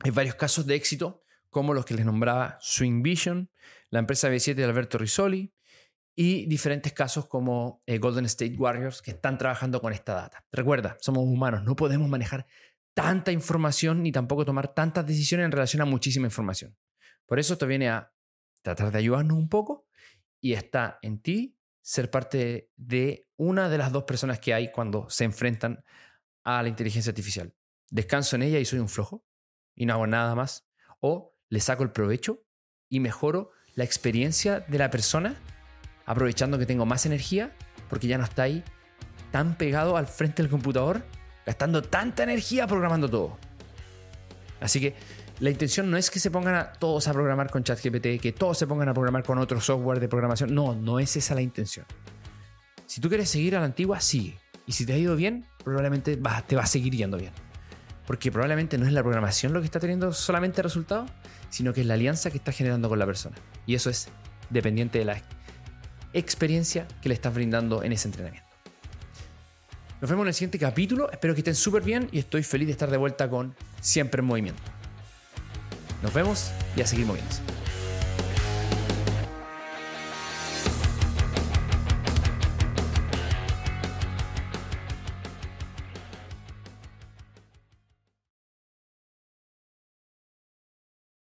hay 0.00 0.10
varios 0.10 0.34
casos 0.34 0.66
de 0.66 0.74
éxito, 0.74 1.22
como 1.50 1.74
los 1.74 1.84
que 1.84 1.94
les 1.94 2.04
nombraba 2.04 2.58
Swing 2.60 3.02
Vision, 3.02 3.50
la 3.90 4.00
empresa 4.00 4.28
B7 4.28 4.54
de 4.54 4.64
Alberto 4.64 4.98
Risoli, 4.98 5.54
y 6.18 6.46
diferentes 6.46 6.94
casos 6.94 7.26
como 7.26 7.82
eh, 7.84 7.98
Golden 7.98 8.24
State 8.24 8.56
Warriors 8.56 9.02
que 9.02 9.10
están 9.10 9.36
trabajando 9.36 9.82
con 9.82 9.92
esta 9.92 10.14
data. 10.14 10.46
Recuerda, 10.50 10.96
somos 11.00 11.24
humanos, 11.24 11.62
no 11.62 11.76
podemos 11.76 12.08
manejar 12.08 12.46
tanta 12.96 13.30
información 13.30 14.02
ni 14.02 14.10
tampoco 14.10 14.46
tomar 14.46 14.72
tantas 14.72 15.06
decisiones 15.06 15.44
en 15.44 15.52
relación 15.52 15.82
a 15.82 15.84
muchísima 15.84 16.28
información. 16.28 16.78
Por 17.26 17.38
eso 17.38 17.52
esto 17.52 17.66
viene 17.66 17.90
a 17.90 18.10
tratar 18.62 18.90
de 18.90 18.96
ayudarnos 18.96 19.36
un 19.36 19.50
poco 19.50 19.86
y 20.40 20.54
está 20.54 20.98
en 21.02 21.20
ti 21.20 21.58
ser 21.82 22.10
parte 22.10 22.70
de 22.74 23.28
una 23.36 23.68
de 23.68 23.76
las 23.76 23.92
dos 23.92 24.04
personas 24.04 24.40
que 24.40 24.54
hay 24.54 24.72
cuando 24.72 25.10
se 25.10 25.24
enfrentan 25.24 25.84
a 26.42 26.62
la 26.62 26.70
inteligencia 26.70 27.10
artificial. 27.10 27.54
Descanso 27.90 28.34
en 28.36 28.44
ella 28.44 28.58
y 28.58 28.64
soy 28.64 28.78
un 28.78 28.88
flojo 28.88 29.26
y 29.74 29.84
no 29.84 29.92
hago 29.92 30.06
nada 30.06 30.34
más. 30.34 30.66
O 31.00 31.36
le 31.50 31.60
saco 31.60 31.82
el 31.82 31.92
provecho 31.92 32.46
y 32.88 33.00
mejoro 33.00 33.50
la 33.74 33.84
experiencia 33.84 34.60
de 34.60 34.78
la 34.78 34.88
persona 34.88 35.36
aprovechando 36.06 36.58
que 36.58 36.64
tengo 36.64 36.86
más 36.86 37.04
energía 37.04 37.54
porque 37.90 38.06
ya 38.06 38.16
no 38.16 38.24
está 38.24 38.44
ahí 38.44 38.64
tan 39.32 39.58
pegado 39.58 39.98
al 39.98 40.06
frente 40.06 40.42
del 40.42 40.50
computador, 40.50 41.04
gastando 41.46 41.80
tanta 41.80 42.24
energía 42.24 42.66
programando 42.66 43.08
todo. 43.08 43.38
Así 44.60 44.80
que 44.80 44.94
La 45.38 45.50
intención 45.50 45.90
no 45.90 45.98
es 45.98 46.10
que 46.10 46.18
se 46.18 46.30
pongan 46.30 46.54
a 46.54 46.72
todos 46.72 47.08
a 47.08 47.12
programar 47.12 47.50
con 47.50 47.62
ChatGPT, 47.62 48.20
que 48.20 48.32
todos 48.32 48.56
se 48.56 48.66
pongan 48.66 48.88
a 48.88 48.94
programar 48.94 49.22
con 49.22 49.36
otro 49.38 49.60
software 49.60 50.00
de 50.00 50.08
programación. 50.08 50.54
No, 50.54 50.74
no 50.74 50.98
es 50.98 51.14
esa 51.16 51.34
la 51.34 51.42
intención. 51.42 51.84
Si 52.86 53.02
tú 53.02 53.08
quieres 53.08 53.28
seguir 53.28 53.54
a 53.54 53.60
la 53.60 53.66
antigua, 53.66 54.00
sigue. 54.00 54.38
Y 54.64 54.72
si 54.72 54.86
te 54.86 54.94
ha 54.94 54.96
ido 54.96 55.14
bien, 55.14 55.46
probablemente 55.62 56.16
te 56.16 56.56
va 56.56 56.62
a 56.62 56.66
seguir 56.66 56.94
yendo 56.94 57.18
bien. 57.18 57.32
Porque 58.06 58.32
probablemente 58.32 58.78
no 58.78 58.86
es 58.86 58.92
la 58.92 59.02
programación 59.02 59.52
lo 59.52 59.60
que 59.60 59.66
está 59.66 59.78
teniendo 59.78 60.12
solamente 60.14 60.62
resultado, 60.62 61.04
sino 61.50 61.74
que 61.74 61.82
es 61.82 61.86
la 61.86 61.94
alianza 61.94 62.30
que 62.30 62.38
está 62.38 62.52
generando 62.52 62.88
con 62.88 62.98
la 62.98 63.04
persona. 63.04 63.36
Y 63.66 63.74
eso 63.74 63.90
es 63.90 64.08
dependiente 64.48 65.00
de 65.00 65.04
la 65.04 65.22
experiencia 66.14 66.88
que 67.02 67.10
le 67.10 67.14
estás 67.14 67.34
brindando 67.34 67.82
en 67.82 67.92
ese 67.92 68.08
entrenamiento. 68.08 68.45
Nos 70.00 70.10
vemos 70.10 70.24
en 70.24 70.28
el 70.28 70.34
siguiente 70.34 70.58
capítulo. 70.58 71.10
Espero 71.10 71.34
que 71.34 71.40
estén 71.40 71.54
súper 71.54 71.82
bien 71.82 72.08
y 72.12 72.18
estoy 72.18 72.42
feliz 72.42 72.66
de 72.66 72.72
estar 72.72 72.90
de 72.90 72.98
vuelta 72.98 73.30
con 73.30 73.54
Siempre 73.80 74.20
en 74.20 74.26
Movimiento. 74.26 74.62
Nos 76.02 76.12
vemos 76.12 76.50
y 76.76 76.82
a 76.82 76.86
seguir 76.86 77.06
moviéndose. 77.06 77.40